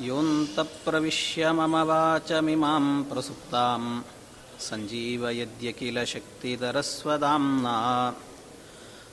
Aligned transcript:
योऽन्तप्रविश्य 0.00 1.52
मम 1.52 1.76
वाचमिमां 1.76 3.02
प्रसुप्तां 3.02 4.00
सञ्जीवयद्य 4.60 5.72
किल 5.72 6.04
शक्तिधरस्वदाम्ना 6.04 8.14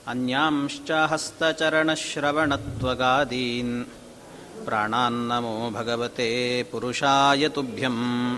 अन्यांश्च 0.06 0.90
हस्तचरणश्रवणत्वगादीन्। 0.90 3.84
प्राणान्नमो 4.64 5.70
भगवते 5.70 6.62
पुरुषाय 6.62 7.48
तुभ्यम्। 7.48 8.36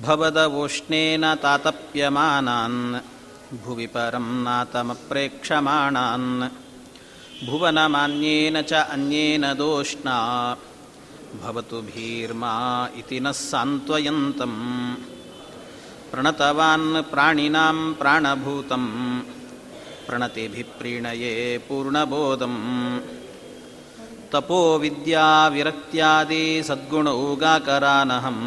भवदवोष्णेन 0.00 1.34
तातप्यमानान्। 1.34 2.96
भुवि 3.64 3.86
परं 3.86 4.42
नातमप्रेक्षमाणान्। 4.42 6.48
भुवनमान्येन 7.46 8.62
च 8.62 8.72
अन्येन 8.72 9.54
दोष्णा 9.54 10.56
भवतु 11.34 11.76
भीर्मा 11.76 12.88
इति 12.96 13.20
नः 13.20 13.30
सान्त्वयन्तम्। 13.30 14.94
प्रणतवान् 16.12 17.02
प्राणिनां 17.02 17.94
प्राणभूतं 17.94 18.84
प्रणतिभिः 20.06 20.78
प्रीणये 20.78 21.58
पूर्णबोधम्। 21.58 23.00
तपोविद्याविरक्त्यादि 24.32 26.62
सद्गुणौगाकरानहम् 26.68 28.42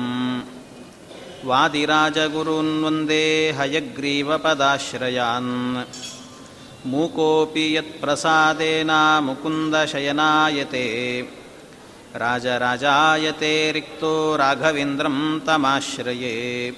वादिराजगुरून् 1.45 2.83
वन्दे 2.83 3.53
हयग्रीवपदाश्रयान्। 3.57 5.83
मूकोऽपि 6.85 7.77
यत्प्रसादेन 7.77 8.91
मुकुन्दशयनायते 9.23 10.85
राजराजायते 12.15 13.71
रिक्तो 13.71 14.35
राघवेन्द्रं 14.35 15.39
तमाश्रये। 15.39 16.73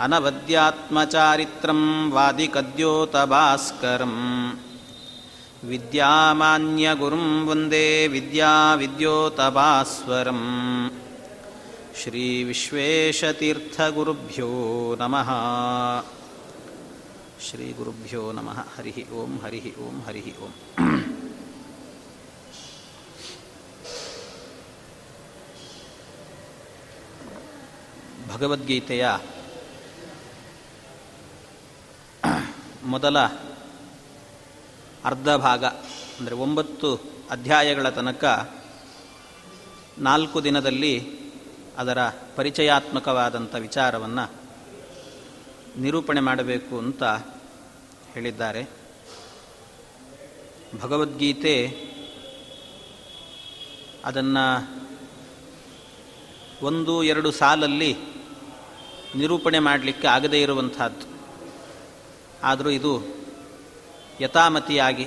अनवद्यात्मचारित्रं 0.00 2.10
वादिकद्योतभास्करम्। 2.10 4.52
विद्यामान्यगुरुं 5.64 7.46
वन्दे 7.46 8.08
विद्याविद्योतभास्वरम्। 8.08 10.90
श्रीविश्वेशतीर्थगुरुभ्यो 11.96 14.96
नमः। 15.00 15.30
श्रीगुरुभ्यो 17.40 18.32
नमः। 18.32 18.52
हरिः 18.52 19.16
ओं 19.16 19.38
हरिः 19.44 19.82
ओं 19.82 20.00
हरिः 20.06 20.44
ओम्। 20.44 21.13
ಭಗವದ್ಗೀತೆಯ 28.34 29.08
ಮೊದಲ 32.84 33.18
ಅರ್ಧ 35.04 35.28
ಭಾಗ 35.30 35.64
ಅಂದರೆ 36.18 36.34
ಒಂಬತ್ತು 36.34 36.96
ಅಧ್ಯಾಯಗಳ 37.30 37.88
ತನಕ 37.88 38.54
ನಾಲ್ಕು 39.98 40.44
ದಿನದಲ್ಲಿ 40.44 41.08
ಅದರ 41.78 41.98
ಪರಿಚಯಾತ್ಮಕವಾದಂಥ 42.36 43.54
ವಿಚಾರವನ್ನು 43.54 44.32
ನಿರೂಪಣೆ 45.78 46.20
ಮಾಡಬೇಕು 46.20 46.78
ಅಂತ 46.78 47.02
ಹೇಳಿದ್ದಾರೆ. 48.12 48.68
ಭಗವದ್ಗೀತೆ 50.80 51.70
ಅದನ್ನು 54.04 54.74
ಒಂದು 56.62 57.02
ಎರಡು 57.02 57.30
ಸಾಲಲ್ಲಿ 57.30 58.13
ನಿರೂಪಣೆ 59.16 59.58
ಮಾಡಲಿಕ್ಕೆ 59.58 60.06
ಆಗದೇ 60.06 60.42
ಇರುವಂಥದ್ದು. 60.42 61.14
ಆದರೂ 62.42 62.70
ಇದು 62.70 63.02
ಯಥಾಮತಿಯಾಗಿ 64.20 65.06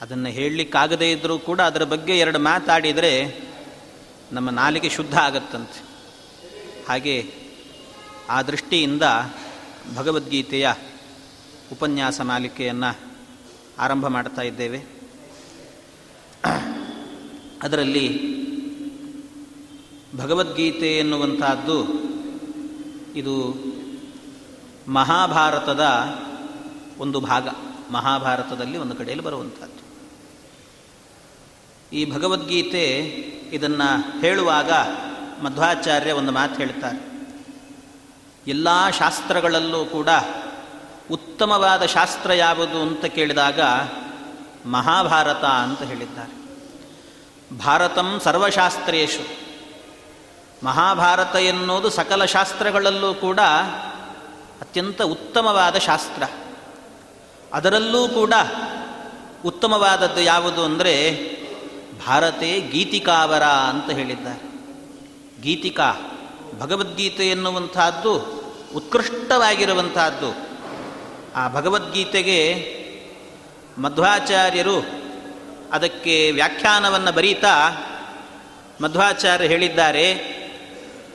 ಅದನ್ನು 0.00 0.28
ಹೇಳಲಿಕ್ಕಾಗದೇ 0.28 1.12
ಇದ್ದರೂ 1.12 1.38
ಕೂಡ 1.38 1.60
ಅದರ 1.60 1.84
ಬಗ್ಗೆ 1.84 2.18
ಎರಡು 2.18 2.38
ಮಾತಾಡಿದರೆ 2.38 3.40
ನಮ್ಮ 4.32 4.50
ನಾಲಿಗೆ 4.50 4.88
ಶುದ್ಧ 4.88 5.18
ಆಗತ್ತಂತೆ. 5.18 5.82
ಹಾಗೆ 6.88 7.34
ಆ 8.28 8.42
ದೃಷ್ಟಿಯಿಂದ 8.42 9.02
ಭಗವದ್ಗೀತೆಯ 9.94 10.72
ಉಪನ್ಯಾಸ 11.72 12.20
ಮಾಲಿಕೆಯನ್ನು 12.20 13.00
ಆರಂಭ 13.78 14.06
ಮಾಡ್ತಾ 14.06 14.42
ಇದ್ದೇವೆ. 14.42 14.84
ಅದರಲ್ಲಿ 17.62 18.40
ಭಗವದ್ಗೀತೆ 20.16 20.98
ಎನ್ನುವಂತಹದ್ದು 20.98 22.09
ಇದು 23.14 23.54
ಮಹಾಭಾರತದ 24.88 25.86
ಒಂದು 26.98 27.20
ಭಾಗ, 27.20 27.48
ಮಹಾಭಾರತದಲ್ಲಿ 27.90 28.78
ಒಂದು 28.78 28.94
ಕಡೆಯಲ್ಲಿ 28.94 29.24
ಬರುವಂಥದ್ದು 29.24 29.90
ಈ 31.92 32.12
ಭಗವದ್ಗೀತೆ 32.12 32.98
ಇದನ್ನು 33.52 34.20
ಹೇಳುವಾಗ 34.20 34.72
ಮಧ್ವಾಚಾರ್ಯ 35.42 36.12
ಒಂದು 36.12 36.32
ಮಾತು 36.32 36.54
ಹೇಳ್ತಾರೆ. 36.54 37.10
ಎಲ್ಲ 38.46 38.90
ಶಾಸ್ತ್ರಗಳಲ್ಲೂ 38.90 39.84
ಕೂಡ 39.84 40.08
ಉತ್ತಮವಾದ 41.10 41.84
ಶಾಸ್ತ್ರ 41.84 42.32
ಯಾವುದು 42.32 42.82
ಅಂತ 42.82 43.04
ಕೇಳಿದಾಗ 43.04 43.60
ಮಹಾಭಾರತ 44.66 45.44
ಅಂತ 45.44 45.82
ಹೇಳಿದ್ದಾರೆ. 45.82 46.40
ಭಾರತಂ 47.58 48.20
ಸರ್ವಶಾಸ್ತ್ರೇಶು. 48.24 49.49
ಮಹಾಭಾರತ 50.64 51.36
ಎನ್ನುವುದು 51.36 51.90
ಸಕಲ 51.90 52.24
ಶಾಸ್ತ್ರಗಳಲ್ಲೂ 52.24 53.14
ಕೂಡ 53.14 53.40
ಅತ್ಯಂತ 54.60 55.02
ಉತ್ತಮವಾದ 55.02 55.76
ಶಾಸ್ತ್ರ. 55.76 56.22
ಅದರಲ್ಲೂ 57.52 58.08
ಕೂಡ 58.08 58.34
ಉತ್ತಮವಾದದ್ದು 59.44 60.20
ಯಾವುದು 60.20 60.64
ಅಂದರೆ 60.64 61.20
ಭಾರತೆ 62.06 62.60
ಗೀತಿಕಾವರ 62.60 63.42
ಅಂತ 63.42 63.90
ಹೇಳಿದ್ದಾರೆ. 63.90 64.50
ಗೀತಿಕಾ, 65.42 65.92
ಭಗವದ್ಗೀತೆ 66.58 67.30
ಎನ್ನುವಂತಹದ್ದು 67.30 68.40
ಉತ್ಕೃಷ್ಟವಾಗಿರುವಂತಹದ್ದು 68.76 70.36
ಆ 71.36 71.48
ಭಗವದ್ಗೀತೆಗೆ 71.48 72.66
ಮಧ್ವಾಚಾರ್ಯರು 73.78 74.88
ಅದಕ್ಕೆ 75.72 76.30
ವ್ಯಾಖ್ಯಾನವನ್ನು 76.30 77.12
ಬರೀತಾ 77.12 77.70
ಮಧ್ವಾಚಾರ್ಯ 78.82 79.46
ಹೇಳಿದ್ದಾರೆ 79.46 80.39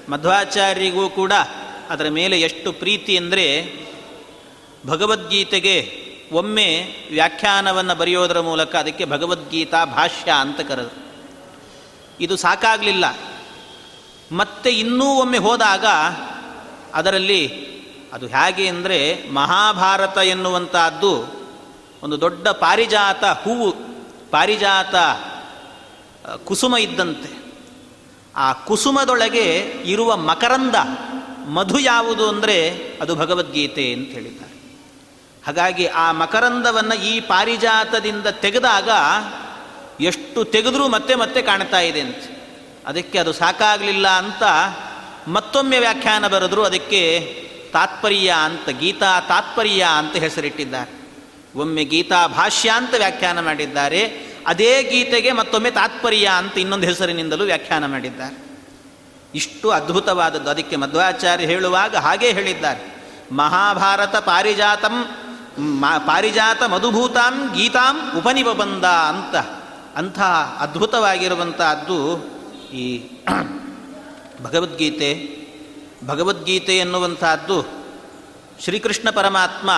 ಮಧ್ವಾಚಾರ್ಯರಿಗೂ 0.09 1.09
ಕೂಡ 1.09 1.33
ಅದರ 1.89 2.09
ಮೇಲೆ 2.09 2.41
ಎಷ್ಟು 2.41 2.71
ಪ್ರೀತಿ 2.71 3.17
ಅಂದರೆ 3.17 3.73
ಭಗವದ್ಗೀತೆಗೆ 4.87 6.05
ಒಮ್ಮೆ 6.31 6.87
ವ್ಯಾಖ್ಯಾನವನ್ನು 7.11 7.95
ಬರೆಯೋದರ 7.95 8.39
ಮೂಲಕ 8.39 8.75
ಅದಕ್ಕೆ 8.75 9.05
ಭಗವದ್ಗೀತಾ 9.05 9.85
ಭಾಷ್ಯ 9.85 10.31
ಅಂತ 10.31 10.61
ಕರೆದು. 10.61 11.05
ಇದು 12.19 12.35
ಸಾಕಾಗಲಿಲ್ಲ. 12.35 13.17
ಮತ್ತೆ 14.31 14.69
ಇನ್ನೂ 14.69 15.05
ಒಮ್ಮೆ 15.05 15.37
ಹೋದಾಗ 15.37 15.85
ಅದರಲ್ಲಿ 16.93 17.65
ಅದು 18.13 18.27
ಹೇಗೆ 18.27 18.67
ಅಂದರೆ 18.67 19.29
ಮಹಾಭಾರತ 19.29 20.17
ಎನ್ನುವಂತಹದ್ದು 20.17 21.45
ಒಂದು 22.03 22.21
ದೊಡ್ಡ 22.21 22.47
ಪಾರಿಜಾತ 22.47 23.23
ಹೂವು, 23.23 23.71
ಪಾರಿಜಾತ 24.31 24.95
ಕುಸುಮ 26.43 26.77
ಇದ್ದಂತೆ. 26.77 27.44
ಆ 28.35 28.53
ಕುಸುಮದೊಳಗೆ 28.53 29.73
ಇರುವ 29.85 30.17
ಮಕರಂದ 30.17 30.75
ಮಧು 31.47 31.79
ಯಾವುದು 31.79 32.29
ಅಂದರೆ 32.29 32.69
ಅದು 33.01 33.15
ಭಗವದ್ಗೀತೆ 33.15 33.93
ಅಂತ 33.93 34.09
ಹೇಳಿದ್ದಾರೆ. 34.09 34.55
ಹಾಗಾಗಿ 35.45 35.85
ಆ 35.85 36.11
ಮಕರಂದವನ್ನು 36.11 36.95
ಈ 36.95 37.19
ಪಾರಿಜಾತದಿಂದ 37.19 38.27
ತೆಗೆದಾಗ 38.27 38.89
ಎಷ್ಟು 40.01 40.43
ತೆಗೆದರೂ 40.43 40.87
ಮತ್ತೆ 40.87 41.15
ಮತ್ತೆ 41.15 41.41
ಕಾಣ್ತಾ 41.41 41.79
ಇದೆ 41.79 42.01
ಅಂತ. 42.01 42.15
ಅದಕ್ಕೆ 42.85 43.19
ಅದು 43.19 43.33
ಸಾಕಾಗಲಿಲ್ಲ 43.33 44.07
ಅಂತ 44.07 44.43
ಮತ್ತೊಮ್ಮೆ 45.27 45.79
ವ್ಯಾಖ್ಯಾನ 45.79 46.27
ಬರೆದ್ರು 46.27 46.63
ಅದಕ್ಕೆ 46.63 47.19
ತಾತ್ಪರ್ಯ 47.73 48.35
ಅಂತ, 48.43 48.69
ಗೀತಾ 48.69 49.19
ತಾತ್ಪರ್ಯ 49.19 49.87
ಅಂತ 49.97 50.15
ಹೆಸರಿಟ್ಟಿದ್ದಾರೆ. 50.15 51.05
ಒಮ್ಮೆ 51.59 51.85
ಗೀತಾ 51.85 52.27
ಭಾಷ್ಯ 52.27 52.69
ಅಂತ 52.69 52.93
ವ್ಯಾಖ್ಯಾನ 52.97 53.41
ಮಾಡಿದ್ದಾರೆ. 53.41 54.34
ಅದೇ 54.45 54.83
ಗೀತೆಗೆ 54.83 55.31
ಮತ್ತೊಮ್ಮೆ 55.31 55.71
ತಾತ್ಪರ್ಯ 55.71 56.31
ಅಂತ 56.37 56.57
ಇನ್ನೊಂದು 56.57 56.87
ಹೆಸರಿನಿಂದಲೂ 56.87 57.43
ವ್ಯಾಖ್ಯಾನ 57.43 57.85
ಮಾಡಿದ್ದಾರೆ. 57.85 58.45
ಇಷ್ಟು 59.35 59.69
ಅದ್ಭುತವಾದದ್ದು. 59.69 60.49
ಅದಕ್ಕೆ 60.49 60.75
ಮಧ್ವಾಚಾರ್ಯ 60.75 61.45
ಹೇಳುವಾಗ 61.45 61.95
ಹಾಗೇ 61.95 62.33
ಹೇಳಿದ್ದಾರೆ. 62.33 62.95
ಮಹಾಭಾರತ 63.31 64.15
ಪಾರಿಜಾತಂ 64.15 65.05
ಪಾರಿಜಾತ 66.05 66.63
ಮಧುಭೂತಾಂ, 66.63 67.53
ಗೀತಾಂ 67.55 68.17
ಉಪನಿಬಂಧ 68.17 68.85
ಅಂತ. 68.85 69.35
ಅಂಥ 69.97 70.19
ಅದ್ಭುತವಾಗಿರುವಂಥದ್ದು 70.59 72.25
ಈ 72.73 72.97
ಭಗವದ್ಗೀತೆ. 74.41 75.35
ಭಗವದ್ಗೀತೆ 76.05 76.77
ಎನ್ನುವಂತಹದ್ದು 76.77 77.85
ಶ್ರೀಕೃಷ್ಣ 78.59 79.09
ಪರಮಾತ್ಮ 79.09 79.69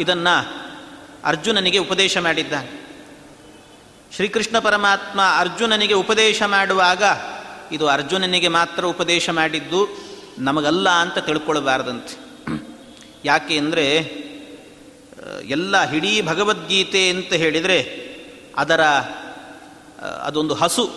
ಇದನ್ನು 0.00 0.54
ಅರ್ಜುನನಿಗೆ 1.24 1.78
ಉಪದೇಶ 1.78 2.18
ಮಾಡಿದ್ದಾನೆ. 2.18 2.83
ಶ್ರೀಕೃಷ್ಣ 4.16 4.58
ಪರಮಾತ್ಮ 4.58 5.20
ಅರ್ಜುನನಿಗೆ 5.38 5.94
ಉಪದೇಶ 5.94 6.42
ಮಾಡುವಾಗ, 6.42 7.02
ಇದು 7.72 7.88
ಅರ್ಜುನನಿಗೆ 7.88 8.48
ಮಾತ್ರ 8.48 8.84
ಉಪದೇಶ 8.84 9.30
ಮಾಡಿದ್ದು 9.30 9.88
ನಮಗಲ್ಲ 10.38 10.88
ಅಂತ 10.88 11.18
ತಿಳ್ಕೊಳ್ಬಾರ್ದಂತೆ. 11.18 12.14
ಯಾಕೆ 13.24 13.58
ಅಂದರೆ, 13.58 13.96
ಎಲ್ಲ 15.48 15.90
ಇಡೀ 15.90 16.22
ಭಗವದ್ಗೀತೆ 16.22 17.08
ಅಂತ 17.08 17.32
ಹೇಳಿದರೆ 17.32 17.78
ಅದರ, 18.56 18.80
ಅದೊಂದು 20.22 20.54
ಹಸು, 20.54 20.90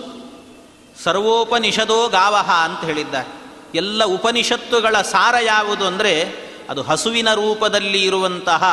ಸರ್ವೋಪನಿಷದೋ 1.04 2.08
ಗಾವಹ 2.08 2.52
ಅಂತ 2.52 2.86
ಹೇಳಿದ್ದಾರೆ. 2.86 3.30
ಎಲ್ಲ 3.75 4.04
ಉಪನಿಷತ್ತುಗಳ 4.04 5.02
ಸಾರ 5.02 5.36
ಯಾವುದು 5.42 5.88
ಅಂದರೆ, 5.88 6.24
ಅದು 6.69 6.81
ಹಸುವಿನ 6.81 7.34
ರೂಪದಲ್ಲಿ 7.34 8.04
ಇರುವಂತಹ 8.04 8.64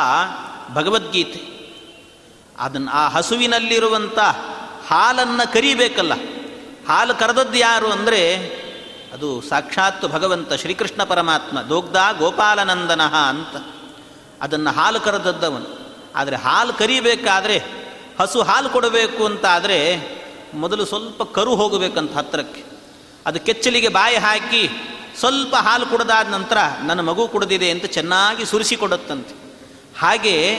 ಭಗವದ್ಗೀತೆ. 0.73 1.54
ಅದನ್ನು 2.59 2.91
ಆ 2.91 3.07
ಹಸುವಿನಲ್ಲಿರುವಂಥ 3.07 4.19
ಹಾಲನ್ನು 4.87 5.53
ಕರಿಬೇಕಲ್ಲ. 5.53 6.13
ಹಾಲು 6.87 7.15
ಕರೆದದ್ದು 7.15 7.57
ಯಾರು 7.57 7.91
ಅಂದರೆ 7.91 8.35
ಅದು 9.13 9.41
ಸಾಕ್ಷಾತ್ 9.41 10.05
ಭಗವಂತ 10.05 10.53
ಶ್ರೀಕೃಷ್ಣ 10.53 11.03
ಪರಮಾತ್ಮ 11.03 11.61
ದೋಗ್ಧ 11.61 11.95
ಗೋಪಾಲನಂದನಃ 12.17 13.15
ಅಂತ. 13.15 13.75
ಅದನ್ನು 14.41 14.69
ಹಾಲು 14.69 14.99
ಕರೆದದ್ದವನು. 14.99 15.79
ಆದರೆ 16.15 16.35
ಹಾಲು 16.35 16.73
ಕರಿಬೇಕಾದರೆ, 16.73 17.63
ಹಸು 18.19 18.41
ಹಾಲು 18.41 18.69
ಕೊಡಬೇಕು 18.69 19.25
ಅಂತಾದರೆ 19.25 19.79
ಮೊದಲು 20.53 20.85
ಸ್ವಲ್ಪ 20.85 21.23
ಕರು 21.23 21.55
ಹೋಗಬೇಕಂತ 21.55 22.13
ಹತ್ತಿರಕ್ಕೆ 22.13 22.63
ಅದು 23.25 23.39
ಕೆಚ್ಚಲಿಗೆ 23.39 23.87
ಬಾಯಿ 23.87 24.15
ಹಾಕಿ 24.15 24.69
ಸ್ವಲ್ಪ 25.19 25.55
ಹಾಲು 25.55 25.85
ಕುಡಿದಾದ 25.85 26.27
ನಂತರ, 26.27 26.57
ನನ್ನ 26.83 27.01
ಮಗು 27.01 27.27
ಕುಡಿದಿದೆ 27.27 27.69
ಅಂತ 27.69 27.85
ಚೆನ್ನಾಗಿ 27.85 28.45
ಸುರಿಸಿಕೊಡುತ್ತಂತೆ 28.45 29.35
ಹಾಗೆ 29.99 30.55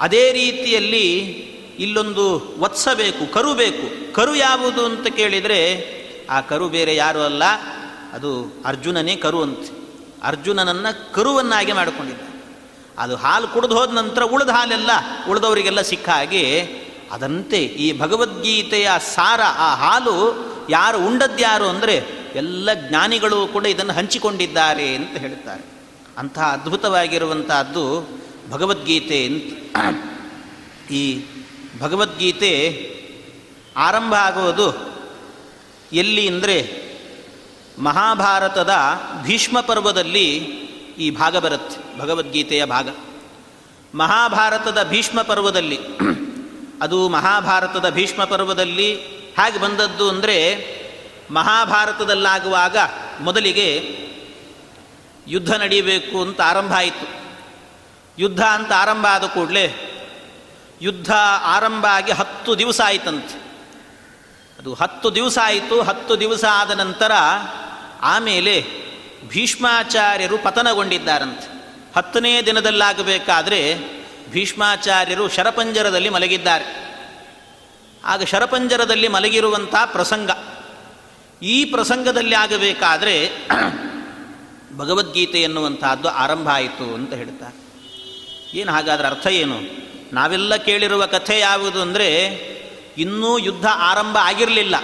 ಅದೇ 0.00 0.32
ರೀತಿಯಲ್ಲಿ 0.32 1.06
ಇಲ್ಲೊಂದು 1.78 2.24
ವತ್ಸ 2.58 2.88
ಬೇಕು, 2.94 3.32
ಕರು 3.32 3.54
ಬೇಕು. 3.54 3.86
ಕರು 4.14 4.34
ಯಾವುದು 4.34 4.82
ಅಂತ 4.86 5.06
ಕೇಳಿದರೆ 5.06 5.60
ಆ 6.30 6.40
ಕರು 6.40 6.68
ಬೇರೆ 6.68 6.94
ಯಾರು 6.96 7.22
ಅಲ್ಲ, 7.22 7.44
ಅದು 8.12 8.30
ಅರ್ಜುನನೇ 8.64 9.16
ಕರು 9.16 9.42
ಅಂತ. 9.42 9.64
ಅರ್ಜುನನನ್ನು 10.22 11.14
ಕರುವನ್ನಾಗಿ 11.14 11.72
ಮಾಡಿಕೊಂಡಿದ್ದ 11.72 12.22
ಅದು 12.98 13.16
ಹಾಲು 13.16 13.46
ಕುಡಿದು 13.48 13.74
ಹೋದ 13.78 13.90
ನಂತರ 13.90 14.22
ಉಳಿದ 14.22 14.48
ಹಾಲೆಲ್ಲ 14.48 14.90
ಉಳಿದವರಿಗೆಲ್ಲ 15.30 15.80
ಸಿಕ್ಕ 15.80 16.08
ಹಾಗೆ 16.08 16.44
ಅದಂತೆ 17.12 17.60
ಈ 17.84 17.98
ಭಗವದ್ಗೀತೆಯ 17.98 18.88
ಸಾರ, 19.14 19.40
ಆ 19.58 19.74
ಹಾಲು 19.74 20.14
ಯಾರು 20.70 20.98
ಉಂಡದ್ಯಾರು 21.06 21.68
ಅಂದರೆ 21.68 21.96
ಎಲ್ಲ 22.34 22.68
ಜ್ಞಾನಿಗಳು 22.88 23.46
ಕೂಡ 23.46 23.66
ಇದನ್ನು 23.66 23.92
ಹಂಚಿಕೊಂಡಿದ್ದಾರೆ 23.92 24.94
ಅಂತ 24.94 25.14
ಹೇಳುತ್ತಾರೆ. 25.18 25.64
ಅಂತಹ 26.18 26.46
ಅದ್ಭುತವಾಗಿರುವಂತಹದ್ದು 26.52 27.84
ಭಗವದ್ಗೀತೆ 28.50 29.24
ಅಂತ. 29.24 29.76
ಈ 30.90 31.24
ಭಗವದ್ಗೀತೆ 31.80 32.52
ಆರಂಭ 33.76 34.14
ಆಗುವುದು 34.14 34.66
ಎಲ್ಲಿ 35.92 36.28
ಅಂದರೆ 36.28 36.56
ಮಹಾಭಾರತದ 37.78 38.72
ಭೀಷ್ಮ 39.22 39.60
ಪರ್ವದಲ್ಲಿ 39.60 40.26
ಈ 40.98 41.10
ಭಾಗ 41.10 41.36
ಬರುತ್ತೆ, 41.36 41.98
ಭಗವದ್ಗೀತೆಯ 41.98 42.64
ಭಾಗ. 42.64 42.88
ಮಹಾಭಾರತದ 43.94 44.82
ಭೀಷ್ಮ 44.88 45.22
ಪರ್ವದಲ್ಲಿ, 45.22 45.78
ಅದು 46.82 47.08
ಮಹಾಭಾರತದ 47.08 47.90
ಭೀಷ್ಮ 47.90 48.24
ಪರ್ವದಲ್ಲಿ 48.24 48.94
ಹೇಗೆ 49.34 49.58
ಬಂದದ್ದು 49.58 50.08
ಅಂದರೆ 50.08 50.36
ಮಹಾಭಾರತದಲ್ಲಾಗುವಾಗ 51.30 52.76
ಮೊದಲಿಗೆ 53.20 53.68
ಯುದ್ಧ 55.28 55.52
ನಡೀಬೇಕು 55.52 56.22
ಅಂತ 56.22 56.40
ಆರಂಭ 56.40 56.72
ಆಯಿತು. 56.72 57.23
ಯುದ್ಧ 58.18 58.42
ಅಂತ 58.42 58.72
ಆರಂಭ 58.72 59.06
ಆದ 59.06 59.24
ಕೂಡಲೇ 59.24 59.90
ಯುದ್ಧ 60.82 61.12
ಆರಂಭ 61.42 61.86
ಆಗಿ 61.86 62.12
ಹತ್ತು 62.12 62.58
ದಿವಸ 62.58 62.80
ಆಯಿತಂತೆ. 62.84 63.44
ಅದು 64.58 64.74
ಹತ್ತು 64.74 65.14
ದಿವಸ 65.14 65.38
ಆಯಿತು, 65.42 65.82
ಹತ್ತು 65.82 66.20
ದಿವಸ 66.20 66.44
ಆದ 66.50 66.70
ನಂತರ 66.70 67.12
ಆಮೇಲೆ 68.02 68.64
ಭೀಷ್ಮಾಚಾರ್ಯರು 69.28 70.38
ಪತನಗೊಂಡಿದ್ದಾರಂತೆ. 70.38 71.54
ಹತ್ತನೇ 71.96 72.42
ದಿನದಲ್ಲಾಗಬೇಕಾದ್ರೆ 72.42 73.80
ಭೀಷ್ಮಾಚಾರ್ಯರು 74.30 75.28
ಶರಪಂಜರದಲ್ಲಿ 75.28 76.08
ಮಲಗಿದ್ದಾರೆ. 76.08 76.84
ಆಗ 78.04 78.22
ಶರಪಂಜರದಲ್ಲಿ 78.22 79.08
ಮಲಗಿರುವಂಥ 79.08 79.74
ಪ್ರಸಂಗ. 79.84 80.30
ಈ 81.42 81.64
ಪ್ರಸಂಗದಲ್ಲಿ 81.64 82.34
ಆಗಬೇಕಾದ್ರೆ 82.34 83.30
ಭಗವದ್ಗೀತೆ 84.76 85.42
ಎನ್ನುವಂತಹದ್ದು 85.42 86.08
ಆರಂಭ 86.08 86.48
ಆಯಿತು 86.48 86.94
ಅಂತ 86.94 87.14
ಹೇಳ್ತಾರೆ. 87.14 87.63
ಏನು 88.54 88.72
ಹಾಗಾದ್ರೆ 88.72 89.08
ಅರ್ಥ 89.08 89.26
ಏನು? 89.26 89.58
ನಾವೆಲ್ಲ 90.12 90.56
ಕೇಳಿರುವ 90.56 91.06
ಕಥೆ 91.06 91.38
ಯಾವುದು 91.38 91.82
ಅಂದರೆ, 91.82 92.08
ಇನ್ನೂ 92.98 93.38
ಯುದ್ಧ 93.38 93.66
ಆರಂಭ 93.80 94.16
ಆಗಿರಲಿಲ್ಲ. 94.20 94.74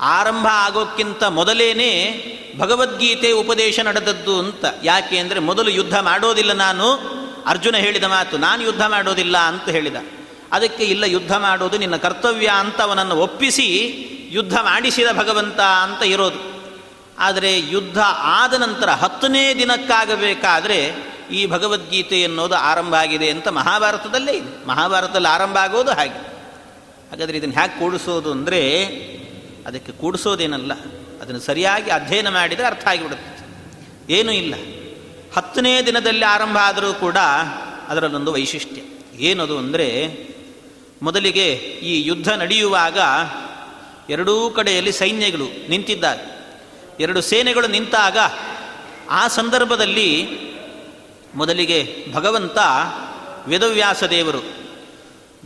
ಆರಂಭ 0.00 0.46
ಆಗೋಕ್ಕಿಂತ 0.52 1.24
ಮೊದಲೇನೆ 1.24 1.90
ಭಗವದ್ಗೀತೆ 2.58 3.32
ಉಪದೇಶ 3.32 3.78
ನಡೆದದ್ದು 3.80 4.38
ಅಂತ. 4.38 4.64
ಯಾಕೆ 4.82 5.18
ಅಂದರೆ 5.18 5.40
ಮೊದಲು 5.40 5.70
ಯುದ್ಧ 5.70 5.98
ಮಾಡೋದಿಲ್ಲ 5.98 6.52
ನಾನು, 6.52 6.86
ಅರ್ಜುನ 7.46 7.76
ಹೇಳಿದ 7.76 8.04
ಮಾತು, 8.04 8.38
ನಾನು 8.38 8.62
ಯುದ್ಧ 8.62 8.82
ಮಾಡೋದಿಲ್ಲ 8.86 9.38
ಅಂತ 9.38 9.68
ಹೇಳಿದ. 9.68 9.96
ಅದಕ್ಕೆ 10.52 10.84
ಇಲ್ಲ, 10.84 11.04
ಯುದ್ಧ 11.04 11.32
ಮಾಡೋದು 11.36 11.78
ನಿನ್ನ 11.78 11.96
ಕರ್ತವ್ಯ 11.96 12.48
ಅಂತ 12.48 12.80
ಅವನನ್ನು 12.80 13.16
ಒಪ್ಪಿಸಿ 13.16 13.68
ಯುದ್ಧ 14.30 14.54
ಮಾಡಿಸಿದ 14.60 15.06
ಭಗವಂತ 15.12 15.60
ಅಂತ 15.60 16.02
ಇರೋದು. 16.02 16.40
ಆದರೆ 17.18 17.58
ಯುದ್ಧ 17.58 17.98
ಆದ 18.22 18.54
ನಂತರ 18.54 18.90
ಹತ್ತನೇ 18.90 19.54
ದಿನಕ್ಕಾಗಬೇಕಾದರೆ 19.54 21.07
ಈ 21.30 21.46
ಭಗವದ್ಗೀತೆ 21.46 22.20
ಎನ್ನುವುದು 22.20 22.54
ಆರಂಭ 22.54 22.94
ಆಗಿದೆ 22.94 23.30
ಅಂತ 23.30 23.48
ಮಹಾಭಾರತದಲ್ಲೇ 23.48 24.32
ಇದೆ. 24.32 24.52
ಮಹಾಭಾರತದಲ್ಲಿ 24.66 25.28
ಆರಂಭ 25.28 25.56
ಆಗೋದು 25.56 25.90
ಹಾಗೆ. 25.90 26.20
ಹಾಗಾದರೆ 27.10 27.36
ಇದನ್ನು 27.36 27.54
ಹ್ಯಾಕ್ 27.54 27.78
ಕೂಡಿಸೋದು 27.78 28.32
ಅಂದರೆ 28.32 28.60
ಅದಕ್ಕೆ 29.66 29.92
ಕೂಡಿಸೋದೇನಲ್ಲ, 29.92 30.72
ಅದನ್ನು 31.20 31.40
ಸರಿಯಾಗಿ 31.40 31.90
ಅಧ್ಯಯನ 31.90 32.28
ಮಾಡಿದರೆ 32.28 32.66
ಅರ್ಥ 32.66 32.86
ಆಗಿಬಿಡುತ್ತೆ. 32.86 33.32
ಏನೂ 34.14 34.32
ಇಲ್ಲ. 34.32 34.54
ಹತ್ತನೇ 35.36 35.82
ದಿನದಲ್ಲಿ 35.82 36.24
ಆರಂಭ 36.24 36.58
ಆದರೂ 36.60 36.94
ಕೂಡ 36.94 37.18
ಅದರಲ್ಲೊಂದು 37.88 38.32
ವೈಶಿಷ್ಟ್ಯ. 38.32 38.82
ಏನದು 39.24 39.58
ಅಂದರೆ 39.58 39.88
ಮೊದಲಿಗೆ 41.02 41.46
ಈ 41.82 42.02
ಯುದ್ಧ 42.02 42.28
ನಡೆಯುವಾಗ 42.28 42.98
ಎರಡೂ 44.10 44.50
ಕಡೆಯಲ್ಲಿ 44.50 44.92
ಸೈನ್ಯಗಳು 44.92 45.46
ನಿಂತಿದ್ದಾರೆ. 45.70 46.24
ಎರಡು 47.00 47.20
ಸೇನೆಗಳು 47.20 47.66
ನಿಂತಾಗ 47.66 48.18
ಆ 49.10 49.28
ಸಂದರ್ಭದಲ್ಲಿ 49.28 50.08
ಮೊದಲಿಗೆ 51.38 52.06
ಭಗವಂತ 52.12 52.58
ವೇದವ್ಯಾಸ 53.46 54.04
ದೇವರು 54.04 54.40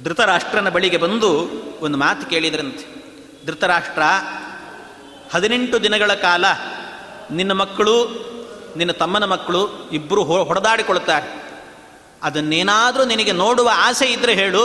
ಧೃತರಾಷ್ಟ್ರನ 0.04 0.68
ಬಳಿಗೆ 0.68 0.96
ಬಂದು 0.96 1.30
ಒಂದು 1.80 1.98
ಮಾತು 1.98 2.30
ಕೇಳಿದ್ರಂತೆ. 2.30 2.84
ಧೃತರಾಷ್ಟ್ರ, 3.46 4.02
ಹದಿನೆಂಟು 5.34 5.82
ದಿನಗಳ 5.82 6.14
ಕಾಲ 6.14 6.44
ನಿನ್ನ 7.30 7.52
ಮಕ್ಕಳು, 7.52 7.96
ನಿನ್ನ 8.76 8.92
ತಮ್ಮನ 8.92 9.24
ಮಕ್ಕಳು 9.24 9.90
ಇಬ್ಬರು 9.92 10.22
ಹೊಡೆದಾಡಿಕೊಳ್ತಾರೆ 10.24 11.42
ಅದನ್ನೇನಾದರೂ 12.22 13.04
ನಿನಗೆ 13.04 13.32
ನೋಡುವ 13.32 13.70
ಆಸೆ 13.74 14.06
ಇದ್ದರೆ 14.06 14.34
ಹೇಳು, 14.34 14.64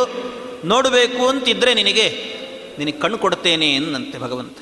ನೋಡಬೇಕು 0.66 1.28
ಅಂತಿದ್ದರೆ 1.28 1.74
ನಿನಗೆ 1.74 2.38
ನಿನಗೆ 2.80 2.98
ಕಣ್ಣು 3.00 3.18
ಕೊಡ್ತೇನೆ 3.18 3.76
ಎಂದಂತೆ 3.76 4.18
ಭಗವಂತ. 4.20 4.58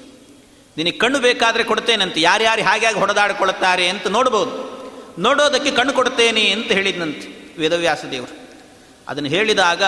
ನಿನಗೆ 0.78 0.98
ಕಣ್ಣು 0.98 1.20
ಬೇಕಾದರೆ 1.20 1.64
ಕೊಡ್ತೇನಂತೆ, 1.64 2.22
ಯಾರ್ಯಾರು 2.22 2.64
ಹಾಗೆ 2.64 2.88
ಹೊಡೆದಾಡಿಕೊಳ್ಳುತ್ತಾರೆ 2.88 3.90
ಅಂತ 3.90 4.08
ನೋಡ್ಬೋದು. 4.08 4.75
ನೋಡೋದಕ್ಕೆ 5.20 5.72
ಕಣ್ಣು 5.72 5.94
ಕೊಡ್ತೇನೆ 5.94 6.52
ಅಂತ 6.52 6.72
ಹೇಳಿದ್ನಂತೆ 6.72 7.28
ವೇದವ್ಯಾಸ 7.62 8.06
ದೇವರು 8.12 8.34
ಅದನ್ನು 9.08 9.30
ಹೇಳಿದಾಗ 9.30 9.84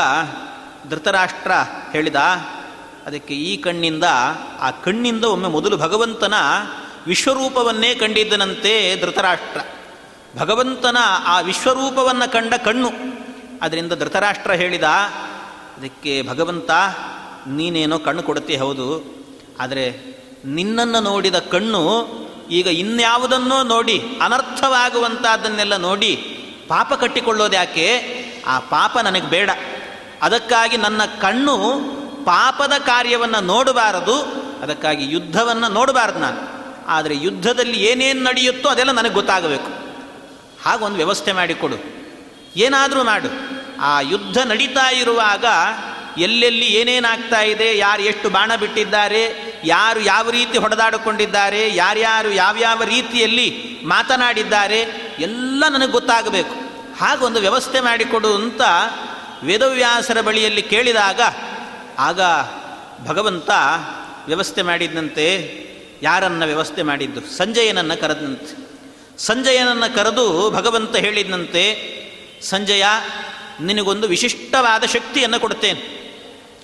ಧೃತರಾಷ್ಟ್ರ 0.90 1.52
ಹೇಳಿದ, 1.92 2.16
ಅದಕ್ಕೆ 3.06 3.34
ಈ 3.34 3.58
ಕಣ್ಣಿಂದ, 3.58 4.04
ಆ 4.60 4.72
ಕಣ್ಣಿಂದ 4.72 5.24
ಒಮ್ಮೆ 5.24 5.50
ಮೊದಲು 5.50 5.78
ಭಗವಂತನ 5.78 6.34
ವಿಶ್ವರೂಪವನ್ನೇ 7.08 7.96
ಕಂಡಿದ್ದನಂತೆ 7.96 9.02
ಧೃತರಾಷ್ಟ್ರ. 9.02 9.60
ಭಗವಂತನ 10.38 10.98
ಆ 11.26 11.40
ವಿಶ್ವರೂಪವನ್ನು 11.40 12.32
ಕಂಡ 12.32 12.54
ಕಣ್ಣು. 12.66 12.90
ಅದರಿಂದ 13.62 13.94
ಧೃತರಾಷ್ಟ್ರ 13.94 14.52
ಹೇಳಿದ, 14.52 14.84
ಅದಕ್ಕೆ 15.78 16.22
ಭಗವಂತ, 16.22 16.72
ನೀನೇನೋ 17.48 18.00
ಕಣ್ಣು 18.00 18.24
ಕೊಡುತ್ತೆ 18.24 18.56
ಹೌದು, 18.56 18.88
ಆದರೆ 19.60 19.86
ನಿನ್ನನ್ನು 20.46 21.00
ನೋಡಿದ 21.00 21.36
ಕಣ್ಣು 21.36 21.84
ಈಗ 22.50 22.68
ಇನ್ಯಾವುದನ್ನೋ 22.68 23.64
ನೋಡಿ 23.64 24.04
ಅನರ್ಥವಾಗುವಂಥದ್ದನ್ನೆಲ್ಲ 24.22 25.78
ನೋಡಿ 25.78 26.16
ಪಾಪ 26.68 26.94
ಕಟ್ಟಿಕೊಳ್ಳೋದು 26.94 27.56
ಯಾಕೆ 27.56 27.88
ಆ 28.48 28.60
ಪಾಪ 28.60 28.98
ನನಗೆ 28.98 29.28
ಬೇಡ. 29.28 29.50
ಅದಕ್ಕಾಗಿ 30.22 30.78
ನನ್ನ 30.78 31.02
ಕಣ್ಣು 31.06 31.56
ಪಾಪದ 32.26 32.74
ಕಾರ್ಯವನ್ನು 32.78 33.40
ನೋಡಬಾರದು, 33.46 34.22
ಅದಕ್ಕಾಗಿ 34.62 35.06
ಯುದ್ಧವನ್ನು 35.06 35.68
ನೋಡಬಾರದು 35.68 36.20
ನಾನು. 36.20 36.42
ಆದರೆ 36.88 37.16
ಯುದ್ಧದಲ್ಲಿ 37.16 37.84
ಏನೇನು 37.84 38.22
ನಡೆಯುತ್ತೋ 38.22 38.70
ಅದೆಲ್ಲ 38.70 38.92
ನನಗೆ 38.92 39.14
ಗೊತ್ತಾಗಬೇಕು. 39.14 39.70
ಹಾಗೊಂದು 40.66 40.96
ವ್ಯವಸ್ಥೆ 40.96 41.32
ಮಾಡಿಕೊಡು 41.32 41.78
ಏನಾದರೂ 42.56 43.04
ಮಾಡು. 43.04 43.30
ಆ 43.82 44.02
ಯುದ್ಧ 44.02 44.38
ನಡೀತಾ 44.38 44.92
ಇರುವಾಗ 44.92 45.46
ಎಲ್ಲೆಲ್ಲಿ 46.18 46.66
ಏನೇನಾಗ್ತಾ 46.66 47.42
ಇದೆ, 47.42 47.78
ಯಾರು 47.78 48.02
ಎಷ್ಟು 48.02 48.30
ಬಾಣ 48.30 48.56
ಬಿಟ್ಟಿದ್ದಾರೆ 48.56 49.47
ಯಾರು 49.64 50.00
ಯಾವ 50.00 50.30
ರೀತಿ 50.30 50.58
ಹೊಡೆದಾಡಿಕೊಂಡಿದ್ದಾರೆ, 50.58 51.76
ಯಾರ್ಯಾರು 51.76 52.32
ಯಾವ್ಯಾವ 52.32 52.84
ರೀತಿಯಲ್ಲಿ 52.84 53.78
ಮಾತನಾಡಿದ್ದಾರೆ, 53.84 54.80
ಎಲ್ಲ 55.20 55.64
ನನಗೆ 55.70 55.92
ಗೊತ್ತಾಗಬೇಕು. 55.92 56.56
ಹಾಗೊಂದು 56.96 57.40
ವ್ಯವಸ್ಥೆ 57.40 57.80
ಮಾಡಿಕೊಡು 57.80 58.36
ಅಂತ 58.36 58.62
ವೇದವ್ಯಾಸರ 59.44 60.22
ಬಳಿಯಲ್ಲಿ 60.22 60.62
ಕೇಳಿದಾಗ, 60.62 61.22
ಆಗ 62.00 62.22
ಭಗವಂತ 63.08 63.50
ವ್ಯವಸ್ಥೆ 64.28 64.62
ಮಾಡಿದ್ದಂತೆ 64.62 65.68
ಯಾರನ್ನು 66.02 66.46
ವ್ಯವಸ್ಥೆ 66.46 66.84
ಮಾಡಿದ್ದು 66.84 67.22
ಸಂಜಯನನ್ನು 67.22 68.02
ಕರೆದಂತೆ 68.02 68.68
ಸಂಜಯನನ್ನು 69.18 69.96
ಕರೆದು 69.96 70.52
ಭಗವಂತ 70.52 70.96
ಹೇಳಿದಂತೆ 70.96 71.98
ಸಂಜಯ, 72.42 72.86
ನಿನಗೊಂದು 73.62 74.08
ವಿಶಿಷ್ಟವಾದ 74.08 74.84
ಶಕ್ತಿಯನ್ನು 74.84 75.40
ಕೊಡ್ತೇನೆ. 75.40 75.98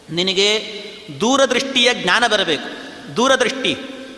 ನಿನಗೆ 0.09 0.83
ದೂರದೃಷ್ಟಿಯ 1.19 1.93
ಜ್ಞಾನ 1.93 2.27
ಬರಬೇಕು. 2.27 2.82
ದೂರದೃಷ್ಟಿ. 3.17 3.73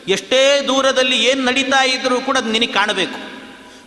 ಎಷ್ಟೇ 0.08 0.62
ದೂರದಲ್ಲಿ 0.68 1.18
ಏನು 1.25 1.42
ನಡೀತಾ 1.46 1.84
ಇದ್ರೂ 1.84 2.22
ಕೂಡ 2.22 2.38
ಅದು 2.38 2.51
ನಿನಗೆ 2.51 2.74
ಕಾಣಬೇಕು. 2.74 3.20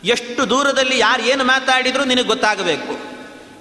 ಎಷ್ಟು 0.04 0.50
ದೂರದಲ್ಲಿ 0.50 0.98
ಯಾರು 0.98 1.22
ಏನು 1.22 1.44
ಮಾತಾಡಿದರೂ 1.44 2.04
ನಿನಗೆ 2.04 2.26
ಗೊತ್ತಾಗಬೇಕು. 2.26 2.92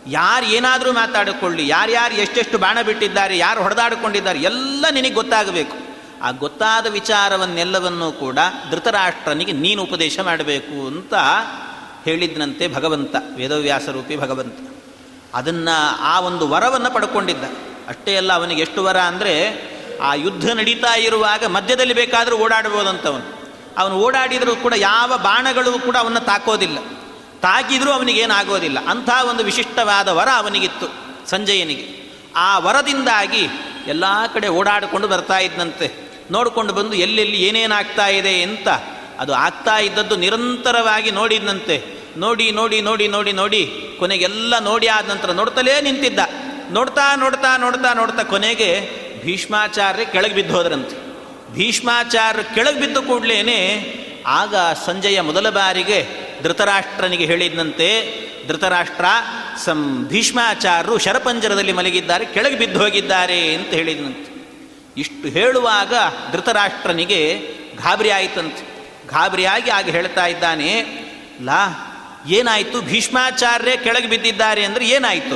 ಯಾರು 0.08 0.46
ಏನಾದರೂ 0.46 0.92
ಮಾತಾಡಿಕೊಳ್ಳಿ 0.92 1.68
ಯಾರ್ಯಾರು 1.68 2.14
ಎಷ್ಟೆಷ್ಟು 2.14 2.58
ಬಾಣ 2.58 2.78
ಬಿಟ್ಟಿದ್ದಾರೆ, 2.82 3.38
ಯಾರು 3.38 3.62
ಹೊಡೆದಾಡಿಕೊಂಡಿದ್ದಾರೆ, 3.62 4.40
ಎಲ್ಲ 4.40 4.86
ನಿನಗೆ 4.92 5.14
ಗೊತ್ತಾಗಬೇಕು. 5.14 5.78
ಆ 6.22 6.32
ಗೊತ್ತಾದ 6.32 6.88
ವಿಚಾರವನ್ನೆಲ್ಲವನ್ನೂ 6.88 8.12
ಕೂಡ 8.12 8.40
ಧೃತರಾಷ್ಟ್ರನಿಗೆ 8.72 9.52
ನೀನು 9.52 9.84
ಉಪದೇಶ 9.84 10.20
ಮಾಡಬೇಕು 10.20 10.88
ಅಂತ 10.88 11.14
ಹೇಳಿದ್ನಂತೆ 12.06 12.68
ಭಗವಂತ, 12.68 13.16
ವೇದವ್ಯಾಸರೂಪಿ 13.36 14.16
ಭಗವಂತ. 14.16 14.58
ಅದನ್ನು 15.34 15.76
ಆ 16.00 16.20
ಒಂದು 16.20 16.48
ವರವನ್ನು 16.50 16.94
ಪಡ್ಕೊಂಡಿದ್ದ. 16.94 17.44
ಅಷ್ಟೇ 17.88 18.16
ಅಲ್ಲ, 18.16 18.34
ಅವನಿಗೆ 18.34 18.62
ಎಷ್ಟು 18.62 18.84
ವರ 18.84 18.98
ಅಂದರೆ 18.98 19.34
ಆ 20.02 20.14
ಯುದ್ಧ 20.14 20.52
ನಡೀತಾ 20.52 20.96
ಇರುವಾಗ 20.96 21.46
ಮಧ್ಯದಲ್ಲಿ 21.46 21.94
ಬೇಕಾದರೂ 21.94 22.38
ಓಡಾಡ್ಬೋದಂತವನು 22.38 23.38
ಅವನು 23.78 23.96
ಓಡಾಡಿದರೂ 23.96 24.56
ಕೂಡ 24.56 24.74
ಯಾವ 24.78 25.18
ಬಾಣಗಳು 25.18 25.80
ಕೂಡ 25.80 25.98
ಅವನ್ನ 25.98 26.20
ತಾಕೋದಿಲ್ಲ. 26.20 26.80
ತಾಕಿದರೂ 27.42 27.92
ಅವನಿಗೇನಾಗೋದಿಲ್ಲ. 27.92 28.88
ಅಂಥ 28.88 29.10
ಒಂದು 29.30 29.44
ವಿಶಿಷ್ಟವಾದ 29.44 30.08
ವರ 30.08 30.28
ಅವನಿಗಿತ್ತು 30.36 30.88
ಸಂಜಯನಿಗೆ. 31.30 32.08
ಆ 32.36 32.60
ವರದಿಂದಾಗಿ 32.60 33.48
ಎಲ್ಲ 33.88 34.04
ಕಡೆ 34.34 34.48
ಓಡಾಡಿಕೊಂಡು 34.48 35.08
ಬರ್ತಾ 35.08 35.38
ಇದ್ದಂತೆ 35.38 36.08
ನೋಡಿಕೊಂಡು 36.32 36.74
ಬಂದು 36.74 36.94
ಎಲ್ಲೆಲ್ಲಿ 36.94 37.38
ಏನೇನಾಗ್ತಾ 37.38 38.08
ಇದೆ 38.08 38.42
ಅಂತ 38.42 38.68
ಅದು 39.20 39.34
ಆಗ್ತಾ 39.34 39.78
ಇದ್ದದ್ದು 39.78 40.16
ನಿರಂತರವಾಗಿ 40.16 41.12
ನೋಡಿದಂತೆ 41.12 41.98
ನೋಡಿ 42.18 42.52
ನೋಡಿ 42.52 42.82
ನೋಡಿ 42.82 43.08
ನೋಡಿ 43.08 43.32
ನೋಡಿ 43.32 43.94
ಕೊನೆಗೆಲ್ಲ 44.00 44.60
ನೋಡಿ 44.60 44.88
ಆದ 44.88 45.10
ನಂತರ 45.10 45.32
ನೋಡ್ತಲೇ 45.32 45.82
ನಿಂತಿದ್ದ. 45.82 46.20
ನೋಡ್ತಾ 46.72 47.16
ನೋಡ್ತಾ 47.16 47.58
ನೋಡ್ತಾ 47.58 47.94
ನೋಡ್ತಾ 47.94 48.24
ಕೊನೆಗೆ 48.24 49.07
ಭೀಷ್ಮಾಚಾರ್ಯ 49.24 50.06
ಕೆಳಗೆ 50.06 50.34
ಬಿದ್ದು 50.34 50.54
ಹೋದ್ರಂತೆ. 50.54 50.96
ಭೀಷ್ಮಾಚಾರ್ಯ 51.54 52.44
ಕೆಳಗೆ 52.56 52.80
ಬಿದ್ದು 52.80 53.02
ಕೂಡಲೇನೆ 53.02 53.60
ಆಗ 54.28 54.56
ಸಂಜಯ 54.86 55.22
ಮೊದಲ 55.22 55.50
ಬಾರಿಗೆ 55.50 56.08
ಧೃತರಾಷ್ಟ್ರನಿಗೆ 56.44 57.26
ಹೇಳಿದಂತೆ 57.26 57.88
ಧೃತರಾಷ್ಟ್ರ, 58.48 59.06
ಸಂ 59.66 60.06
ಭೀಷ್ಮಾಚಾರ್ಯರು 60.06 60.98
ಶರಪಂಜರದಲ್ಲಿ 60.98 61.72
ಮಲಗಿದ್ದಾರೆ, 61.72 62.26
ಕೆಳಗೆ 62.26 62.58
ಬಿದ್ದು 62.58 62.80
ಹೋಗಿದ್ದಾರೆ 62.80 63.56
ಅಂತ 63.56 63.68
ಹೇಳಿದಂತೆ 63.68 64.38
ಇಷ್ಟು 64.98 65.28
ಹೇಳುವಾಗ 65.28 65.94
ಧೃತರಾಷ್ಟ್ರನಿಗೆ 66.32 67.40
ಗಾಬರಿ 67.76 68.10
ಆಯಿತಂತೆ. 68.10 68.64
ಗಾಬರಿಯಾಗಿ 69.08 69.70
ಆಗ 69.70 69.90
ಹೇಳ್ತಾ 69.90 70.26
ಇದ್ದಾನೆ, 70.26 70.86
ಲಾ, 71.42 71.64
ಏನಾಯಿತು? 72.28 72.82
ಭೀಷ್ಮಾಚಾರ್ಯ 72.82 73.78
ಕೆಳಗೆ 73.78 74.08
ಬಿದ್ದಿದ್ದಾರೆ 74.08 74.66
ಅಂದರೆ 74.66 74.86
ಏನಾಯಿತು? 74.86 75.36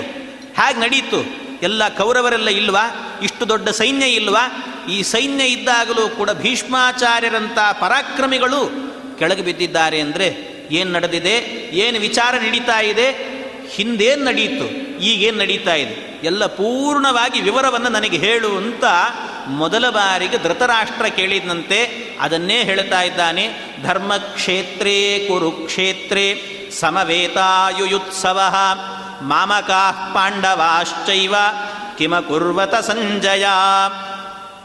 ಹೇಗೆ 0.53 0.79
ನಡೀತು? 0.79 1.50
ಎಲ್ಲ 1.61 1.89
ಕೌರವರೆಲ್ಲ 1.89 2.49
ಇಲ್ವಾ? 2.49 3.17
ಇಷ್ಟು 3.23 3.49
ದೊಡ್ಡ 3.49 3.69
ಸೈನ್ಯ 3.69 4.07
ಇಲ್ವಾ? 4.07 4.75
ಈ 4.89 5.03
ಸೈನ್ಯ 5.03 5.45
ಇದ್ದಾಗಲೂ 5.45 6.09
ಕೂಡ 6.09 6.31
ಭೀಷ್ಮಾಚಾರ್ಯರಂಥ 6.31 7.57
ಪರಾಕ್ರಮಿಗಳು 7.79 8.91
ಕೆಳಗೆ 9.19 9.41
ಬಿದ್ದಿದ್ದಾರೆ 9.41 9.99
ಅಂದರೆ 9.99 10.51
ಏನು 10.71 10.91
ನಡೆದಿದೆ? 10.91 11.35
ಏನು 11.73 11.99
ವಿಚಾರ 11.99 12.35
ನಡೀತಾ 12.35 12.81
ಇದೆ? 12.81 13.31
ಹಿಂದೇನು 13.69 14.23
ನಡೆಯಿತು 14.23 14.97
ಈಗೇನು 14.99 15.37
ನಡೀತಾ 15.37 15.73
ಇದೆ? 15.73 16.19
ಎಲ್ಲ 16.23 16.45
ಪೂರ್ಣವಾಗಿ 16.45 17.41
ವಿವರವನ್ನು 17.41 17.89
ನನಗೆ 17.89 18.17
ಹೇಳು 18.17 18.57
ಅಂತ 18.57 18.83
ಮೊದಲ 19.47 19.89
ಬಾರಿಗೆ 19.89 20.37
ಧೃತರಾಷ್ಟ್ರ 20.43 21.05
ಕೇಳಿದಂತೆ 21.05 22.11
ಅದನ್ನೇ 22.19 22.63
ಹೇಳ್ತಾ 22.63 23.01
ಇದ್ದಾನೆ. 23.01 23.49
ಧರ್ಮಕ್ಷೇತ್ರೇ 23.83 25.25
ಕುರುಕ್ಷೇತ್ರೇ 25.27 26.41
ಸಮವೇತಾಯುಯುತ್ಸವ. 26.79 28.39
ಮಾಮಕಾ 29.21 30.11
ಪಾಂಡವಾಶ್ಚೈವ 30.13 31.35
ಕಿಮ 31.97 32.19
ಕುರ್ವತ 32.19 32.75
ಸಂಜಯ 32.75 33.45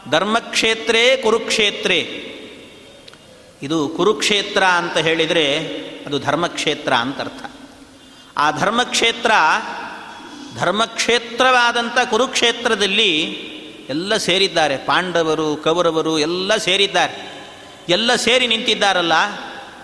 ಧರ್ಮಕ್ಷೇತ್ರೇ 0.09 1.17
ಕುರುಕ್ಷೇತ್ರೇ 1.17 2.23
ಇದು 3.61 3.87
ಕುರುಕ್ಷೇತ್ರ 3.87 4.63
ಅಂತ 4.63 4.97
ಹೇಳಿದರೆ 4.97 5.57
ಅದು 6.05 6.19
ಧರ್ಮಕ್ಷೇತ್ರ 6.19 6.93
ಅಂತ 6.93 7.19
ಅರ್ಥ. 7.19 7.51
ಆ 8.37 8.51
ಧರ್ಮಕ್ಷೇತ್ರ 8.51 9.31
ಧರ್ಮಕ್ಷೇತ್ರವಾದಂಥ 10.59 11.97
ಕುರುಕ್ಷೇತ್ರದಲ್ಲಿ 12.09 13.19
ಎಲ್ಲ 13.89 14.17
ಸೇರಿದ್ದಾರೆ. 14.17 14.77
ಪಾಂಡವರು, 14.77 15.55
ಕೌರವರು 15.55 16.19
ಎಲ್ಲ 16.19 16.57
ಸೇರಿದ್ದಾರೆ. 16.57 17.31
ಎಲ್ಲ 17.89 18.15
ಸೇರಿ 18.15 18.47
ನಿಂತಿದ್ದಾರಲ್ಲ, 18.47 19.13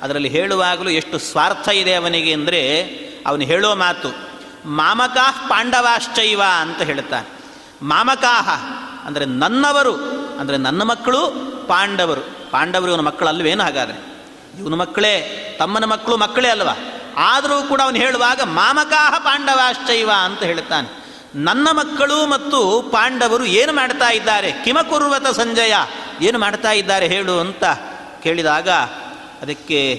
ಅದರಲ್ಲಿ 0.01 0.30
ಹೇಳುವಾಗಲೂ 0.30 0.89
ಎಷ್ಟು 0.89 1.20
ಸ್ವಾರ್ಥ 1.20 1.70
ಇದೆ 1.70 1.94
ಅವನಿಗೆ 1.94 2.34
ಅಂದರೆ 2.34 2.84
ಅವನು 3.25 3.44
ಹೇಳೋ 3.44 3.75
ಮಾತು 3.75 4.33
ಮಾಮಕಾಹ 4.65 5.48
ಪಾಂಡವಾಶ್ಚೈವ 5.50 6.41
ಅಂತ 6.60 6.82
ಹೇಳ್ತಾನೆ 6.82 7.27
ಮಾಮಕಾಹ 7.82 8.50
ಅಂದರೆ 9.08 9.25
ನನ್ನವರು, 9.25 9.96
ಅಂದರೆ 10.39 10.58
ನನ್ನ 10.58 10.84
ಮಕ್ಕಳು, 10.84 11.22
ಪಾಂಡವರು. 11.67 12.51
ಪಾಂಡವರು 12.51 12.91
ಇವನ 12.91 13.00
ಮಕ್ಕಳಲ್ವೇನು 13.00 13.63
ಹಾಗಾದರೆ? 13.63 13.98
ಇವನ 14.60 14.74
ಮಕ್ಕಳೇ, 14.74 15.13
ತಮ್ಮನ 15.60 15.86
ಮಕ್ಕಳು 15.86 16.17
ಮಕ್ಕಳೇ 16.17 16.50
ಅಲ್ವಾ? 16.50 16.75
ಆದರೂ 17.17 17.63
ಕೂಡ 17.63 17.82
ಅವನು 17.82 17.96
ಹೇಳುವಾಗ 17.96 18.41
ಮಾಮಕಾಹ 18.41 19.17
ಪಾಂಡವಾಶ್ಚೈವ 19.17 20.10
ಅಂತ 20.24 20.43
ಹೇಳ್ತಾನೆ. 20.43 21.03
ನನ್ನ 21.36 21.67
ಮಕ್ಕಳು 21.72 22.27
ಮತ್ತು 22.27 22.82
ಪಾಂಡವರು 22.82 23.46
ಏನು 23.46 23.74
ಮಾಡ್ತಾ 23.74 24.10
ಇದ್ದಾರೆ? 24.10 24.51
ಕಿಮಕುರ್ವತ 24.51 25.27
ಸಂಜಯ 25.27 25.75
ಏನು 26.22 26.39
ಮಾಡ್ತಾ 26.39 26.72
ಇದ್ದಾರೆ 26.72 27.08
ಹೇಳು 27.08 27.39
ಅಂತ 27.39 27.63
ಕೇಳಿದಾಗ 28.24 28.70
ಅದಕ್ಕೆ 29.41 29.93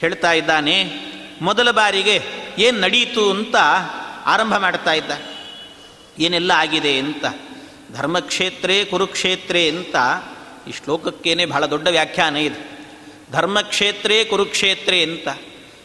ಹೇಳ್ತಾ 0.00 0.32
ಇದ್ದಾನೆ, 0.32 0.76
ಮೊದಲ 1.42 1.70
ಬಾರಿಗೆ 1.70 2.41
ಏನು 2.58 2.80
ನಡೀತು 2.80 3.30
ಅಂತ 3.30 3.56
ಆರಂಭ 4.26 4.56
ಮಾಡ್ತಾ 4.56 4.92
ಇದ್ದ. 4.92 5.10
ಏನೆಲ್ಲ 6.18 6.50
ಆಗಿದೆ 6.50 6.98
ಅಂತ. 6.98 7.24
ಧರ್ಮಕ್ಷೇತ್ರೇ 7.96 8.84
ಕುರುಕ್ಷೇತ್ರೇ 8.84 9.68
ಅಂತ 9.68 9.96
ಈ 10.68 10.72
ಶ್ಲೋಕಕ್ಕೇನೆ 10.72 11.46
ಬಹಳ 11.46 11.66
ದೊಡ್ಡ 11.66 11.88
ವ್ಯಾಖ್ಯಾನ 11.88 12.36
ಇದೆ. 12.36 12.86
ಧರ್ಮಕ್ಷೇತ್ರೇ 13.32 14.24
ಕುರುಕ್ಷೇತ್ರೇ 14.24 15.02
ಅಂತ. 15.02 15.28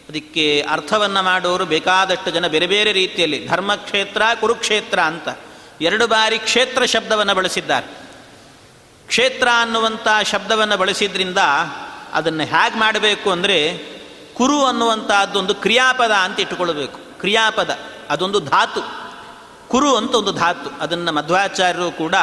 ಅದಕ್ಕೆ 0.10 0.66
ಅರ್ಥವನ್ನು 0.70 1.24
ಮಾಡೋರು 1.24 1.66
ಬೇಕಾದಷ್ಟು 1.66 2.32
ಜನ 2.32 2.48
ಬೇರೆ 2.48 2.68
ಬೇರೆ 2.68 2.92
ರೀತಿಯಲ್ಲಿ. 2.92 3.48
ಧರ್ಮಕ್ಷೇತ್ರ, 3.48 4.22
ಕುರುಕ್ಷೇತ್ರ 4.40 5.00
ಅಂತ. 5.00 5.28
ಎರಡು 5.82 6.08
ಬಾರಿ 6.08 6.40
ಕ್ಷೇತ್ರ 6.40 6.86
ಶಬ್ದವನ್ನು 6.86 7.36
ಬಳಸಿದ್ದಾರೆ. 7.36 8.08
ಕ್ಷೇತ್ರ 9.08 9.48
ಅನ್ನುವಂಥ 9.62 10.08
ಶಬ್ದವನ್ನು 10.24 10.78
ಬಳಸಿದ್ರಿಂದ 10.78 11.38
ಅದನ್ನು 12.14 12.44
ಹೇಗೆ 12.44 12.80
ಮಾಡಬೇಕು 12.80 13.32
ಅಂದರೆ 13.32 13.78
ಕುರು 14.38 14.66
ಅನ್ನುವಂಥದ್ದೊಂದು 14.66 15.56
ಕ್ರಿಯಾಪದ 15.56 16.12
ಅಂತ 16.12 16.40
ಇಟ್ಟುಕೊಳ್ಳಬೇಕು. 16.40 17.20
ಕ್ರಿಯಾಪದ, 17.20 17.78
ಅದೊಂದು 18.10 18.40
ಧಾತು. 18.40 18.82
ಕುರು 19.68 19.96
ಅಂತ 19.96 20.16
ಒಂದು 20.16 20.32
ಧಾತು. 20.32 20.82
ಅದನ್ನು 20.82 21.12
ಮಧ್ವಾಚಾರ್ಯರು 21.12 21.92
ಕೂಡ 21.92 22.16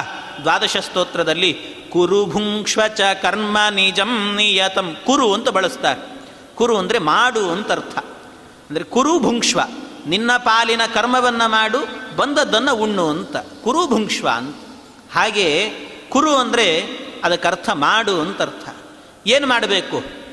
ದ್ವಾದಶ 0.43 0.77
ಸ್ತೋತ್ರದಲ್ಲಿ 0.77 1.53
ಕುರು 1.93 2.27
ಭುಂಕ್ಷ 2.27 2.79
ಚ 2.79 3.01
ಕರ್ಮ 3.01 3.59
ನಿಜಂ 3.71 4.35
ನಿಯತಂ 4.37 4.97
ಕುರು 5.07 5.35
ಅಂತ 5.35 5.49
ಬಳಸ್ತಾರೆ. 5.49 6.01
ಕುರು 6.55 6.77
ಅಂದರೆ 6.77 6.99
ಮಾಡು 6.99 7.51
ಅಂತ 7.51 7.73
ಅರ್ಥ. 7.73 7.99
ಅಂದರೆ 8.71 8.85
ಕುರು 8.85 9.19
ಭುಂಕ್ಷ್ವ 9.19 9.61
ನಿನ್ನ 10.07 10.31
ಪಾಲಿನ 10.37 10.81
ಕರ್ಮವನ್ನು 10.95 11.51
ಮಾಡು, 11.51 11.79
ಬಂದದ್ದನ್ನು 12.17 12.75
ಉಣ್ಣು 12.75 13.09
ಅಂತ. 13.09 13.37
ಕುರು 13.37 13.87
ಭುಂಕ್ಷ್ವ 13.87 14.29
ಅಂತ. 14.29 14.57
ಹಾಗೆ 15.15 15.71
ಕುರು 16.09 16.37
ಅಂದರೆ 16.37 16.81
ಅದಕ್ಕರ್ಥ 17.25 17.71
ಮಾಡು 17.71 18.21
ಅಂತ 18.21 18.43
ಅರ್ಥ. 18.43 18.77
ಏನು 19.27 19.47
ಮಾಡಬೇಕು? 19.47 20.24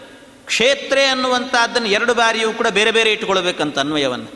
ಕ್ಷೇತ್ರೇ 0.52 1.04
ಅನ್ನುವಂಥದ್ದನ್ನು 1.06 1.88
ಎರಡು 1.88 2.14
ಬಾರಿಯೂ 2.14 2.54
ಕೂಡ 2.54 2.68
ಬೇರೆ 2.68 2.92
ಬೇರೆ 2.92 3.12
ಇಟ್ಟುಕೊಳ್ಬೇಕಂತ 3.12 3.80
ಅನ್ವಯವನ್ನು. 3.80 4.30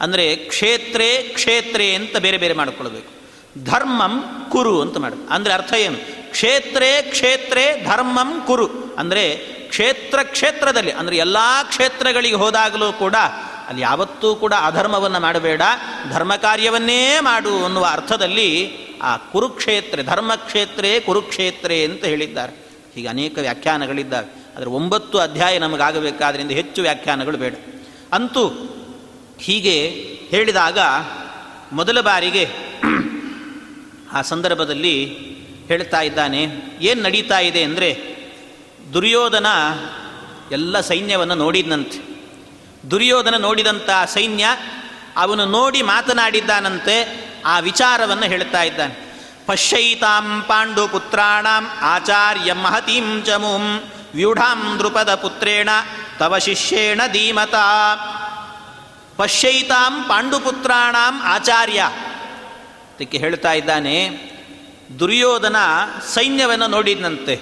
ಅಂದರೆ 0.00 0.24
ಕ್ಷೇತ್ರೇ 0.36 1.10
ಕ್ಷೇತ್ರೇ 1.22 1.94
ಅಂತ 1.94 2.16
ಬೇರೆ 2.16 2.38
ಬೇರೆ 2.38 2.54
ಮಾಡಿಕೊಳ್ಬೇಕು 2.54 3.10
ಧರ್ಮಂ 3.64 4.14
ಕುರು 4.52 4.80
ಅಂತ 4.80 4.96
ಮಾಡು. 4.96 5.16
ಅಂದರೆ 5.30 5.52
ಅರ್ಥ 5.52 5.72
ಏನು? 5.72 5.98
ಕ್ಷೇತ್ರೇ 6.30 7.02
ಕ್ಷೇತ್ರೇ 7.02 7.84
ಧರ್ಮಂ 7.86 8.30
ಕುರು. 8.46 8.66
ಅಂದರೆ 8.98 9.24
ಕ್ಷೇತ್ರ 9.68 10.18
ಕ್ಷೇತ್ರದಲ್ಲಿ, 10.22 10.92
ಅಂದರೆ 10.92 11.16
ಎಲ್ಲ 11.16 11.36
ಕ್ಷೇತ್ರಗಳಿಗೆ 11.68 12.34
ಹೋದಾಗಲೂ 12.34 12.92
ಕೂಡ 12.92 13.16
ಅಲ್ಲಿ 13.68 13.82
ಯಾವತ್ತೂ 13.82 14.34
ಕೂಡ 14.34 14.54
ಅಧರ್ಮವನ್ನು 14.62 15.20
ಮಾಡಬೇಡ 15.20 15.62
ಧರ್ಮ 16.10 16.32
ಕಾರ್ಯವನ್ನೇ 16.36 17.20
ಮಾಡು 17.20 17.64
ಅನ್ನುವ 17.64 17.86
ಅರ್ಥದಲ್ಲಿ 17.90 18.50
ಆ 19.02 19.16
ಕುರುಕ್ಷೇತ್ರ, 19.16 20.02
ಧರ್ಮಕ್ಷೇತ್ರೇ 20.02 21.00
ಕುರುಕ್ಷೇತ್ರೇ 21.00 21.84
ಅಂತ 21.84 22.04
ಹೇಳಿದ್ದಾರೆ. 22.04 22.52
ಹೀಗೆ 22.94 23.08
ಅನೇಕ 23.08 23.38
ವ್ಯಾಖ್ಯಾನಗಳಿದ್ದಾವೆ. 23.38 24.41
ಅದರ 24.56 24.68
ಒಂಬತ್ತು 24.78 25.16
ಅಧ್ಯಾಯ 25.18 25.54
ನಮಗಾಗಬೇಕಾದ್ರಿಂದ 25.58 26.50
ಹೆಚ್ಚು 26.50 26.80
ವ್ಯಾಖ್ಯಾನಗಳು 26.82 27.36
ಬೇಡ. 27.36 27.54
ಅಂತೂ 28.12 28.42
ಹೀಗೆ 29.40 29.76
ಹೇಳಿದಾಗ 30.30 30.78
ಮೊದಲ 31.72 31.98
ಬಾರಿಗೆ 32.00 32.44
ಆ 34.12 34.20
ಸಂದರ್ಭದಲ್ಲಿ 34.22 34.94
ಹೇಳ್ತಾ 35.68 36.00
ಇದ್ದಾನೆ, 36.00 36.40
ಏನು 36.80 37.00
ನಡೀತಾ 37.02 37.38
ಇದೆ 37.40 37.62
ಅಂದರೆ 37.62 37.88
ದುರ್ಯೋಧನ 38.94 39.46
ಎಲ್ಲ 40.52 40.74
ಸೈನ್ಯವನ್ನು 40.90 41.34
ನೋಡಿದಂತೆ 41.34 41.98
ದುರ್ಯೋಧನ 42.90 43.36
ನೋಡಿದಂಥ 43.38 43.90
ಸೈನ್ಯ 44.14 44.44
ಅವನು 45.16 45.44
ನೋಡಿ 45.46 45.80
ಮಾತನಾಡಿದ್ದಾನಂತೆ, 45.82 46.96
ಆ 47.44 47.54
ವಿಚಾರವನ್ನು 47.60 48.26
ಹೇಳ್ತಾ 48.26 48.62
ಇದ್ದಾನೆ. 48.62 48.94
ಪಶ್ಯೈತಾಂ 49.46 50.26
ಪಾಂಡುಪುತ್ರಾಣಾಂ 50.48 51.64
ಆಚಾರ್ಯ 51.94 52.50
ಮಹತೀಂ 52.64 53.08
ಚಮುಂ 53.22 53.64
ವ್ಯೂಢಾಂ 54.14 54.78
ದೃಪದ 54.78 55.14
ಪುತ್ರೇಣ, 55.14 55.68
ತವ 56.18 56.38
ಶಿಷ್ಯೇಣ 56.38 57.00
ಧೀಮತ. 57.12 57.54
ಪಶ್ಯೈತಾಂ 59.16 60.04
ಪಾಂಡುಪುತ್ರಾಣಾಂ 60.04 61.20
ಆಚಾರ್ಯ. 61.24 61.80
ಅದಕ್ಕೆ 62.94 63.18
ಹೇಳ್ತಾ 63.18 63.52
ಇದ್ದಾನೆ, 63.52 64.10
ದುರ್ಯೋಧನ 64.98 65.56
ಸೈನ್ಯವನ್ನು 66.14 66.66
ನೋಡಿದಂತೆ 66.66 67.40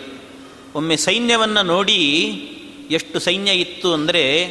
ಒಮ್ಮೆ 0.74 0.96
ಸೈನ್ಯವನ್ನು 0.96 1.62
ನೋಡಿ 1.62 2.00
ಎಷ್ಟು 2.90 3.20
ಸೈನ್ಯ 3.20 3.52
ಇತ್ತು 3.52 3.94
ಅಂದರೆ, 3.94 4.42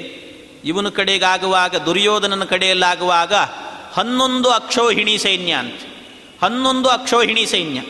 ಇವನ 0.65 0.89
ಕಡೆಗಾಗುವಾಗ, 0.89 1.75
ದುರ್ಯೋಧನನ 1.75 2.43
ಕಡೆಯಲ್ಲಾಗುವಾಗ 2.43 3.33
ಹನ್ನೊಂದು 3.93 4.49
ಅಕ್ಷೋಹಿಣಿ 4.49 5.17
ಸೈನ್ಯ 5.17 5.53
ಅಂತ. 5.53 5.81
ಹನ್ನೊಂದು 6.43 6.89
ಅಕ್ಷೋಹಿಣಿ 6.89 7.45
ಸೈನ್ಯ. 7.45 7.81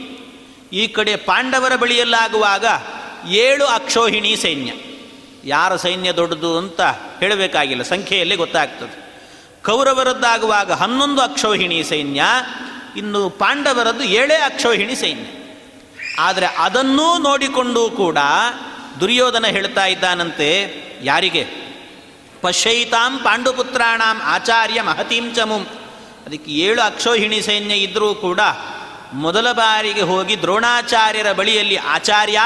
ಈ 0.78 0.88
ಕಡೆ 0.88 1.16
ಪಾಂಡವರ 1.16 1.76
ಬಳಿಯಲ್ಲಾಗುವಾಗ 1.76 2.66
ಏಳು 3.28 3.66
ಅಕ್ಷೋಹಿಣಿ 3.66 4.36
ಸೈನ್ಯ. 4.36 4.72
ಯಾರ 5.46 5.76
ಸೈನ್ಯ 5.76 6.14
ದೊಡ್ಡದು 6.14 6.58
ಅಂತ 6.58 6.82
ಹೇಳಬೇಕಾಗಿಲ್ಲ, 7.20 7.84
ಸಂಖ್ಯೆಯಲ್ಲಿ 7.84 8.36
ಗೊತ್ತಾಗ್ತದೆ. 8.36 8.96
ಕೌರವರದ್ದಾಗುವಾಗ 9.66 10.72
ಹನ್ನೊಂದು 10.72 11.22
ಅಕ್ಷೋಹಿಣಿ 11.22 11.84
ಸೈನ್ಯ, 11.84 12.24
ಇನ್ನು 12.98 13.30
ಪಾಂಡವರದ್ದು 13.30 14.04
ಏಳೇ 14.04 14.36
ಅಕ್ಷೋಹಿಣಿ 14.36 14.96
ಸೈನ್ಯ. 14.96 15.26
ಆದರೆ 16.20 16.46
ಅದನ್ನೂ 16.46 17.18
ನೋಡಿಕೊಂಡು 17.18 17.90
ಕೂಡ 17.90 18.18
ದುರ್ಯೋಧನ 19.00 19.46
ಹೇಳ್ತಾ 19.46 19.86
ಇದ್ದಾನಂತೆ, 19.86 20.50
ಯಾರಿಗೆ? 21.04 21.44
ಪಶ್ಯೈತಾಂ 22.42 23.18
ಪಾಂಡುಪುತ್ರಾಣಾಂ 23.18 24.22
ಆಚಾರ್ಯ 24.22 24.82
ಮಹತೀಂ 24.82 25.34
ಚಮುಂ 25.36 25.64
ಅದಕ್ಕೆ 26.26 26.52
ಏಳು 26.52 26.82
ಅಕ್ಷೋಹಿಣಿ 26.82 27.42
ಸೈನ್ಯ 27.42 27.76
ಇದ್ದರೂ 27.76 28.16
ಕೂಡ 28.16 28.40
ಮೊದಲ 29.14 29.52
ಬಾರಿಗೆ 29.52 30.02
ಹೋಗಿ 30.02 30.42
ದ್ರೋಣಾಚಾರ್ಯರ 30.42 31.32
ಬಳಿಯಲ್ಲಿ 31.32 31.76
ಆಚಾರ್ಯ 31.76 32.40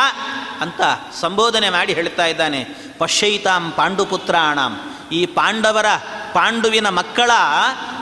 ಅಂತ 0.61 0.81
ಸಂಬೋಧನೆ 1.21 1.69
ಮಾಡಿ 1.69 1.93
ಹೇಳ್ತಾ 1.93 2.25
ಇದ್ದಾನೆ. 2.25 2.67
ಪಶ್ಯೈತಾಂ 2.97 3.71
ಪಾಂಡುಪುತ್ರಾಣಾಂ. 3.71 4.79
ಈ 5.11 5.25
ಪಾಂಡವರ 5.25 5.85
ಪಾಂಡುವಿನ 6.33 6.89
ಮಕ್ಕಳ 6.89 7.31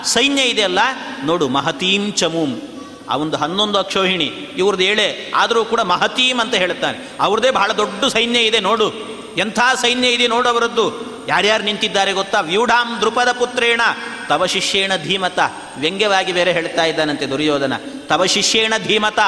ಸೈನ್ಯ 0.03 0.41
ಇದೆಯಲ್ಲ? 0.41 0.79
ನೋಡು, 1.23 1.47
ಮಹತೀಂ 1.47 2.13
ಚಮೂಂ. 2.13 2.61
ಆ 3.09 3.15
ಒಂದು 3.15 3.37
ಹನ್ನೊಂದು 3.37 3.79
ಅಕ್ಷೋಹಿಣಿ 3.79 4.25
ಇವ್ರದ್ದು 4.57 4.83
ಏಳೆ, 4.83 5.31
ಆದರೂ 5.35 5.65
ಕೂಡ 5.65 5.79
ಮಹತೀಂ 5.79 6.39
ಅಂತ 6.39 6.53
ಹೇಳ್ತಾನೆ 6.53 7.09
ಅವ್ರದ್ದೇ 7.19 7.49
ಬಹಳ 7.49 7.71
ದೊಡ್ಡ 7.71 8.05
ಸೈನ್ಯ 8.05 8.39
ಇದೆ, 8.39 8.59
ನೋಡು. 8.59 8.93
ಎಂಥ 9.37 9.59
ಸೈನ್ಯ 9.81 10.07
ಇದೆ 10.07 10.27
ನೋಡು 10.27 10.49
ಅವರದ್ದು. 10.49 11.11
ಯಾರ್ಯಾರು 11.27 11.63
ನಿಂತಿದ್ದಾರೆ 11.63 12.13
ಗೊತ್ತಾ? 12.13 12.41
ವ್ಯೂಢಾಂ 12.41 13.01
ದೃಪದ 13.01 13.31
ಪುತ್ರೇಣ, 13.31 13.81
ತವ 14.27 14.45
ಶಿಷ್ಯೇಣ 14.45 14.91
ಧೀಮತ. 14.95 15.39
ವ್ಯಂಗ್ಯವಾಗಿ 15.77 16.31
ಬೇರೆ 16.31 16.51
ಹೇಳ್ತಾ 16.51 16.85
ಇದ್ದಾನಂತೆ 16.85 17.25
ದುರ್ಯೋಧನ. 17.25 17.73
ತವ 18.07 18.25
ಶಿಷ್ಯೇಣ 18.25 18.73
ಧೀಮತ. 18.77 19.19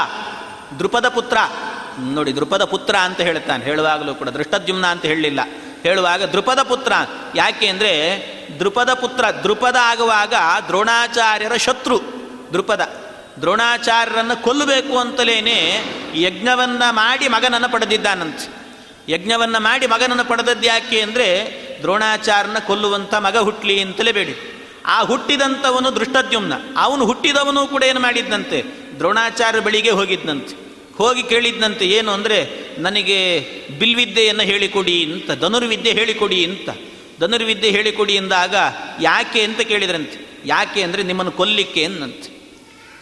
ದೃಪದ 0.80 1.08
ಪುತ್ರ 1.08 1.38
ನೋಡಿ 2.00 2.36
ದೃಪದ 2.36 2.64
ಪುತ್ರ 2.64 2.96
ಅಂತ 2.96 3.22
ಹೇಳ್ತಾನೆ 3.22 3.66
ಹೇಳುವಾಗಲೂ 3.66 4.16
ಕೂಡ 4.16 4.30
ದೃಷ್ಟದ್ಯುಮ್ನ 4.30 4.86
ಅಂತ 4.86 5.06
ಹೇಳಲಿಲ್ಲ. 5.06 5.40
ಹೇಳುವಾಗ 5.84 6.24
ದೃಪದ 6.24 6.62
ಪುತ್ರ, 6.62 6.94
ಯಾಕೆ 7.36 7.68
ಅಂದರೆ 7.68 7.92
ದೃಪದ 8.60 8.94
ಪುತ್ರ 8.94 9.26
ದೃಪದ 9.44 9.76
ಆಗುವಾಗ 9.82 10.34
ದ್ರೋಣಾಚಾರ್ಯರ 10.68 11.56
ಶತ್ರು 11.56 12.00
ದೃಪದ 12.54 12.94
ದ್ರೋಣಾಚಾರ್ಯರನ್ನು 13.42 14.44
ಕೊಲ್ಲಬೇಕು 14.44 14.98
ಅಂತಲೇ 14.98 15.38
ಯಜ್ಞವನ್ನು 16.16 16.94
ಮಾಡಿ 16.94 17.28
ಮಗನನ್ನು 17.28 17.70
ಪಡೆದಿದ್ದಾನಂತೆ. 17.70 18.64
ಯಜ್ಞವನ್ನು 19.12 19.60
ಮಾಡಿ 19.60 19.88
ಮಗನನ್ನು 19.88 20.26
ಪಡೆದದ್ದು 20.26 20.68
ಯಾಕೆ 20.68 21.02
ಅಂದರೆ 21.02 21.28
ದ್ರೋಣಾಚಾರ್ಯನ 21.82 22.60
ಕೊಲ್ಲುವಂಥ 22.60 23.14
ಮಗ 23.14 23.38
ಹುಟ್ಟಲಿ 23.38 23.82
ಅಂತಲೇ 23.82 24.12
ಬೇಡಿ. 24.12 24.36
ಆ 24.86 25.02
ಹುಟ್ಟಿದಂಥವನು 25.02 25.96
ದೃಷ್ಟದ್ಯುಮ್ನ. 25.96 26.54
ಅವನು 26.78 27.06
ಹುಟ್ಟಿದವನು 27.06 27.68
ಕೂಡ 27.68 27.84
ಏನು 27.84 28.00
ಮಾಡಿದ್ದಂತೆ 28.00 28.64
ದ್ರೋಣಾಚಾರ್ಯ 28.98 29.60
ಬಳಿಗೆ 29.60 29.90
ಹೋಗಿದ್ದಂತೆ 29.90 30.63
ಹೋಗಿ 30.98 31.24
ಕೇಳಿದ್ನಂತೆ, 31.24 31.86
ಏನು 31.86 32.12
ಅಂದರೆ, 32.12 32.50
ನನಗೆ 32.80 33.40
ಬಿಲ್ವಿದ್ಯೆಯನ್ನು 33.80 34.44
ಹೇಳಿಕೊಡಿ 34.44 35.04
ಅಂತ, 35.04 35.32
ಧನುರ್ವಿದ್ಯೆ 35.32 35.94
ಹೇಳಿಕೊಡಿ 35.94 36.46
ಅಂತ. 36.46 36.70
ಧನುರ್ವಿದ್ಯೆ 37.20 37.72
ಹೇಳಿಕೊಡಿ 37.72 38.14
ಎಂದಾಗ 38.14 38.56
ಯಾಕೆ 39.02 39.42
ಅಂತ 39.42 39.62
ಕೇಳಿದ್ರಂತೆ. 39.62 40.42
ಯಾಕೆ 40.46 40.82
ಅಂದರೆ, 40.82 41.04
ನಿಮ್ಮನ್ನು 41.04 41.32
ಕೊಲ್ಲಿಕ್ಕೆ 41.32 41.86
ಅಂದಂತೆ 41.86 42.34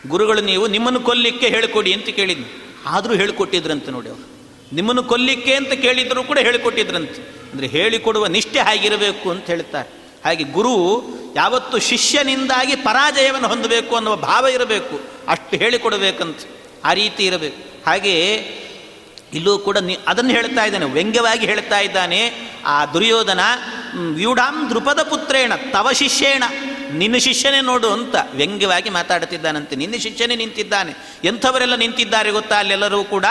ಗುರುಗಳು, 0.08 0.42
ನೀವು 0.42 0.68
ನಿಮ್ಮನ್ನು 0.68 1.00
ಕೊಲ್ಲಿಕ್ಕೆ 1.00 1.48
ಹೇಳಿಕೊಡಿ 1.48 1.94
ಅಂತ 1.94 2.06
ಕೇಳಿದ್ನು. 2.06 2.48
ಆದರೂ 2.86 3.14
ಹೇಳಿಕೊಟ್ಟಿದ್ರಂತೆ 3.14 3.92
ನೋಡಿ 3.92 4.10
ಅವರು. 4.10 4.32
ನಿಮ್ಮನ್ನು 4.76 5.04
ಕೊಲ್ಲಿಕ್ಕೆ 5.04 5.54
ಅಂತ 5.56 5.74
ಕೇಳಿದರೂ 5.74 6.24
ಕೂಡ 6.24 6.40
ಹೇಳಿಕೊಟ್ಟಿದ್ರಂತೆ. 6.40 7.22
ಅಂದರೆ 7.52 7.68
ಹೇಳಿಕೊಡುವ 7.68 8.28
ನಿಷ್ಠೆ 8.28 8.60
ಆಗಿರಬೇಕು 8.60 9.30
ಅಂತ 9.30 9.46
ಹೇಳ್ತಾರೆ. 9.46 9.90
ಹಾಗೆ 10.26 10.44
ಗುರು 10.44 11.04
ಯಾವತ್ತು 11.36 11.80
ಶಿಷ್ಯನಿಂದಾಗಿ 11.80 12.76
ಪರಾಜಯವನ್ನು 12.76 13.48
ಹೊಂದಬೇಕು 13.48 13.96
ಅನ್ನುವ 13.96 14.16
ಭಾವ 14.16 14.48
ಇರಬೇಕು. 14.48 15.02
ಅಷ್ಟು 15.28 15.58
ಹೇಳಿಕೊಡಬೇಕಂತ. 15.58 16.38
ಆ 16.84 16.94
ರೀತಿ 16.94 17.26
ಇರಬೇಕು. 17.26 17.71
ಹಾಗೆ 17.86 18.36
ಇಲ್ಲೂ 19.34 19.58
ಕೂಡ 19.58 19.78
ನಿ 19.78 20.00
ಅದನ್ನು 20.08 20.30
ಹೇಳ್ತಾ 20.30 20.66
ಇದ್ದಾನೆ, 20.66 20.86
ವ್ಯಂಗ್ಯವಾಗಿ 20.86 21.46
ಹೇಳ್ತಾ 21.46 21.80
ಇದ್ದಾನೆ, 21.80 22.32
ಆ 22.66 22.86
ದುರ್ಯೋಧನ 22.86 23.40
ವ್ಯೂಢಾಂ 23.96 24.70
ದೃಪದ 24.70 25.02
ಪುತ್ರೇಣ, 25.02 25.54
ತವ 25.72 25.92
ಶಿಷ್ಯೇಣ, 25.92 26.44
ನಿನ್ನ 26.94 27.18
ಶಿಷ್ಯನೇ 27.18 27.62
ನೋಡು 27.62 27.92
ಅಂತ 27.92 28.16
ವ್ಯಂಗ್ಯವಾಗಿ 28.34 28.90
ಮಾತಾಡುತ್ತಿದ್ದಾನಂತೆ. 28.90 29.76
ನಿನ್ನ 29.76 29.96
ಶಿಷ್ಯನೇ 29.98 30.36
ನಿಂತಿದ್ದಾನೆ. 30.36 31.20
ಎಂಥವರೆಲ್ಲ 31.24 31.76
ನಿಂತಿದ್ದಾರೆ 31.76 32.32
ಗೊತ್ತಾ? 32.32 32.60
ಅಲ್ಲೆಲ್ಲರೂ 32.60 33.04
ಕೂಡ 33.04 33.26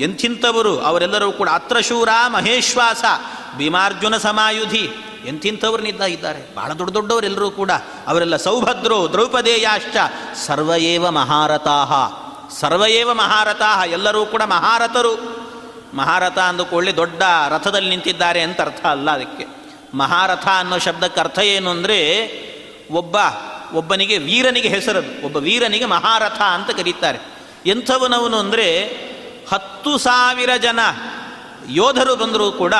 ಎಂಥಿಂಥವರು, 0.00 0.80
ಅವರೆಲ್ಲರೂ 0.80 1.32
ಕೂಡ, 1.32 1.48
ಅತ್ರಶೂರ 1.48 2.08
ಮಹೇಶ್ವಾಸ, 2.26 3.04
ಭೀಮಾರ್ಜುನ 3.56 4.16
ಸಮಾಯುಧಿ, 4.16 4.90
ಎಂಥಿಂಥವ್ರು 5.26 5.82
ನಿದ್ದ 5.82 6.00
ಇದ್ದಾರೆ. 6.00 6.54
ಬಹಳ 6.54 6.72
ದೊಡ್ಡ 6.72 6.92
ದೊಡ್ಡವರೆಲ್ಲರೂ 6.92 7.50
ಕೂಡ, 7.50 7.70
ಅವರೆಲ್ಲ 8.06 8.36
ಸೌಭದ್ರೋ 8.36 9.08
ದ್ರೌಪದೇಯಾಶ್ಚ 9.12 9.96
ಸರ್ವಯೇವ 10.46 11.10
ಮಹಾರಥಾಹ. 11.10 11.92
ಸರ್ವಯೇವ 12.58 13.14
ಮಹಾರಥ 13.14 13.62
ಎಲ್ಲರೂ 13.86 14.26
ಕೂಡ 14.26 14.42
ಮಹಾರಥರು. 14.42 15.40
ಮಹಾರಥ 15.94 16.38
ಅಂದುಕೊಳ್ಳಿ 16.38 16.96
ದೊಡ್ಡ 16.96 17.22
ರಥದಲ್ಲಿ 17.48 17.88
ನಿಂತಿದ್ದಾರೆ 17.88 18.42
ಅಂತ 18.42 18.60
ಅರ್ಥ 18.60 18.86
ಅಲ್ಲ 18.86 19.10
ಅದಕ್ಕೆ. 19.10 19.46
ಮಹಾರಥ 19.94 20.48
ಅನ್ನೋ 20.58 20.78
ಶಬ್ದಕ್ಕೆ 20.78 21.20
ಅರ್ಥ 21.20 21.38
ಏನು 21.38 21.70
ಅಂದರೆ 21.70 21.98
ಒಬ್ಬ, 22.90 23.16
ಒಬ್ಬನಿಗೆ 23.74 24.18
ವೀರನಿಗೆ 24.18 24.68
ಹೆಸರದು. 24.68 25.26
ಒಬ್ಬ 25.26 25.36
ವೀರನಿಗೆ 25.36 25.84
ಮಹಾರಥ 25.84 26.42
ಅಂತ 26.42 26.70
ಕರೀತಾರೆ. 26.70 27.18
ಎಂಥವನವನು 27.66 28.36
ಅಂದರೆ 28.36 28.86
ಹತ್ತು 29.52 29.98
ಸಾವಿರ 29.98 30.56
ಜನ 30.56 30.80
ಯೋಧರು 31.68 32.16
ಬಂದರೂ 32.16 32.52
ಕೂಡ 32.52 32.74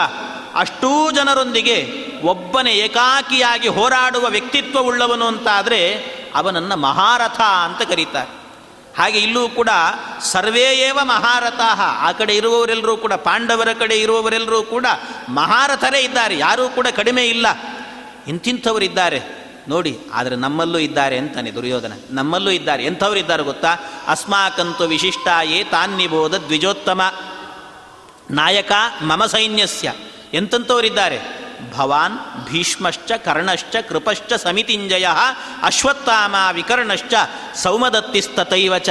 ಅಷ್ಟೂ 0.54 1.11
ಜನರೊಂದಿಗೆ 1.11 2.11
ಒಬ್ಬನೇ 2.22 2.72
ಏಕಾಕಿಯಾಗಿ 2.72 3.68
ಹೋರಾಡುವ 3.68 4.26
ವ್ಯಕ್ತಿತ್ವ 4.28 4.80
ಉಳ್ಳವನು 4.80 5.26
ಅಂತಾದರೆ 5.26 5.94
ಅವನನ್ನು 6.35 6.76
ಮಹಾರಥ 6.76 7.40
ಅಂತ 7.40 7.83
ಕರೀತಾರೆ. 7.83 8.39
ಹಾಗೆ 9.00 9.18
ಇಲ್ಲೂ 9.18 9.48
ಕೂಡ 9.48 9.68
ಸರ್ವೇಯೇವ 10.22 10.98
ಮಹಾರಥಾಹ. 11.02 11.80
ಆ 12.08 12.12
ಕಡೆ 12.12 12.36
ಇರುವವರೆಲ್ಲರೂ 12.36 12.96
ಕೂಡ, 12.96 13.12
ಪಾಂಡವರ 13.12 13.68
ಕಡೆ 13.78 13.96
ಇರುವವರೆಲ್ಲರೂ 13.96 14.62
ಕೂಡ 14.62 14.86
ಮಹಾರಥರೇ 15.28 16.00
ಇದ್ದಾರೆ. 16.00 16.38
ಯಾರೂ 16.38 16.68
ಕೂಡ 16.68 16.86
ಕಡಿಮೆ 16.96 17.24
ಇಲ್ಲ. 17.26 17.46
ಇಂತಿಂಥವರಿದ್ದಾರೆ 18.26 19.20
ನೋಡಿ, 19.68 19.98
ಆದರೆ 20.12 20.36
ನಮ್ಮಲ್ಲೂ 20.36 20.78
ಇದ್ದಾರೆ 20.78 21.18
ಅಂತಾನೆ 21.18 21.50
ದುರ್ಯೋಧನ. 21.54 21.92
ನಮ್ಮಲ್ಲೂ 22.10 22.50
ಇದ್ದಾರೆ. 22.50 22.84
ಎಂಥವ್ರು 22.84 23.18
ಇದ್ದಾರೆ 23.18 23.42
ಗೊತ್ತಾ? 23.42 23.72
ಅಸ್ಮಾಕಂತು 24.08 24.84
ವಿಶಿಷ್ಟಾಯೇ 24.84 25.64
ತಾನ್ನಿಬೋಧ 25.64 26.34
ದ್ವಿಜೋತ್ತಮ. 26.34 27.00
ನಾಯಕ 28.30 28.72
ಮಮ 29.02 29.26
ಸೈನ್ಯಸ್ಯ. 29.26 29.92
ಎಂಥವರಿದ್ದಾರೆ 30.34 31.49
ಭವಾನ್ 31.76 32.46
ಭೀಷ್ಮಶ್ಚ 32.50 33.12
ಕರ್ಣಶ್ಚ 33.12 33.76
ಕೃಪಶ್ಚ 33.88 34.33
ಸಮಿತಿಂಜಯ 34.33 35.06
ಅಶ್ವತ್ಥಾಮ 35.62 36.35
ವಿಕರ್ಣಶ್ಚ 36.52 37.14
ಸೌಮದತ್ತಿಸ್ತತೈವ 37.54 38.78
ಚ 38.78 38.90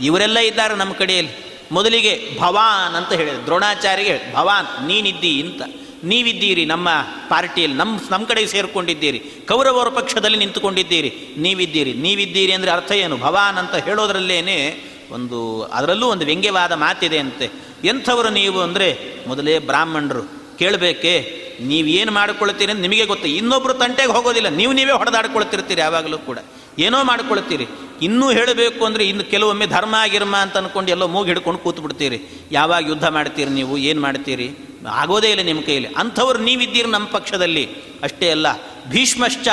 ಇವರೆಲ್ಲ 0.00 0.38
ಇದ್ದಾರೆ 0.38 0.74
ನಮ್ಮ 0.74 0.92
ಕಡೆಯಲ್ಲಿ. 0.92 1.48
ಮೊದಲಿಗೆ 1.72 2.38
ಭವಾನ್ 2.40 2.96
ಅಂತ 2.96 3.12
ಹೇಳಿದ್ರು. 3.12 3.44
ದ್ರೋಣಾಚಾರ್ಯಗೆ 3.44 4.34
ಭವಾನ್, 4.34 4.86
ನೀನಿದ್ದಿ 4.86 5.42
ಅಂತ. 5.42 5.62
ನೀವಿದ್ದೀರಿ 6.04 6.64
ನಮ್ಮ 6.64 6.88
ಪಾರ್ಟಿಯಲ್ಲಿ 7.28 7.76
ನಮ್ಮ 7.76 7.98
ನಮ್ಮ 8.10 8.26
ಕಡೆಗೆ 8.26 8.46
ಸೇರಿಕೊಂಡಿದ್ದೀರಿ. 8.46 9.18
ಕೌರವರ 9.18 9.88
ಪಕ್ಷದಲ್ಲಿ 9.88 10.36
ನಿಂತುಕೊಂಡಿದ್ದೀರಿ. 10.36 11.34
ನೀವಿದ್ದೀರಿ. 11.38 11.92
ನೀವಿದ್ದೀರಿ 11.92 12.52
ಅಂದರೆ 12.52 12.70
ಅರ್ಥ 12.70 12.92
ಏನು? 12.92 13.16
ಭವಾನ್ 13.16 13.58
ಅಂತ 13.58 13.74
ಹೇಳೋದ್ರಲ್ಲೇನೆ 13.74 14.84
ಒಂದು, 15.10 15.62
ಅದರಲ್ಲೂ 15.62 16.06
ಒಂದು 16.06 16.26
ವ್ಯಂಗ್ಯವಾದ 16.26 16.72
ಮಾತಿದೆ 16.72 17.18
ಅಂತೆ. 17.18 17.50
ಎಂಥವರು 17.84 18.28
ನೀವು 18.28 18.60
ಅಂದರೆ 18.60 18.98
ಮೊದಲೇ 19.28 19.58
ಬ್ರಾಹ್ಮಣರು. 19.58 20.37
ಕೇಳಬೇಕೆ? 20.58 21.48
ನೀವೇನು 21.60 22.12
ಮಾಡ್ಕೊಳ್ತೀರಿ 22.12 22.72
ಅಂತ 22.72 22.80
ನಿಮಗೆ 22.80 23.06
ಗೊತ್ತು. 23.06 23.28
ಇನ್ನೊಬ್ಬರು 23.28 23.74
ತಂಟೆಗೆ 23.74 24.12
ಹೋಗೋದಿಲ್ಲ. 24.12 24.48
ನೀವು 24.48 24.72
ನೀವೇ 24.72 24.92
ಹೊಡೆದಾಡ್ಕೊಳ್ತಿರ್ತೀರಿ 24.92 25.80
ಯಾವಾಗಲೂ 25.80 26.18
ಕೂಡ. 26.18 26.38
ಏನೋ 26.78 27.04
ಮಾಡ್ಕೊಳ್ತೀರಿ. 27.04 27.66
ಇನ್ನೂ 28.02 28.30
ಹೇಳಬೇಕು 28.30 28.84
ಅಂದರೆ 28.84 29.08
ಇನ್ನು 29.08 29.24
ಕೆಲವೊಮ್ಮೆ 29.24 29.66
ಧರ್ಮ 29.66 29.94
ಆಗಿರ್ಮ 29.94 30.36
ಅಂತ 30.36 30.56
ಅಂದ್ಕೊಂಡು 30.56 30.90
ಎಲ್ಲೋ 30.90 31.08
ಮೂಗು 31.08 31.24
ಹಿಡ್ಕೊಂಡು 31.24 31.60
ಕೂತು 31.60 31.82
ಬಿಡ್ತೀರಿ 31.82 32.22
ಯಾವಾಗ 32.52 32.88
ಯುದ್ಧ 32.88 33.06
ಮಾಡ್ತೀರಿ 33.06 33.50
ನೀವು? 33.50 33.76
ಏನು 33.76 34.00
ಮಾಡ್ತೀರಿ? 34.00 34.50
ಆಗೋದೇ 34.90 35.30
ಇಲ್ಲ 35.30 35.42
ನಿಮ್ಮ 35.42 35.60
ಕೈಯಲ್ಲಿ 35.60 35.88
ಅಂಥವ್ರು 35.96 36.38
ನೀವಿದ್ದೀರಿ 36.38 36.88
ನಮ್ಮ 36.88 37.06
ಪಕ್ಷದಲ್ಲಿ. 37.06 37.68
ಅಷ್ಟೇ 38.02 38.30
ಅಲ್ಲ. 38.30 38.46
ಭೀಷ್ಮಶ್ಚ, 38.88 39.48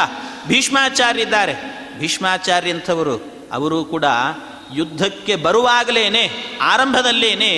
ಭೀಷ್ಮಾಚಾರ್ಯ 0.48 1.22
ಇದ್ದಾರೆ. 1.22 1.54
ಭೀಷ್ಮಾಚಾರ್ಯ 2.00 2.72
ಅಂಥವರು, 2.72 3.34
ಅವರು 3.52 3.86
ಕೂಡ 3.86 4.06
ಯುದ್ಧಕ್ಕೆ 4.76 5.36
ಬರುವಾಗಲೇ 5.36 6.32
ಆರಂಭದಲ್ಲೇನೆ 6.62 7.52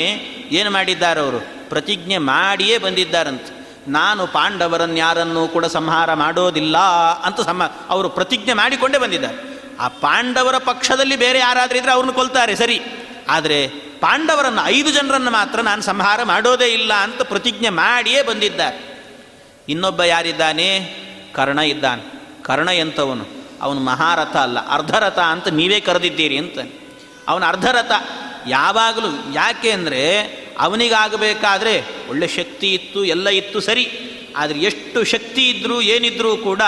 ಏನು 0.52 0.70
ಮಾಡಿದ್ದಾರೆ 0.70 1.20
ಅವರು? 1.20 1.70
ಪ್ರತಿಜ್ಞೆ 1.70 2.18
ಮಾಡಿಯೇ 2.18 2.78
ಬಂದಿದ್ದಾರಂತೆ. 2.78 3.58
ನಾನು 3.88 4.28
ಪಾಂಡವರನ್ನು 4.28 4.98
ಯಾರನ್ನೂ 4.98 5.48
ಕೂಡ 5.48 5.66
ಸಂಹಾರ 5.66 6.14
ಮಾಡೋದಿಲ್ಲ 6.14 6.78
ಅಂತ 7.24 7.42
ಸಮ, 7.42 7.64
ಅವರು 7.90 8.10
ಪ್ರತಿಜ್ಞೆ 8.10 8.54
ಮಾಡಿಕೊಂಡೇ 8.54 8.98
ಬಂದಿದ್ದಾರೆ. 8.98 9.62
ಆ 9.80 9.88
ಪಾಂಡವರ 9.88 10.58
ಪಕ್ಷದಲ್ಲಿ 10.58 11.16
ಬೇರೆ 11.16 11.40
ಯಾರಾದರೂ 11.40 11.78
ಇದ್ದರೆ 11.78 11.92
ಅವ್ರನ್ನ 11.92 12.12
ಕೊಲ್ತಾರೆ, 12.12 12.56
ಸರಿ. 12.56 12.82
ಆದರೆ 13.30 13.68
ಪಾಂಡವರನ್ನು, 14.00 14.66
ಐದು 14.66 14.92
ಜನರನ್ನು 14.92 15.32
ಮಾತ್ರ 15.32 15.62
ನಾನು 15.62 15.82
ಸಂಹಾರ 15.82 16.24
ಮಾಡೋದೇ 16.24 16.66
ಇಲ್ಲ 16.66 16.94
ಅಂತ 16.94 17.22
ಪ್ರತಿಜ್ಞೆ 17.22 17.70
ಮಾಡಿಯೇ 17.70 18.22
ಬಂದಿದ್ದಾರೆ. 18.22 19.04
ಇನ್ನೊಬ್ಬ 19.70 20.04
ಯಾರಿದ್ದಾನೆ? 20.04 20.80
ಕರ್ಣ 21.36 21.60
ಇದ್ದಾನೆ. 21.60 22.04
ಕರ್ಣ 22.44 22.70
ಎಂಥವನು? 22.70 23.26
ಅವನು 23.62 23.80
ಮಹಾರಥ 23.80 24.36
ಅಲ್ಲ, 24.36 24.70
ಅರ್ಧರಥ 24.70 25.20
ಅಂತ 25.20 25.48
ನೀವೇ 25.48 25.80
ಕರೆದಿದ್ದೀರಿ 25.80 26.38
ಅಂತ. 26.38 26.58
ಅವನು 27.28 27.46
ಅರ್ಧರಥ 27.46 27.92
ಯಾವಾಗಲೂ 28.48 29.10
ಯಾಕೆ 29.34 29.70
ಅಂದರೆ 29.72 30.02
ಅವನಿಗಾಗಬೇಕಾದ್ರೆ 30.66 31.74
ಒಳ್ಳೆ 32.10 32.28
ಶಕ್ತಿ 32.36 32.70
ಇತ್ತು, 32.74 33.00
ಎಲ್ಲ 33.16 33.28
ಇತ್ತು 33.40 33.60
ಸರಿ. 33.60 33.86
ಆದರೆ 34.42 34.60
ಎಷ್ಟು 34.70 35.00
ಶಕ್ತಿ 35.14 35.44
ಇದ್ದರೂ 35.50 35.78
ಏನಿದ್ರೂ 35.96 36.32
ಕೂಡ 36.38 36.64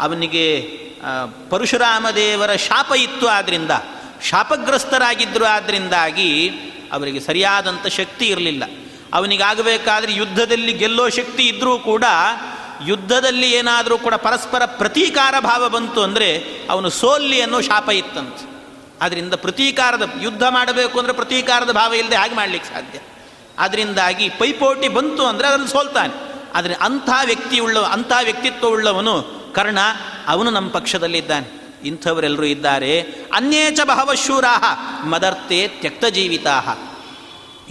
ಅವನಿಗೆ 0.00 0.46
ಪರಶುರಾಮ 1.50 2.06
ದೇವರ 2.16 2.52
ಶಾಪ 2.68 2.92
ಇತ್ತು 3.06 3.26
ಆದ್ದರಿಂದ 3.36 3.72
ಶಾಪಗ್ರಸ್ತರಾಗಿದ್ದರು 4.28 5.44
ಆದ್ದರಿಂದಾಗಿ 5.44 6.30
ಅವರಿಗೆ 6.92 7.20
ಸರಿಯಾದಂಥ 7.20 7.86
ಶಕ್ತಿ 8.00 8.26
ಇರಲಿಲ್ಲ. 8.26 8.64
ಅವನಿಗಾಗಬೇಕಾದ್ರೆ 9.14 10.12
ಯುದ್ಧದಲ್ಲಿ 10.12 10.72
ಗೆಲ್ಲೋ 10.82 11.04
ಶಕ್ತಿ 11.18 11.44
ಇದ್ದರೂ 11.48 11.74
ಕೂಡ 11.90 12.04
ಯುದ್ಧದಲ್ಲಿ 12.86 13.48
ಏನಾದರೂ 13.58 13.96
ಕೂಡ 14.06 14.14
ಪರಸ್ಪರ 14.26 14.62
ಪ್ರತೀಕಾರ 14.80 15.34
ಭಾವ 15.40 15.68
ಬಂತು 15.68 16.00
ಅಂದರೆ 16.02 16.28
ಅವನು 16.70 16.88
ಸೋಲ್ಲಿ 17.00 17.38
ಅನ್ನೋ 17.42 17.60
ಶಾಪ 17.70 17.88
ಇತ್ತಂತೆ. 18.02 18.44
ಆದ್ದರಿಂದ 19.02 19.34
ಪ್ರತೀಕಾರದ 19.34 20.12
ಯುದ್ಧ 20.20 20.42
ಮಾಡಬೇಕು 20.42 20.98
ಅಂದರೆ 20.98 21.12
ಪ್ರತೀಕಾರದ 21.12 21.72
ಭಾವ 21.72 21.94
ಇಲ್ಲದೆ 21.94 22.16
ಹಾಗೆ 22.16 22.34
ಮಾಡಲಿಕ್ಕೆ 22.34 22.74
ಸಾಧ್ಯ. 22.74 22.98
ಅದರಿಂದಾಗಿ 23.58 24.28
ಪೈಪೋಟಿ 24.28 24.88
ಬಂತು 24.88 25.26
ಅಂದರೆ 25.26 25.48
ಅದನ್ನು 25.48 25.66
ಸೋಲ್ತಾನೆ. 25.66 26.14
ಆದರೆ 26.54 26.74
ಅಂಥ 26.74 27.08
ವ್ಯಕ್ತಿ 27.24 27.58
ಉಳ್ಳ 27.58 27.78
ಅಂಥ 27.78 28.12
ವ್ಯಕ್ತಿತ್ವ 28.22 28.68
ಉಳ್ಳವನು 28.68 29.22
ಕರ್ಣ, 29.54 29.78
ಅವನು 30.26 30.50
ನಮ್ಮ 30.50 30.70
ಪಕ್ಷದಲ್ಲಿದ್ದಾನೆ. 30.70 31.66
ಇಂಥವರೆಲ್ಲರೂ 31.84 32.44
ಇದ್ದಾರೆ. 32.44 33.00
ಅನ್ಯೇಚ 33.32 33.80
ಬಹವಶೂರಾಹ 33.84 34.64
ಮದರ್ತೆ 35.04 35.68
ತ್ಯಕ್ತ 35.68 36.04
ಜೀವಿತಾಹ. 36.04 36.78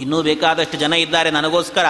ಇನ್ನೂ 0.00 0.22
ಬೇಕಾದಷ್ಟು 0.22 0.76
ಜನ 0.78 0.92
ಇದ್ದಾರೆ 0.92 1.30
ನನಗೋಸ್ಕರ. 1.30 1.84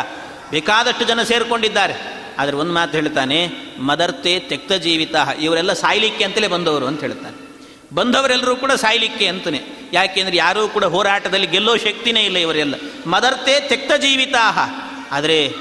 ಬೇಕಾದಷ್ಟು 0.50 1.04
ಜನ 1.04 1.22
ಸೇರಿಕೊಂಡಿದ್ದಾರೆ. 1.22 1.94
ಆದರೆ 2.38 2.56
ಒಂದು 2.56 2.72
ಮಾತು 2.72 2.92
ಹೇಳ್ತಾನೆ, 2.92 3.48
ಮದರ್ತೆ 3.80 4.38
ತ್ಯಕ್ತ 4.38 4.72
ಜೀವಿತ 4.72 5.14
ಇವರೆಲ್ಲ 5.40 5.72
ಸಾಯ್ಲಿಕ್ಕೆ 5.72 6.24
ಅಂತಲೇ 6.24 6.48
ಬಂದವರು 6.48 6.86
ಅಂತ 6.86 7.00
ಹೇಳ್ತಾನೆ. 7.00 7.45
ಬಂದವರೆಲ್ಲರೂ 7.94 8.56
ಕೂಡ 8.56 8.72
ಸಾಯ್ಲಿಕ್ಕೆ 8.72 9.26
ಅಂತಲೇ 9.26 9.90
ಯಾಕೆಂದರೆ 9.92 10.36
ಯಾರೂ 10.36 10.68
ಕೂಡ 10.68 10.84
ಹೋರಾಟದಲ್ಲಿ 10.84 11.46
ಗೆಲ್ಲೋ 11.46 11.76
ಶಕ್ತಿನೇ 11.76 12.20
ಇಲ್ಲ 12.20 12.36
ಇವರೆಲ್ಲ. 12.36 12.74
ಮದರ್ತೆ 13.06 13.68
ತೆಕ್ತ 13.68 13.92
ಜೀವಿತಾ 13.92 14.74
ಆದರೆ 15.12 15.54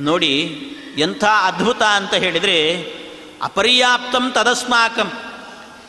ನೋಡಿ 0.00 0.60
ಎಂಥ 0.98 1.24
ಅದ್ಭುತ 1.24 1.82
ಅಂತ 1.82 2.14
ಹೇಳಿದರೆ 2.14 2.82
ಅಪರ್ಯಾಪ್ತಂ 3.42 4.30
ತದಸ್ಮಾಕಂ. 4.30 5.12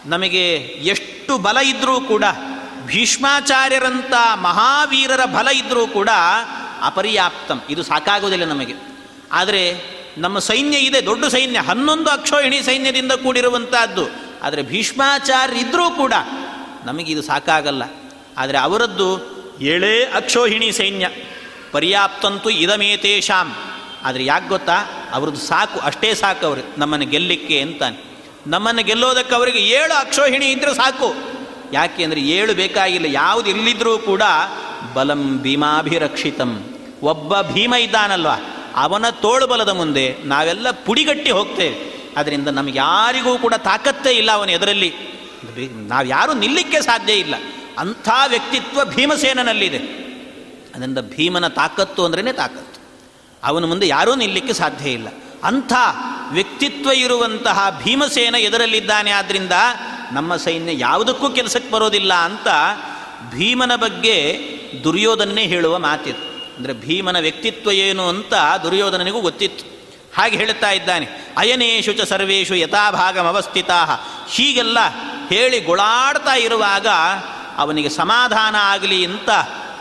ನಮಗೆ 0.06 0.56
ಎಷ್ಟು 0.60 1.38
ಬಲ 1.38 1.58
ಇದ್ದರೂ 1.58 2.02
ಕೂಡ, 2.02 2.24
ಭೀಷ್ಮಾಚಾರ್ಯರಂಥ 2.86 4.14
ಮಹಾವೀರರ 4.34 5.26
ಬಲ 5.26 5.48
ಇದ್ದರೂ 5.48 5.88
ಕೂಡ 5.88 6.10
ಅಪರ್ಯಾಪ್ತಂ. 6.82 7.62
ಇದು 7.70 7.84
ಸಾಕಾಗೋದಿಲ್ಲ 7.84 8.46
ನಮಗೆ. 8.46 8.74
ಆದರೆ 9.32 9.76
ನಮ್ಮ 10.18 10.40
ಸೈನ್ಯ 10.40 10.78
ಇದೆ, 10.78 11.06
ದೊಡ್ಡ 11.06 11.26
ಸೈನ್ಯ, 11.26 11.60
ಹನ್ನೊಂದು 11.60 12.10
ಅಕ್ಷೋಹಿಣಿ 12.10 12.62
ಸೈನ್ಯದಿಂದ 12.62 13.12
ಕೂಡಿರುವಂತಹದ್ದು 13.12 14.25
ಆದರೆ 14.43 14.62
ಭೀಷ್ಮಾಚಾರ್ಯ 14.71 15.63
ಇದ್ದರೂ 15.63 15.86
ಕೂಡ 16.02 16.13
ನಮಗಿದು 16.86 17.21
ಸಾಕಾಗಲ್ಲ. 17.30 17.84
ಆದರೆ 18.41 18.58
ಅವರದ್ದು 18.58 19.08
ಏಳೇ 19.74 19.93
ಅಕ್ಷೋಹಿಣಿ 20.19 20.69
ಸೈನ್ಯ, 20.80 21.06
ಪರ್ಯಾಪ್ತಂತೂ 21.76 22.50
ಇದಮೇತೇಶಾಂ 22.63 23.50
ಆದರೆ 24.08 24.24
ಯಾಕೆ 24.26 24.48
ಗೊತ್ತಾ? 24.48 24.76
ಅವ್ರದ್ದು 25.13 25.41
ಸಾಕು, 25.52 25.78
ಅಷ್ಟೇ 25.80 26.10
ಸಾಕು 26.15 26.43
ಅವರು, 26.50 26.63
ನಮ್ಮನ್ನು 26.78 27.06
ಗೆಲ್ಲಿಕ್ಕೆ 27.13 27.58
ಅಂತಾನೆ. 27.65 27.98
ನಮ್ಮನ್ನು 28.48 28.84
ಗೆಲ್ಲೋದಕ್ಕೆ 28.89 29.34
ಅವರಿಗೆ 29.36 29.62
ಏಳು 29.78 29.93
ಅಕ್ಷೋಹಿಣಿ 30.02 30.48
ಇದ್ದರೆ 30.52 30.74
ಸಾಕು. 30.82 31.10
ಯಾಕೆ 31.74 32.02
ಅಂದರೆ 32.04 32.21
ಏಳು 32.36 32.54
ಬೇಕಾಗಿಲ್ಲ, 32.62 33.08
ಯಾವುದು 33.21 33.50
ಇಲ್ಲಿದ್ದರೂ 33.50 33.93
ಕೂಡ 34.10 34.24
ಬಲಂ 34.95 35.24
ಭೀಮಾಭಿರಕ್ಷಿತಂ. 35.45 36.52
ಒಬ್ಬ 37.12 37.41
ಭೀಮ 37.54 37.74
ಇದ್ದಾನಲ್ವ, 37.86 38.34
ಅವನ 38.76 39.10
ತೋಳು 39.24 39.48
ಬಲದ 39.48 39.71
ಮುಂದೆ 39.80 40.06
ನಾವೆಲ್ಲ 40.26 40.67
ಪುಡಿಗಟ್ಟಿ 40.88 41.32
ಹೋಗ್ತೇವೆ. 41.32 41.76
ಅದರಿಂದ 42.15 42.47
ನಮಗೆ 42.47 42.78
ಯಾರಿಗೂ 42.78 43.38
ಕೂಡ 43.38 43.54
ತಾಕತ್ತೇ 43.54 44.12
ಇಲ್ಲ 44.12 44.32
ಅವನ 44.32 44.49
ಎದರಲ್ಲಿ. 44.49 44.93
ನಾವು 45.71 46.08
ಯಾರೂ 46.08 46.34
ನಿಲ್ಲಿಕ್ಕೆ 46.34 46.82
ಸಾಧ್ಯ 46.82 47.13
ಇಲ್ಲ. 47.13 47.36
ಅಂಥ 47.78 48.10
ವ್ಯಕ್ತಿತ್ವ 48.28 48.86
ಭೀಮಸೇನನಲ್ಲಿದೆ. 48.86 49.78
ಅದರಿಂದ 50.75 50.97
ಭೀಮನ 50.97 51.47
ತಾಕತ್ತು 51.47 52.06
ಅಂದ್ರೇ 52.06 52.34
ತಾಕತ್ತು. 52.34 52.82
ಅವನ 53.43 53.65
ಮುಂದೆ 53.65 53.88
ಯಾರೂ 53.88 54.15
ನಿಲ್ಲಕ್ಕೆ 54.15 54.54
ಸಾಧ್ಯ 54.54 54.89
ಇಲ್ಲ. 54.89 55.08
ಅಂಥ 55.43 55.73
ವ್ಯಕ್ತಿತ್ವ 56.32 56.91
ಇರುವಂತಹ 56.91 57.82
ಭೀಮಸೇನ 57.84 58.36
ಎದುರಲ್ಲಿದ್ದಾನೆ 58.36 59.12
ಆದ್ದರಿಂದ 59.12 59.51
ನಮ್ಮ 60.12 60.36
ಸೈನ್ಯ 60.36 60.80
ಯಾವುದಕ್ಕೂ 60.80 61.30
ಕೆಲಸಕ್ಕೆ 61.30 61.71
ಬರೋದಿಲ್ಲ 61.71 62.13
ಅಂತ 62.13 62.47
ಭೀಮನ 63.36 63.75
ಬಗ್ಗೆ 63.75 64.39
ದುರ್ಯೋಧನನೇ 64.84 65.45
ಹೇಳುವ 65.45 65.80
ಮಾತಿತ್ತು 65.80 66.58
ಅಂದರೆ 66.58 66.73
ಭೀಮನ 66.73 67.19
ವ್ಯಕ್ತಿತ್ವ 67.19 67.71
ಏನು 67.71 68.08
ಅಂತ 68.08 68.34
ದುರ್ಯೋಧನನಿಗೂ 68.63 69.21
ಗೊತ್ತಿತ್ತು. 69.21 69.75
ಹಾಗೆ 70.17 70.38
ಹೇಳುತ್ತಾ 70.38 70.71
ಇದ್ದಾನೆ, 70.71 71.06
ಅಯನೇಶು 71.38 71.93
ಚ 71.93 72.01
ಸರ್ವೇಶು 72.01 72.56
ಯಥಾಭಾಗಮವಸ್ಥಿತಾ 72.56 73.80
ಹೀಗೆಲ್ಲ 74.30 74.78
ಹೇಳಿ 75.30 75.60
ಗುಳಾಡ್ತಾ 75.62 76.34
ಇರುವಾಗ 76.34 76.88
ಅವನಿಗೆ 77.58 77.89
ಸಮಾಧಾನ 77.89 78.56
ಆಗಲಿ 78.60 79.06
ಅಂತ 79.06 79.30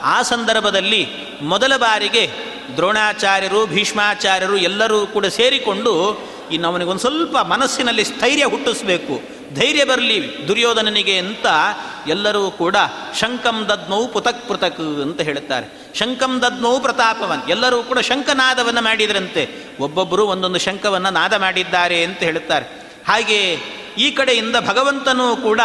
ಆ 0.02 0.22
ಸಂದರ್ಭದಲ್ಲಿ 0.22 1.02
ಮೊದಲ 1.42 1.76
ಬಾರಿಗೆ 1.76 2.24
ದ್ರೋಣಾಚಾರ್ಯರು, 2.76 3.66
ಭೀಷ್ಮಾಚಾರ್ಯರು 3.66 4.56
ಎಲ್ಲರೂ 4.56 5.06
ಕೂಡ 5.06 5.26
ಸೇರಿಕೊಂಡು 5.26 5.92
ಇನ್ನು 6.50 6.68
ಅವನಿಗೊಂದು 6.68 7.00
ಸ್ವಲ್ಪ 7.00 7.36
ಮನಸ್ಸಿನಲ್ಲಿ 7.36 8.04
ಸ್ಥೈರ್ಯ 8.04 8.44
ಹುಟ್ಟಿಸ್ಬೇಕು. 8.44 9.14
ಧೈರ್ಯ 9.54 9.84
ಬರಲಿ, 9.84 10.18
ದುರ್ಯೋಧನನಿಗೆ 10.48 11.16
ಅಂತ 11.18 11.46
ಎಲ್ಲರೂ 12.06 12.50
ಕೂಡ 12.50 12.76
ಶಂಕಂ 13.14 13.66
ದದ್ಮೌ 13.68 14.06
ಪೃಥಕ್ 14.06 14.48
ಪೃಥಕ್ 14.48 14.80
ಅಂತ 14.80 15.20
ಹೇಳುತ್ತಾರೆ. 15.20 15.66
ಶಂಕಂ 15.94 16.42
ದದ್ಮೌ 16.42 16.78
ಪ್ರತಾಪವನ್, 16.78 17.42
ಎಲ್ಲರೂ 17.48 17.82
ಕೂಡ 17.82 17.98
ಶಂಕನಾದವನ್ನು 17.98 18.82
ಮಾಡಿದರಂತೆ. 18.82 19.42
ಒಬ್ಬೊಬ್ಬರು 19.80 20.24
ಒಂದೊಂದು 20.26 20.58
ಶಂಕವನ್ನು 20.58 21.10
ನಾದ 21.10 21.34
ಮಾಡಿದ್ದಾರೆ 21.34 22.04
ಅಂತ 22.04 22.18
ಹೇಳುತ್ತಾರೆ. 22.18 22.66
ಹಾಗೆ 23.08 23.40
ಈ 23.98 24.10
ಕಡೆಯಿಂದ 24.10 24.56
ಭಗವಂತನೂ 24.66 25.36
ಕೂಡ 25.36 25.60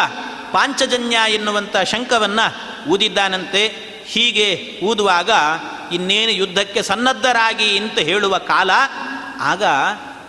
ಪಾಂಚಜನ್ಯ 0.52 1.18
ಎನ್ನುವಂಥ 1.30 1.78
ಶಂಕವನ್ನು 1.78 2.46
ಊದಿದ್ದಾನಂತೆ. 2.90 3.64
ಹೀಗೆ 4.06 4.48
ಊದುವಾಗ 4.84 5.32
ಇನ್ನೇನು 5.94 6.32
ಯುದ್ಧಕ್ಕೆ 6.32 6.82
ಸನ್ನದ್ಧರಾಗಿ 6.82 7.78
ಅಂತ 7.78 7.98
ಹೇಳುವ 8.00 8.38
ಕಾಲ, 8.38 8.72
ಆಗ 9.42 9.64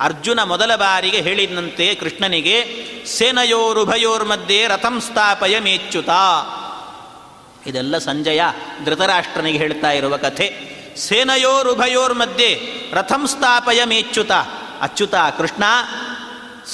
ಅರ್ಜುನ 0.01 0.43
ಮೊದಲ 0.43 0.77
ಬಾರಿಗೆ 0.77 1.21
ಹೇಳಿದಂತೆ 1.21 1.95
ಕೃಷ್ಣನಿಗೆ 1.95 2.65
ಸೇನಯೋರುಭಯೋರ್ 3.07 4.25
ಮಧ್ಯೆ 4.25 4.67
ರಥಂ 4.67 5.01
ಸ್ಥಾಪಯ 5.01 5.59
ಮೇಚ್ಯುತ. 5.59 6.09
ಇದೆಲ್ಲ 7.67 7.99
ಸಂಜಯ 7.99 8.41
ಧೃತರಾಷ್ಟ್ರನಿಗೆ 8.85 9.59
ಹೇಳ್ತಾ 9.59 9.91
ಇರುವ 9.91 10.17
ಕಥೆ. 10.17 10.71
ಸೇನಯೋರುಭಯೋರ್ 10.97 12.15
ಮಧ್ಯೆ 12.15 12.61
ರಥಂ 12.93 13.27
ಸ್ಥಾಪಯ 13.27 13.85
ಮೇಚ್ಯುತ. 13.85 14.33
ಅಚ್ಯುತ, 14.81 15.15
ಕೃಷ್ಣ 15.15 15.65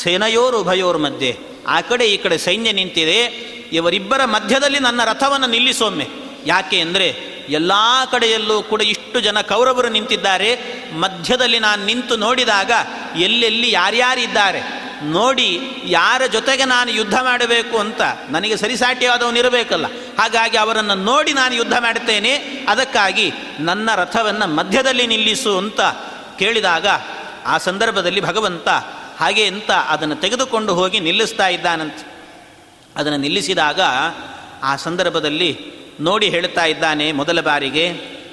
ಸೇನೆಯೋರುಭಯೋರ್ 0.02 0.98
ಮಧ್ಯೆ 0.98 1.38
ಆ 1.68 1.80
ಕಡೆ 1.80 2.06
ಈ 2.06 2.16
ಕಡೆ 2.16 2.38
ಸೈನ್ಯ 2.38 2.72
ನಿಂತಿದೆ. 2.72 3.46
ಇವರಿಬ್ಬರ 3.72 4.24
ಮಧ್ಯದಲ್ಲಿ 4.24 4.78
ನನ್ನ 4.78 5.04
ರಥವನ್ನು 5.04 5.46
ನಿಲ್ಲಿಸೋಮ್ಮೆ 5.46 6.06
ಯಾಕೆ 6.46 6.80
ಅಂದರೆ 6.80 7.35
ಎಲ್ಲ 7.48 7.72
ಕಡೆಯಲ್ಲೂ 8.10 8.62
ಕೂಡ 8.62 8.82
ಇಷ್ಟು 8.82 9.20
ಜನ 9.20 9.40
ಕೌರವರು 9.40 9.88
ನಿಂತಿದ್ದಾರೆ. 9.88 10.58
ಮಧ್ಯದಲ್ಲಿ 10.94 11.58
ನಾನು 11.58 11.84
ನಿಂತು 11.84 12.16
ನೋಡಿದಾಗ 12.16 12.72
ಎಲ್ಲೆಲ್ಲಿ 13.16 13.72
ಯಾರ್ಯಾರಿದ್ದಾರೆ 13.72 14.86
ನೋಡಿ 15.02 15.60
ಯಾರ 15.84 16.26
ಜೊತೆಗೆ 16.26 16.64
ನಾನು 16.64 16.90
ಯುದ್ಧ 16.90 17.14
ಮಾಡಬೇಕು 17.14 17.78
ಅಂತ 17.78 18.00
ನನಗೆ 18.30 18.56
ಸರಿಸಾಟಿಯಾದವನಿರಬೇಕಲ್ಲ 18.56 19.86
ಹಾಗಾಗಿ 20.18 20.56
ಅವರನ್ನು 20.56 20.94
ನೋಡಿ 20.94 21.32
ನಾನು 21.32 21.54
ಯುದ್ಧ 21.54 21.72
ಮಾಡುತ್ತೇನೆ. 21.72 22.34
ಅದಕ್ಕಾಗಿ 22.68 23.32
ನನ್ನ 23.60 23.94
ರಥವನ್ನು 23.94 24.46
ಮಧ್ಯದಲ್ಲಿ 24.46 25.06
ನಿಲ್ಲಿಸು 25.06 25.58
ಅಂತ 25.58 25.80
ಕೇಳಿದಾಗ 26.38 26.86
ಆ 27.46 27.58
ಸಂದರ್ಭದಲ್ಲಿ 27.58 28.20
ಭಗವಂತ 28.20 28.68
ಹಾಗೆ 29.18 29.46
ಅಂತ 29.46 29.70
ಅದನ್ನು 29.70 30.16
ತೆಗೆದುಕೊಂಡು 30.16 30.74
ಹೋಗಿ 30.74 31.00
ನಿಲ್ಲಿಸ್ತಾ 31.00 31.48
ಇದ್ದಾನಂತೆ. 31.48 32.16
ಅದನ್ನು 32.96 33.18
ನಿಲ್ಲಿಸಿದಾಗ 33.18 33.80
ಆ 34.62 34.76
ಸಂದರ್ಭದಲ್ಲಿ 34.76 35.76
ನೋಡಿ 36.00 36.28
ಹೇಳ್ತಾ 36.28 36.64
ಇದ್ದಾನೆ 36.64 37.12
ಮೊದಲ 37.12 37.40
ಬಾರಿಗೆ. 37.40 37.88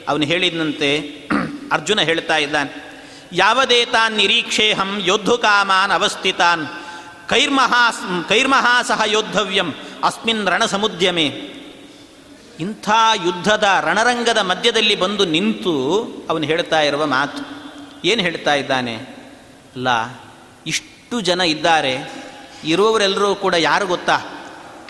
ಅವನು 0.08 0.26
ಹೇಳಿದಂತೆ 0.26 1.00
ಅರ್ಜುನ 1.72 2.02
ಹೇಳ್ತಾ 2.02 2.38
ಇದ್ದಾನೆ. 2.38 2.94
ಯಾವದೇತಾನ್ 3.32 4.14
ನಿರೀಕ್ಷೇಹಂ 4.14 5.00
ಯೋದ್ಧು 5.02 5.38
ಕಾಮಾನ್ 5.38 5.92
ಅವಸ್ಥಿತಾನ್. 5.92 6.68
ಕೈರ್ಮಹಾ 8.30 8.82
ಸಹ 8.82 9.02
ಯೋದ್ಧವ್ಯಂ 9.06 9.74
ಅಸ್ಮಿನ್ 10.04 10.48
ರಣಸಮುದ್ಯಮೆ. 10.48 11.54
ಇಂಥ 12.60 12.90
ಯುದ್ಧದ 13.26 13.86
ರಣರಂಗದ 13.88 14.38
ಮಧ್ಯದಲ್ಲಿ 14.38 14.96
ಬಂದು 14.96 15.26
ನಿಂತು 15.26 15.76
ಅವನು 16.30 16.46
ಹೇಳ್ತಾ 16.46 16.82
ಇರುವ 16.82 17.06
ಮಾತು. 17.06 17.42
ಏನು 18.06 18.22
ಹೇಳ್ತಾ 18.22 18.54
ಇದ್ದಾನೆ? 18.54 18.96
ಅಲ್ಲ, 18.96 19.88
ಇಷ್ಟು 20.68 21.22
ಜನ 21.22 21.42
ಇದ್ದಾರೆ. 21.42 21.98
ಇರುವವರೆಲ್ಲರೂ 22.66 23.36
ಕೂಡ 23.36 23.54
ಯಾರು 23.54 23.88
ಗೊತ್ತಾ? 23.88 24.20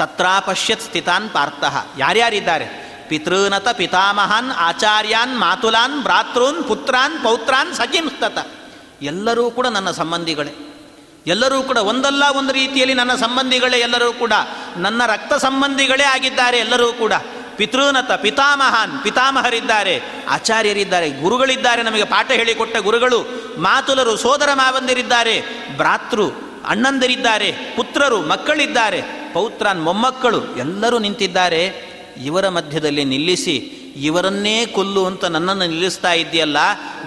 ತತ್ರಾಪಶ್ಯತ್ 0.03 0.81
ಸ್ಥಿತಾನ್ 0.81 1.29
ಪಾರ್ಥಃ. 1.29 1.85
ಯಾರ್ಯಾರಿದ್ದಾರೆ? 1.97 2.65
ಪಿತೃನತ 3.09 3.67
ಪಿತಾಮಹಾನ್, 3.69 4.51
ಆಚಾರ್ಯಾನ್, 4.51 5.39
ಮಾತುಲಾನ್, 5.39 6.03
ಭ್ರಾತೃನ್, 6.03 6.63
ಪುತ್ರಾನ್, 6.63 7.23
ಪೌತ್ರಾನ್ 7.23 7.73
ಸಖಿಂಸ್ತತ 7.73 8.47
ಎಲ್ಲರೂ 9.01 9.51
ಕೂಡ 9.51 9.67
ನನ್ನ 9.67 9.91
ಸಂಬಂಧಿಗಳೇ. 9.91 10.69
ಎಲ್ಲರೂ 11.27 11.63
ಕೂಡ 11.63 11.77
ಒಂದಲ್ಲ 11.77 12.23
ಒಂದು 12.37 12.53
ರೀತಿಯಲ್ಲಿ 12.53 12.93
ನನ್ನ 12.93 13.15
ಸಂಬಂಧಿಗಳೇ, 13.15 13.77
ಎಲ್ಲರೂ 13.77 14.13
ಕೂಡ 14.13 14.33
ನನ್ನ 14.77 15.05
ರಕ್ತ 15.05 15.33
ಸಂಬಂಧಿಗಳೇ 15.33 16.03
ಆಗಿದ್ದಾರೆ, 16.03 16.57
ಎಲ್ಲರೂ 16.57 16.93
ಕೂಡ. 16.93 17.13
ಪಿತೃನತ 17.55 18.11
ಪಿತಾಮಹಾನ್, 18.11 19.03
ಪಿತಾಮಹರಿದ್ದಾರೆ, 19.03 20.01
ಆಚಾರ್ಯರಿದ್ದಾರೆ, 20.29 21.09
ಗುರುಗಳಿದ್ದಾರೆ, 21.09 21.83
ನಮಗೆ 21.83 22.03
ಪಾಠ 22.03 22.31
ಹೇಳಿಕೊಟ್ಟ 22.31 22.77
ಗುರುಗಳು, 22.77 23.19
ಮಾತುಲರು, 23.57 24.17
ಸೋದರ 24.17 24.49
ಮಾವಂದಿರಿದ್ದಾರೆ, 24.53 25.41
ಭ್ರಾತೃ, 25.75 26.29
ಅಣ್ಣಂದಿರಿದ್ದಾರೆ, 26.65 27.51
ಪುತ್ರರು, 27.51 28.21
ಮಕ್ಕಳಿದ್ದಾರೆ. 28.21 29.22
ಪೌತ್ರನ್ 29.33 29.83
ಮೊಮ್ಮಕ್ಕಳು 29.83 30.55
ಎಲ್ಲರೂ 30.55 30.99
ನಿಂತಿದ್ದಾರೆ. 30.99 31.93
ಇವರ 32.23 32.49
ಮಧ್ಯದಲ್ಲಿ 32.49 33.03
ನಿಲ್ಲಿಸಿ, 33.05 33.55
ಇವರನ್ನೇ 33.97 34.65
ಕೊಲ್ಲು 34.65 35.05
ಅಂತ 35.05 35.25
ನನ್ನನ್ನು 35.25 35.67
ನಿಲ್ಲಿಸ್ತಾ 35.67 36.13
ಇದೆಯಲ್ಲ 36.13 36.57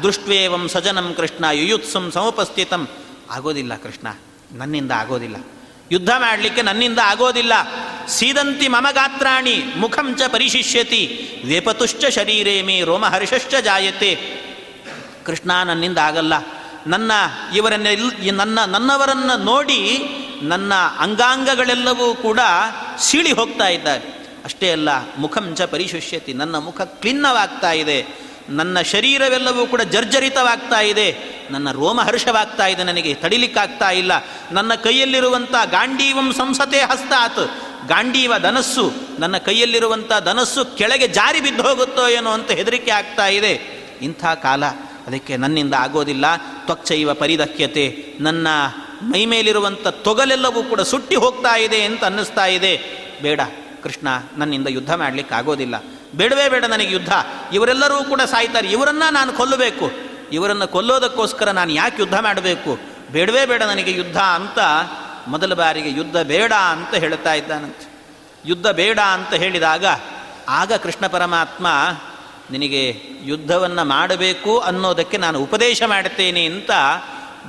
ದೃಷ್ಟ್ವೇವಂ 0.03 0.69
ಸಜನಂ 0.69 1.15
ಕೃಷ್ಣ, 1.17 1.45
ಯುಯುತ್ಸಂ 1.53 2.11
ಸಮುಪಸ್ಥಿತಂ. 2.11 2.89
ಆಗೋದಿಲ್ಲ 3.31 3.77
ಕೃಷ್ಣ, 3.77 4.07
ನನ್ನಿಂದ 4.53 4.91
ಆಗೋದಿಲ್ಲ. 4.91 5.37
ಯುದ್ಧ 5.93 6.11
ಮಾಡಲಿಕ್ಕೆ 6.19 6.63
ನನ್ನಿಂದ 6.63 6.99
ಆಗೋದಿಲ್ಲ. 7.03 7.53
ಸೀದಂತಿ 8.09 8.69
ಮಮ 8.69 8.87
ಗಾತ್ರಾಣಿ, 8.93 9.57
ಮುಖಂ 9.77 10.15
ಚ 10.15 10.23
ಪರಿಶಿಷ್ಯತಿ, 10.29 11.03
ವೇಪತುಶ್ಚ 11.47 12.05
ಶರೀರೇಮಿ 12.05 12.83
ರೋಮಹರ್ಷಶ್ಚ 12.83 13.55
ಜಾಯತೆ. 13.55 14.13
ಕೃಷ್ಣ 15.25 15.51
ನನ್ನಿಂದ 15.65 15.99
ಆಗಲ್ಲ. 15.99 16.33
ನನ್ನ 16.87 17.13
ಇವರನ್ನ 17.57 17.87
ನನ್ನ 18.33 18.59
ನನ್ನವರನ್ನು 18.65 19.45
ನೋಡಿ 19.45 20.01
ನನ್ನ 20.43 20.73
ಅಂಗಾಂಗಗಳೆಲ್ಲವೂ 20.99 22.15
ಕೂಡ 22.15 22.41
ಸೀಳಿ 22.99 23.33
ಹೋಗ್ತಾ 23.33 23.69
ಇದ್ದಾರೆ 23.69 24.17
ಅಷ್ಟೇ 24.45 24.71
ಅಲ್ಲ 24.71 24.89
ಮುಖಂಚ 25.17 25.63
ಪರಿಶುಷ್ಯತಿ, 25.63 26.33
ನನ್ನ 26.33 26.59
ಮುಖ 26.59 26.81
ಕ್ಲಿನ್ನವಾಗ್ತಾ 26.81 27.73
ಇದೆ. 27.73 28.07
ನನ್ನ 28.49 28.81
ಶರೀರವೆಲ್ಲವೂ 28.81 29.67
ಕೂಡ 29.67 29.81
ಜರ್ಜರಿತವಾಗ್ತಾ 29.81 30.81
ಇದೆ. 30.81 31.17
ನನ್ನ 31.51 31.73
ರೋಮಹರ್ಷವಾಗ್ತಾ 31.73 32.67
ಇದೆ, 32.67 32.85
ನನಗೆ 32.85 33.15
ತಡಿಲಿಕ್ಕಾಗ್ತಾ 33.15 33.91
ಇಲ್ಲ. 33.91 34.13
ನನ್ನ 34.53 34.75
ಕೈಯಲ್ಲಿರುವಂಥ 34.75 35.51
ಗಾಂಡೀವಂ 35.51 36.33
ಸಂಸತೆ 36.33 36.81
ಹಸ್ತಾತ್. 36.81 37.51
ಗಾಂಡೀವ 37.89 38.39
ಧನಸ್ಸು, 38.39 38.93
ನನ್ನ 39.19 39.37
ಕೈಯಲ್ಲಿರುವಂಥ 39.37 40.13
ಧನಸ್ಸು 40.25 40.77
ಕೆಳಗೆ 40.77 41.09
ಜಾರಿ 41.09 41.41
ಬಿದ್ದು 41.41 41.63
ಹೋಗುತ್ತೋ 41.63 42.09
ಏನೋ 42.09 42.31
ಅಂತ 42.31 42.51
ಹೆದರಿಕೆ 42.51 42.91
ಆಗ್ತಾ 42.91 43.27
ಇದೆ. 43.27 43.53
ಇಂಥ 44.03 44.25
ಕಾಲ 44.27 44.65
ಅದಕ್ಕೆ 45.07 45.37
ನನ್ನಿಂದ 45.37 45.75
ಆಗೋದಿಲ್ಲ, 45.75 46.25
ತ್ವಕ್ಚೈವ 46.37 47.15
ಪರಿದಕ್ಯತೆ 47.15 48.15
ನನ್ನ 48.21 48.49
ಮೈ 49.03 49.27
ಮೇಲಿರುವಂಥ 49.27 49.89
ತೊಗಲೆಲ್ಲವೂ 49.89 50.63
ಕೂಡ 50.63 50.81
ಸುಟ್ಟಿ 50.81 51.15
ಹೋಗ್ತಾ 51.15 51.57
ಇದೆ 51.57 51.83
ಅಂತ 51.83 52.05
ಅನ್ನಿಸ್ತಾ 52.05 52.47
ಇದೆ. 52.47 52.81
ಬೇಡ 53.23 53.41
ಕೃಷ್ಣ, 53.83 54.09
ನನ್ನಿಂದ 54.37 54.69
ಯುದ್ಧ 54.69 54.95
ಮಾಡಲಿಕ್ಕೆ 54.95 55.35
ಆಗೋದಿಲ್ಲ. 55.35 55.75
ಬೇಡವೇ 56.15 56.49
ಬೇಡ 56.49 56.65
ನನಗೆ 56.65 56.93
ಯುದ್ಧ. 56.93 57.13
ಇವರೆಲ್ಲರೂ 57.53 58.05
ಕೂಡ 58.05 58.21
ಸಾಯ್ತಾರೆ. 58.21 58.69
ಇವರನ್ನ 58.69 59.03
ನಾನು 59.11 59.33
ಕೊಲ್ಲಬೇಕು. 59.33 59.91
ಇವರನ್ನು 60.33 60.69
ಕೊಲ್ಲೋದಕ್ಕೋಸ್ಕರ 60.69 61.51
ನಾನು 61.51 61.73
ಯಾಕೆ 61.73 61.97
ಯುದ್ಧ 61.99 62.15
ಮಾಡಬೇಕು? 62.19 62.79
ಬೇಡವೇ 63.13 63.47
ಬೇಡ 63.47 63.63
ನನಗೆ 63.63 63.93
ಯುದ್ಧ 63.93 64.17
ಅಂತ 64.17 64.59
ಮೊದಲ 65.29 65.55
ಬಾರಿಗೆ 65.55 65.91
ಯುದ್ಧ 65.91 66.17
ಬೇಡ 66.17 66.53
ಅಂತ 66.53 66.95
ಹೇಳ್ತಾ 66.95 67.35
ಇದ್ದಾನಂತೆ. 67.35 67.97
ಯುದ್ಧ 68.45 68.67
ಬೇಡ 68.67 68.99
ಅಂತ 69.01 69.35
ಹೇಳಿದಾಗ 69.35 69.85
ಆಗ 70.49 70.73
ಕೃಷ್ಣ 70.73 71.07
ಪರಮಾತ್ಮ 71.07 71.67
ನಿನಗೆ 72.51 73.03
ಯುದ್ಧವನ್ನು 73.25 73.85
ಮಾಡಬೇಕು 73.85 74.59
ಅನ್ನೋದಕ್ಕೆ 74.59 75.17
ನಾನು 75.17 75.43
ಉಪದೇಶ 75.43 75.83
ಮಾಡುತ್ತೇನೆ 75.87 76.45
ಅಂತ 76.45 76.71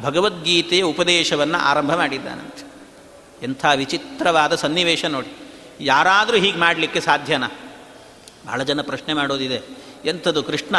ಭಗವದ್ಗೀತೆಯ 0.01 0.81
ಉಪದೇಶವನ್ನು 0.81 1.57
ಆರಂಭ 1.57 1.95
ಮಾಡಿದ್ದಾನಂತೆ. 1.95 2.67
ಎಂಥ 3.43 3.65
ವಿಚಿತ್ರವಾದ 3.75 4.55
ಸನ್ನಿವೇಶ 4.55 5.05
ನೋಡಿ. 5.05 5.27
ಯಾರಾದರೂ 5.81 6.37
ಹೀಗೆ 6.37 6.57
ಮಾಡಲಿಕ್ಕೆ 6.57 6.99
ಸಾಧ್ಯನಾ? 6.99 7.47
ಭಾಳ 8.47 8.63
ಜನ 8.63 8.81
ಪ್ರಶ್ನೆ 8.81 9.13
ಮಾಡೋದಿದೆ. 9.13 9.61
ಎಂಥದ್ದು 10.05 10.43
ಕೃಷ್ಣ 10.43 10.75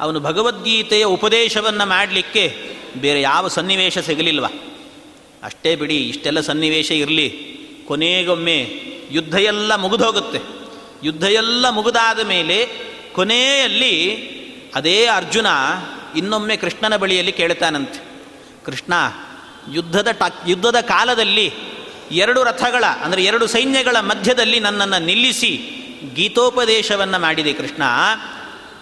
ಅವನು 0.00 0.20
ಭಗವದ್ಗೀತೆಯ 0.20 1.04
ಉಪದೇಶವನ್ನು 1.04 1.88
ಮಾಡಲಿಕ್ಕೆ 1.88 2.76
ಬೇರೆ 2.96 3.20
ಯಾವ 3.20 3.48
ಸನ್ನಿವೇಶ 3.48 3.98
ಸಿಗಲಿಲ್ವ? 3.98 4.46
ಅಷ್ಟೇ 5.42 5.76
ಬಿಡಿ, 5.76 6.08
ಇಷ್ಟೆಲ್ಲ 6.08 6.40
ಸನ್ನಿವೇಶ 6.40 6.90
ಇರಲಿ. 6.90 7.56
ಕೊನೆಗೊಮ್ಮೆ 7.88 8.82
ಯುದ್ಧ 9.10 9.34
ಎಲ್ಲ 9.34 9.76
ಮುಗಿದೋಗುತ್ತೆ. 9.76 10.40
ಯುದ್ಧ 11.04 11.24
ಎಲ್ಲ 11.24 11.70
ಮುಗಿದಾದ 11.70 12.26
ಮೇಲೆ 12.26 12.86
ಕೊನೆಯಲ್ಲಿ 13.16 14.26
ಅದೇ 14.74 15.06
ಅರ್ಜುನ 15.06 15.46
ಇನ್ನೊಮ್ಮೆ 16.16 16.56
ಕೃಷ್ಣನ 16.56 16.96
ಬಳಿಯಲ್ಲಿ 16.96 17.32
ಕೇಳ್ತಾನಂತೆ 17.32 18.06
ಕೃಷ್ಣ, 18.64 18.92
ಯುದ್ಧದ 19.72 20.08
ಟ, 20.08 20.22
ಯುದ್ಧದ 20.48 20.76
ಕಾಲದಲ್ಲಿ 20.80 21.52
ಎರಡು 22.12 22.42
ರಥಗಳ, 22.42 22.84
ಅಂದರೆ 22.84 23.24
ಎರಡು 23.24 23.46
ಸೈನ್ಯಗಳ 23.46 23.96
ಮಧ್ಯದಲ್ಲಿ 24.00 24.60
ನನ್ನನ್ನು 24.60 25.04
ನಿಲ್ಲಿಸಿ 25.04 25.52
ಗೀತೋಪದೇಶವನ್ನು 26.14 27.18
ಮಾಡಿದೆ 27.18 27.52
ಕೃಷ್ಣ. 27.52 27.82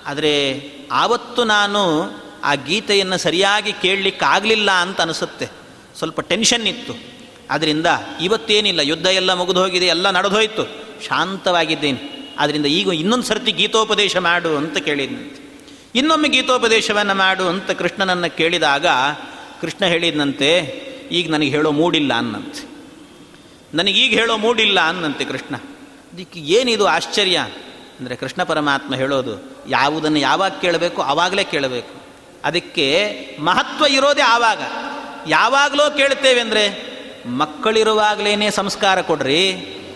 ಆದರೆ 0.07 0.63
ಆವತ್ತು 0.93 1.45
ನಾನು 1.45 2.13
ಆ 2.45 2.55
ಗೀತೆಯನ್ನು 2.55 3.19
ಸರಿಯಾಗಿ 3.19 3.73
ಕೇಳಲಿಕ್ಕಾಗಲಿಲ್ಲ 3.73 4.71
ಅಂತ 4.71 5.01
ಅನಿಸುತ್ತೆ. 5.01 5.49
ಸ್ವಲ್ಪ 5.99 6.21
ಟೆನ್ಷನ್ 6.21 6.67
ಇತ್ತು. 6.67 6.95
ಆದ್ದರಿಂದ 7.51 7.87
ಇವತ್ತೇನಿಲ್ಲ, 8.23 8.81
ಯುದ್ಧ 8.81 9.07
ಎಲ್ಲ 9.07 9.35
ಮುಗಿದು 9.35 9.63
ಹೋಗಿದೆ 9.63 9.87
ಎಲ್ಲ 9.87 10.11
ನಡೆದೋಯ್ತು. 10.11 10.65
ಶಾಂತವಾಗಿದ್ದೇನೆ. 11.07 12.14
ಆದ್ದರಿಂದ 12.39 12.69
ಈಗ 12.79 12.89
ಇನ್ನೊಂದು 12.93 13.27
ಸರ್ತಿ 13.27 13.53
ಗೀತೋಪದೇಶ 13.53 14.17
ಮಾಡು 14.17 14.51
ಅಂತ 14.57 14.77
ಕೇಳಿದ್ನಂತೆ 14.79 15.41
ಇನ್ನೊಮ್ಮೆ 15.95 16.29
ಗೀತೋಪದೇಶವನ್ನು 16.29 17.15
ಮಾಡು 17.15 17.45
ಅಂತ 17.49 17.71
ಕೃಷ್ಣನನ್ನು 17.71 18.37
ಕೇಳಿದಾಗ 18.37 18.87
ಕೃಷ್ಣ 19.61 19.85
ಹೇಳಿದನಂತೆ, 19.85 20.49
ಈಗ 21.11 21.31
ನನಗೆ 21.31 21.51
ಹೇಳೋ 21.51 21.71
ಮೂಡಿಲ್ಲ 21.71 22.13
ಅನ್ನಂತೆ. 22.15 22.63
ನನಗೀಗ 23.75 24.13
ಹೇಳೋ 24.13 24.35
ಮೂಡಿಲ್ಲ 24.37 24.79
ಅನ್ನಂತೆ 24.81 25.25
ಕೃಷ್ಣ. 25.25 25.55
ಅದಕ್ಕೆ 26.13 26.41
ಏನಿದು 26.41 26.85
ಆಶ್ಚರ್ಯ? 26.87 27.39
ಅಂದರೆ 27.99 28.17
ಕೃಷ್ಣ 28.17 28.43
ಪರಮಾತ್ಮ 28.43 28.95
ಹೇಳೋದು, 28.95 29.35
ಯಾವುದನ್ನು 29.69 30.19
ಯಾವಾಗ 30.19 30.53
ಕೇಳಬೇಕು 30.61 31.03
ಆವಾಗಲೇ 31.03 31.45
ಕೇಳಬೇಕು. 31.45 31.95
ಅದಕ್ಕೆ 32.45 32.87
ಮಹತ್ವ 33.41 33.87
ಇರೋದೇ 33.87 34.25
ಆವಾಗ. 34.27 34.63
ಯಾವಾಗಲೋ 35.29 35.85
ಕೇಳ್ತೇವೆ 35.97 36.41
ಅಂದರೆ 36.41 36.65
ಮಕ್ಕಳಿರುವಾಗಲೇ 37.27 38.51
ಸಂಸ್ಕಾರ 38.51 39.01
ಕೊಡ್ರಿ 39.01 39.43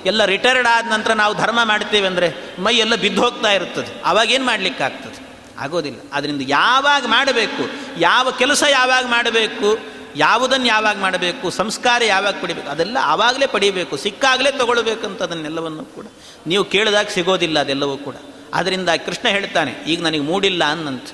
ಎಲ್ಲ 0.07 0.25
ರಿಟೈರ್ಡ್ 0.25 0.69
ಆದ 0.69 0.87
ನಂತರ 0.87 1.13
ನಾವು 1.13 1.35
ಧರ್ಮ 1.35 1.61
ಮಾಡ್ತೇವೆ 1.65 2.07
ಅಂದರೆ 2.07 2.29
ಮೈ 2.65 2.75
ಎಲ್ಲ 2.77 2.95
ಬಿದ್ದು 2.95 3.21
ಹೋಗ್ತಾ 3.23 3.53
ಇರ್ತದೆ. 3.53 3.91
ಅವಾಗೇನು 4.05 4.45
ಮಾಡಲಿಕ್ಕಾಗ್ತದೆ 4.45 5.21
ಆಗೋದಿಲ್ಲ. 5.65 6.01
ಅದರಿಂದ 6.13 6.43
ಯಾವಾಗ 6.47 7.05
ಮಾಡಬೇಕು, 7.07 7.63
ಯಾವ 7.99 8.31
ಕೆಲಸ 8.31 8.63
ಯಾವಾಗ 8.71 9.05
ಮಾಡಬೇಕು, 9.07 9.99
ಯಾವುದನ್ನು 10.17 10.67
ಯಾವಾಗ 10.67 10.97
ಮಾಡಬೇಕು, 10.99 11.51
ಸಂಸ್ಕಾರ 11.51 12.03
ಯಾವಾಗ 12.03 12.35
ಪಡಿಬೇಕು, 12.43 12.69
ಅದೆಲ್ಲ 12.69 12.97
ಆವಾಗಲೇ 13.03 13.47
ಪಡಿಬೇಕು, 13.47 13.97
ಸಿಕ್ಕಾಗಲೇ 13.97 14.51
ತಗೊಳ್ಬೇಕಂತ 14.51 15.23
ಅದನ್ನೆಲ್ಲವನ್ನು 15.23 15.85
ಕೂಡ 15.85 16.07
ನೀವು 16.47 16.65
ಕೇಳಿದಾಗ 16.65 17.07
ಸಿಗೋದಿಲ್ಲ 17.07 17.59
ಅದೆಲ್ಲವೂ 17.59 17.97
ಕೂಡ. 17.97 18.17
ಅದರಿಂದ 18.55 18.89
ಕೃಷ್ಣ 19.07 19.29
ಹೇಳ್ತಾನೆ, 19.29 19.73
ಈಗ 19.87 20.03
ನನಗೆ 20.03 20.21
ಮೂಡಿಲ್ಲ 20.21 20.65
ಅನ್ನಂತ. 20.65 21.09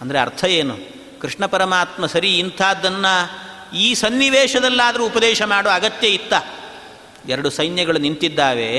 ಅಂದರೆ 0.00 0.18
ಅರ್ಥ 0.18 0.44
ಏನು? 0.44 0.76
ಕೃಷ್ಣ 1.20 1.46
ಪರಮಾತ್ಮ 1.46 2.06
ಸರಿ 2.06 2.38
ಇಂಥದ್ದನ್ನು 2.38 3.14
ಈ 3.74 3.94
ಸನ್ನಿವೇಶದಲ್ಲಾದರೂ 3.94 5.06
ಉಪದೇಶ 5.06 5.42
ಮಾಡೋ 5.42 5.70
ಅಗತ್ಯ 5.70 6.08
ಇತ್ತ? 6.08 6.34
ಎರಡು 7.28 7.48
ಸೈನ್ಯಗಳು 7.50 7.98
ನಿಂತಿದ್ದಾವೆ, 7.98 8.72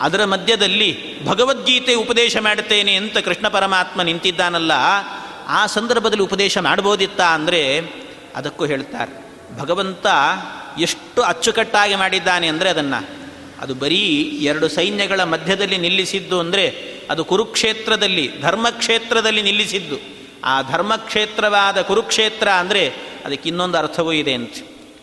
ಅದರ 0.00 0.22
ಮಧ್ಯದಲ್ಲಿ 0.24 0.90
ಭಗವದ್ಗೀತೆ 1.26 1.94
ಉಪದೇಶ 1.94 2.36
ಮಾಡುತ್ತೇನೆ 2.46 2.92
ಅಂತ 3.00 3.18
ಕೃಷ್ಣ 3.26 3.46
ಪರಮಾತ್ಮ 3.48 4.02
ನಿಂತಿದ್ದಾನಲ್ಲ, 4.02 4.72
ಆ 5.58 5.60
ಸಂದರ್ಭದಲ್ಲಿ 5.76 6.24
ಉಪದೇಶ 6.28 6.58
ಮಾಡ್ಬೋದಿತ್ತ 6.68 7.20
ಅಂದರೆ 7.36 7.62
ಅದಕ್ಕೂ 8.40 8.64
ಹೇಳ್ತಾರೆ, 8.64 9.12
ಭಗವಂತ 9.58 10.06
ಎಷ್ಟು 10.78 11.20
ಅಚ್ಚುಕಟ್ಟಾಗಿ 11.22 11.94
ಮಾಡಿದ್ದಾನೆ 11.94 12.46
ಅಂದರೆ 12.48 12.68
ಅದನ್ನು, 12.70 13.00
ಅದು 13.62 13.72
ಬರೀ 13.74 14.02
ಎರಡು 14.50 14.66
ಸೈನ್ಯಗಳ 14.68 15.20
ಮಧ್ಯದಲ್ಲಿ 15.32 15.78
ನಿಲ್ಲಿಸಿದ್ದು 15.78 16.36
ಅಂದರೆ 16.44 16.66
ಅದು 17.10 17.22
ಕುರುಕ್ಷೇತ್ರದಲ್ಲಿ, 17.24 18.26
ಧರ್ಮಕ್ಷೇತ್ರದಲ್ಲಿ 18.42 19.42
ನಿಲ್ಲಿಸಿದ್ದು, 19.48 19.96
ಆ 20.44 20.54
ಧರ್ಮಕ್ಷೇತ್ರವಾದ 20.72 21.78
ಕುರುಕ್ಷೇತ್ರ 21.88 22.48
ಅಂದರೆ 22.60 22.84
ಅದಕ್ಕೆ 23.24 23.46
ಇನ್ನೊಂದು 23.48 23.76
ಅರ್ಥವೂ 23.78 24.12
ಇದೆ 24.20 24.34
ಅಂತ. 24.40 24.56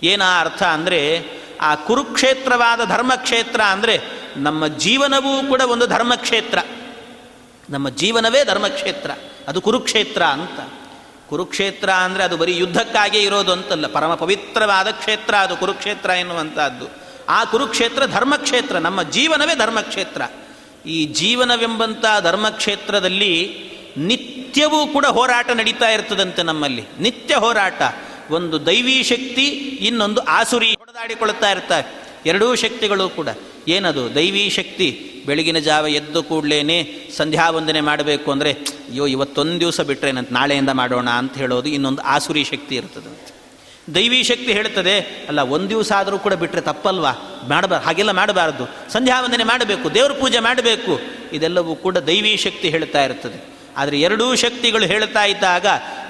ಏನ 0.04 0.24
ಅರ್ಥ 0.40 0.62
ಅಂದರೆ 0.78 1.00
ಆ 1.62 1.76
ಕುರುಕ್ಷೇತ್ರವಾದ 1.76 2.86
ಧರ್ಮಕ್ಷೇತ್ರ 2.86 3.62
ಅಂದರೆ 3.62 4.00
ನಮ್ಮ 4.38 4.68
ಜೀವನವೂ 4.68 5.48
ಕೂಡ 5.48 5.62
ಒಂದು 5.62 5.88
ಧರ್ಮಕ್ಷೇತ್ರ. 5.88 6.60
ನಮ್ಮ 7.70 7.90
ಜೀವನವೇ 7.90 8.44
ಧರ್ಮಕ್ಷೇತ್ರ. 8.44 9.12
ಅದು 9.48 9.62
ಕುರುಕ್ಷೇತ್ರ 9.62 10.24
ಅಂತ. 10.24 10.74
ಕುರುಕ್ಷೇತ್ರ 11.30 11.90
ಅಂದರೆ 11.90 12.24
ಅದು 12.24 12.38
ಬರೀ 12.38 12.58
ಯುದ್ಧಕ್ಕಾಗೇ 12.58 13.20
ಇರೋದು 13.20 13.52
ಅಂತಲ್ಲ. 13.52 13.88
ಪರಮ 13.88 14.16
ಪವಿತ್ರವಾದ 14.16 14.88
ಕ್ಷೇತ್ರ 14.88 15.36
ಅದು 15.36 15.58
ಕುರುಕ್ಷೇತ್ರ 15.58 16.10
ಎನ್ನುವಂಥದ್ದು. 16.10 16.86
ಆ 17.30 17.44
ಕುರುಕ್ಷೇತ್ರ 17.44 18.06
ಧರ್ಮಕ್ಷೇತ್ರ. 18.06 18.78
ನಮ್ಮ 18.78 19.04
ಜೀವನವೇ 19.04 19.56
ಧರ್ಮಕ್ಷೇತ್ರ. 19.56 20.22
ಈ 20.86 21.06
ಜೀವನವೆಂಬಂಥ 21.06 22.06
ಧರ್ಮಕ್ಷೇತ್ರದಲ್ಲಿ 22.22 23.68
ನಿತ್ಯವೂ 23.98 24.88
ಕೂಡ 24.88 25.06
ಹೋರಾಟ 25.06 25.52
ನಡೀತಾ 25.52 25.90
ಇರ್ತದಂತೆ 25.90 26.44
ನಮ್ಮಲ್ಲಿ. 26.44 26.84
ನಿತ್ಯ 27.00 27.36
ಹೋರಾಟ. 27.36 27.82
ಒಂದು 28.32 28.66
ದೈವೀ 28.66 29.04
ಶಕ್ತಿ, 29.04 29.46
ಇನ್ನೊಂದು 29.82 30.22
ಆಸುರಿ 30.22 30.77
ಹೊಡೆದಾಡಿಕೊಳ್ತಾ 30.98 31.52
ಇರ್ತಾರೆ 31.52 31.88
ಎರಡೂ 32.26 32.56
ಶಕ್ತಿಗಳು 32.56 33.10
ಕೂಡ. 33.10 33.28
ಏನದು? 33.68 34.16
ದೈವಿ 34.16 34.50
ಶಕ್ತಿ. 34.50 34.88
ಬೆಳಗಿನ 35.26 35.60
ಜಾವ 35.60 35.88
ಎದ್ದು 35.88 36.24
ಕೂಡಲೇ 36.24 36.68
ಸಂಧ್ಯಾ 37.18 37.50
ವಂದನೆ 37.50 37.82
ಮಾಡಬೇಕು 37.82 38.32
ಅಂದರೆ, 38.32 38.52
ಅಯ್ಯೋ, 38.54 39.08
ಇವತ್ತೊಂದು 39.08 39.60
ದಿವಸ 39.60 39.82
ಬಿಟ್ಟರೆ 39.82 40.12
ನಂತ 40.12 40.32
ನಾಳೆಯಿಂದ 40.32 40.70
ಮಾಡೋಣ 40.70 41.10
ಅಂತ 41.10 41.38
ಹೇಳೋದು 41.38 41.70
ಇನ್ನೊಂದು 41.70 42.02
ಆಸುರಿ 42.02 42.44
ಶಕ್ತಿ 42.44 42.76
ಇರ್ತದೆ 42.76 43.34
ದೈವಿ 43.96 44.24
ಶಕ್ತಿ 44.24 44.54
ಹೇಳ್ತದೆ, 44.54 45.00
ಅಲ್ಲ, 45.00 45.40
ಒಂದು 45.40 45.70
ದಿವಸ 45.70 45.92
ಆದರೂ 45.96 46.20
ಕೂಡ 46.20 46.34
ಬಿಟ್ಟರೆ 46.34 46.62
ತಪ್ಪಲ್ವಾ? 46.62 47.12
ಮಾಡಬಾರ್ದು 47.50 47.86
ಹಾಗೆಲ್ಲ 47.86 48.12
ಮಾಡಬಾರ್ದು. 48.12 48.92
ಸಂಧ್ಯಾ 48.92 49.22
ವಂದನೆ 49.22 49.44
ಮಾಡಬೇಕು, 49.44 49.94
ದೇವ್ರ 49.94 50.12
ಪೂಜೆ 50.12 50.40
ಮಾಡಬೇಕು. 50.40 51.00
ಇದೆಲ್ಲವೂ 51.34 51.76
ಕೂಡ 51.76 51.98
ದೈವಿ 51.98 52.38
ಶಕ್ತಿ 52.38 52.70
ಹೇಳ್ತಾ 52.70 53.06
ಇರ್ತದೆ. 53.06 53.46
ಆದರೆ 53.78 54.02
ಎರಡೂ 54.02 54.36
ಶಕ್ತಿಗಳು 54.36 54.86
ಹೇಳ್ತಾ 54.86 55.24
ಇದ್ದಾಗ 55.24 55.66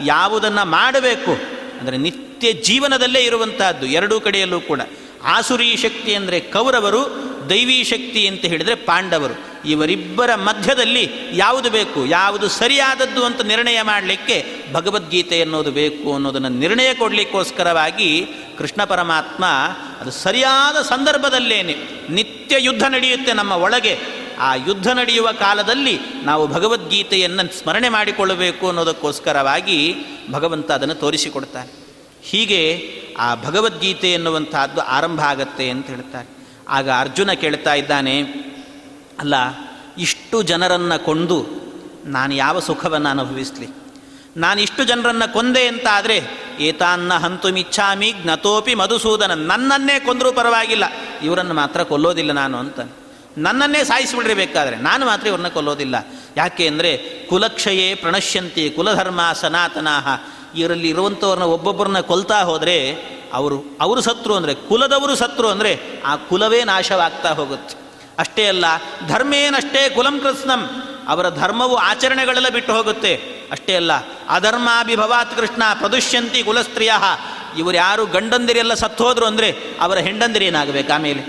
ಯಾವುದನ್ನು 0.06 0.65
ಮಾಡಬೇಕು? 0.65 1.57
ಅಂದರೆ 1.79 1.97
ನಿತ್ಯ 1.97 2.53
ಜೀವನದಲ್ಲೇ 2.53 3.21
ಇರುವಂತಹದ್ದು 3.23 3.85
ಎರಡೂ 3.85 4.19
ಕಡೆಯಲ್ಲೂ 4.19 4.59
ಕೂಡ. 4.61 4.81
ಆಸುರಿ 5.23 5.77
ಶಕ್ತಿ 5.77 6.15
ಅಂದರೆ 6.15 6.39
ಕೌರವರು, 6.39 7.01
ದೈವೀ 7.49 7.83
ಶಕ್ತಿ 7.83 8.27
ಅಂತ 8.27 8.43
ಹೇಳಿದರೆ 8.45 8.75
ಪಾಂಡವರು. 8.75 9.35
ಇವರಿಬ್ಬರ 9.69 10.35
ಮಧ್ಯದಲ್ಲಿ 10.35 11.09
ಯಾವುದು 11.33 11.69
ಬೇಕು, 11.69 12.05
ಯಾವುದು 12.05 12.47
ಸರಿಯಾದದ್ದು 12.47 13.25
ಅಂತ 13.25 13.41
ನಿರ್ಣಯ 13.41 13.81
ಮಾಡಲಿಕ್ಕೆ 13.81 14.45
ಭಗವದ್ಗೀತೆ 14.73 15.41
ಅನ್ನೋದು 15.41 15.71
ಬೇಕು 15.71 16.13
ಅನ್ನೋದನ್ನು 16.13 16.49
ನಿರ್ಣಯ 16.49 16.93
ಕೊಡಲಿಕ್ಕೋಸ್ಕರವಾಗಿ 16.93 18.27
ಕೃಷ್ಣ 18.57 18.83
ಪರಮಾತ್ಮ 18.83 19.45
ಅದು 20.01 20.11
ಸರಿಯಾದ 20.11 20.77
ಸಂದರ್ಭದಲ್ಲೇನೆ 20.81 21.75
ನಿತ್ಯ 22.09 22.55
ಯುದ್ಧ 22.59 22.83
ನಡೆಯುತ್ತೆ 22.83 23.33
ನಮ್ಮ 23.33 23.51
ಒಳಗೆ 23.51 23.93
ಆ 24.39 24.56
ಯುದ್ಧ 24.56 24.88
ನಡೆಯುವ 24.88 25.32
ಕಾಲದಲ್ಲಿ 25.32 26.00
ನಾವು 26.23 26.47
ಭಗವದ್ಗೀತೆಯನ್ನು 26.47 27.58
ಸ್ಮರಣೆ 27.60 27.89
ಮಾಡಿಕೊಳ್ಳಬೇಕು 27.89 28.67
ಅನ್ನೋದಕ್ಕೋಸ್ಕರವಾಗಿ 28.67 29.95
ಭಗವಂತ 30.32 30.71
ಅದನ್ನು 30.71 30.95
ತೋರಿಸಿಕೊಡ್ತಾನೆ. 30.95 31.71
ಹೀಗೆ 32.21 32.62
ಆ 33.17 33.36
ಭಗವದ್ಗೀತೆ 33.36 34.13
ಎನ್ನುವಂತಹದ್ದು 34.13 34.82
ಆರಂಭ 34.82 35.21
ಆಗತ್ತೆ 35.21 35.69
ಅಂತ 35.69 35.88
ಹೇಳ್ತಾರೆ. 35.88 36.28
ಆಗ 36.69 36.89
ಅರ್ಜುನ 36.89 37.32
ಕೇಳ್ತಾ 37.34 37.73
ಇದ್ದಾನೆ, 37.73 38.21
ಅಲ್ಲ, 39.19 39.36
ಇಷ್ಟು 39.97 40.43
ಜನರನ್ನು 40.43 41.06
ಕೊಂದು 41.06 41.38
ನಾನು 42.06 42.34
ಯಾವ 42.34 42.60
ಸುಖವನ್ನು 42.60 43.10
ಅನುಭವಿಸಲಿ? 43.10 43.67
ನಾನು 44.38 44.62
ಇಷ್ಟು 44.62 44.84
ಜನರನ್ನು 44.84 45.34
ಕೊಂದೆ 45.34 45.67
ಅಂತ 45.67 45.88
ಆದರೆ 45.91 46.17
ಏತಾನ್ನ 46.60 47.13
ಹಂತು 47.13 47.50
ಮಿಚ್ಛಾಮಿ 47.50 48.13
ಜ್ಞತೋಪಿ 48.23 48.76
ಮಧುಸೂದನ 48.76 49.34
ನನ್ನನ್ನೇ 49.34 50.00
ಕೊಂದರೂ 50.00 50.32
ಪರವಾಗಿಲ್ಲ, 50.32 50.84
ಇವರನ್ನು 51.23 51.54
ಮಾತ್ರ 51.54 51.84
ಕೊಲ್ಲೋದಿಲ್ಲ 51.84 52.32
ನಾನು 52.32 52.58
ಅಂತ 52.58 52.80
ನನ್ನನ್ನೇ 53.45 53.82
ಸಾಯಿಸಿಬಿಡ್ರಿ 53.84 54.34
ಬೇಕಾದರೆ 54.34 54.76
ನಾನು 54.76 55.04
ಮಾತ್ರ 55.06 55.28
ಇವ್ರನ್ನ 55.28 55.47
ಕೊಲ್ಲೋದಿಲ್ಲ. 55.47 55.95
ಯಾಕೆ 56.38 56.63
ಅಂದರೆ 56.67 56.91
ಕುಲಕ್ಷಯೇ 57.30 57.88
ಪ್ರಣಶ್ಯಂತಿ, 57.95 58.69
ಕುಲಧರ್ಮ 58.69 59.21
ಸನಾತನಾಹ 59.41 60.08
ಇವರಲ್ಲಿ 60.56 60.89
ಇರುವಂಥವ್ರನ್ನ 60.89 61.47
ಒಬ್ಬೊಬ್ಬರನ್ನ 61.56 62.00
ಕೊಲ್ತಾ 62.00 62.39
ಹೋದರೆ 62.41 62.78
ಅವರು 63.34 63.58
ಅವರು 63.82 64.02
ಸತ್ರು 64.02 64.34
ಅಂದರೆ, 64.36 64.54
ಕುಲದವರು 64.69 65.15
ಸತ್ರು 65.15 65.47
ಅಂದರೆ 65.50 65.71
ಆ 66.06 66.15
ಕುಲವೇ 66.30 66.60
ನಾಶವಾಗ್ತಾ 66.63 67.32
ಹೋಗುತ್ತೆ. 67.34 67.76
ಅಷ್ಟೇ 68.19 68.43
ಅಲ್ಲ 68.47 68.65
ಧರ್ಮೇನಷ್ಟೇ 69.08 69.82
ಕುಲಂ 69.89 70.15
ಕೃಷ್ಣಂ 70.19 70.62
ಅವರ 71.08 71.26
ಧರ್ಮವು 71.30 71.76
ಆಚರಣೆಗಳೆಲ್ಲ 71.89 72.50
ಬಿಟ್ಟು 72.50 72.71
ಹೋಗುತ್ತೆ. 72.73 73.12
ಅಷ್ಟೇ 73.52 73.73
ಅಲ್ಲ, 73.76 73.93
ಅಧರ್ಮಾಭಿಭವಾತ್ 74.30 75.34
ಕೃಷ್ಣ 75.39 75.63
ಪ್ರದುಷ್ಯಂತಿ 75.80 76.39
ಕುಲಸ್ತ್ರೀಯ. 76.43 76.93
ಇವರು 77.58 77.76
ಯಾರು 77.76 78.04
ಗಂಡಂದಿರೆಲ್ಲ 78.06 78.73
ಸತ್ತೋದ್ರು 78.73 79.26
ಅಂದರೆ 79.26 79.50
ಅವರ 79.82 79.97
ಹೆಂಡಂದಿರೇನಾಗಬೇಕು 79.97 80.91
ಆಮೇಲೆ? 80.93 81.21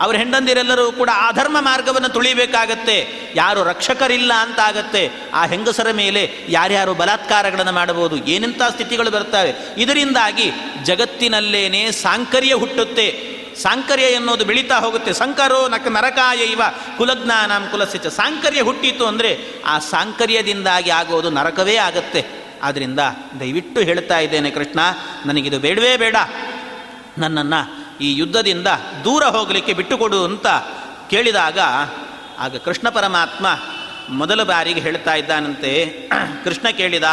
ಅವರ 0.00 0.16
ಹೆಂಡಂದಿರೆಲ್ಲರೂ 0.16 0.92
ಕೂಡ 0.92 1.10
ಆ 1.14 1.30
ಧರ್ಮ 1.30 1.56
ಮಾರ್ಗವನ್ನು 1.60 2.08
ತುಳಿಬೇಕಾಗತ್ತೆ. 2.08 2.96
ಯಾರು 3.34 3.62
ರಕ್ಷಕರಿಲ್ಲ 3.62 4.32
ಅಂತ 4.32 4.60
ಆಗತ್ತೆ 4.60 5.10
ಆ 5.34 5.46
ಹೆಂಗಸರ 5.46 5.92
ಮೇಲೆ 5.92 6.38
ಯಾರ್ಯಾರು 6.48 6.94
ಬಲಾತ್ಕಾರಗಳನ್ನು 6.94 7.72
ಮಾಡಬಹುದು, 7.72 8.26
ಏನೆಂಥ 8.26 8.62
ಸ್ಥಿತಿಗಳು 8.62 9.10
ಬರ್ತವೆ. 9.10 9.54
ಇದರಿಂದಾಗಿ 9.76 10.52
ಜಗತ್ತಿನಲ್ಲೇನೆ 10.84 11.92
ಸಾಂಕರ್ಯ 11.92 12.54
ಹುಟ್ಟುತ್ತೆ. 12.54 13.34
ಸಾಂಕರ್ಯ 13.62 14.02
ಎನ್ನುವುದು 14.02 14.44
ಬೆಳೀತಾ 14.44 14.78
ಹೋಗುತ್ತೆ. 14.78 15.12
ಸಂಕರೋ 15.12 15.68
ನಕ 15.68 15.86
ನರಕಾಯ 15.86 16.36
ಇವ 16.36 16.62
ಕುಲಜ್ಞಾನಂ 16.96 17.68
ಕುಲಸಿಚ 17.70 18.06
ಸಾಂಕರ್ಯ 18.06 18.60
ಹುಟ್ಟಿತು 18.60 19.06
ಅಂದರೆ 19.06 19.38
ಆ 19.66 19.78
ಸಾಂಕರ್ಯದಿಂದಾಗಿ 19.78 20.90
ಆಗೋದು 20.90 21.30
ನರಕವೇ 21.30 21.76
ಆಗುತ್ತೆ. 21.76 22.24
ಆದ್ದರಿಂದ 22.62 22.98
ದಯವಿಟ್ಟು 23.40 23.80
ಹೇಳ್ತಾ 23.80 24.18
ಇದ್ದೇನೆ 24.18 24.50
ಕೃಷ್ಣ, 24.50 24.80
ನನಗಿದು 25.26 25.58
ಬೇಡವೇ 25.58 25.96
ಬೇಡ. 25.96 26.16
ನನ್ನನ್ನು 27.18 27.83
ಈ 28.00 28.14
ಯುದ್ಧದಿಂದ 28.14 28.66
ದೂರ 29.04 29.24
ಹೋಗಲಿಕ್ಕೆ 29.24 29.72
ಬಿಟ್ಟುಕೊಡು 29.72 30.24
ಅಂತ 30.24 30.46
ಕೇಳಿದಾಗ, 31.10 31.58
ಆಗ 32.38 32.56
ಕೃಷ್ಣ 32.56 32.88
ಪರಮಾತ್ಮ 32.88 33.46
ಮೊದಲ 34.08 34.42
ಬಾರಿಗೆ 34.42 34.80
ಹೇಳ್ತಾ 34.80 35.14
ಇದ್ದಾನಂತೆ. 35.14 35.86
ಕೃಷ್ಣ 36.44 36.68
ಕೇಳಿದ, 36.68 37.04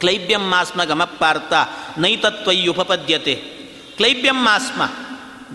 ಕ್ಲೈಬ್ಯಂ 0.00 0.50
ಮಾಸ್ಮ 0.50 0.84
ಗಮಪ್ಪಾರ್ಥ 0.84 1.52
ನೈತತ್ವಯ್ಯುಪಪದ್ಯತೆ 1.98 3.34
ಕ್ಲೈಬ್ಯಂ 3.96 4.44
ಮಾಸ್ಮ 4.44 4.82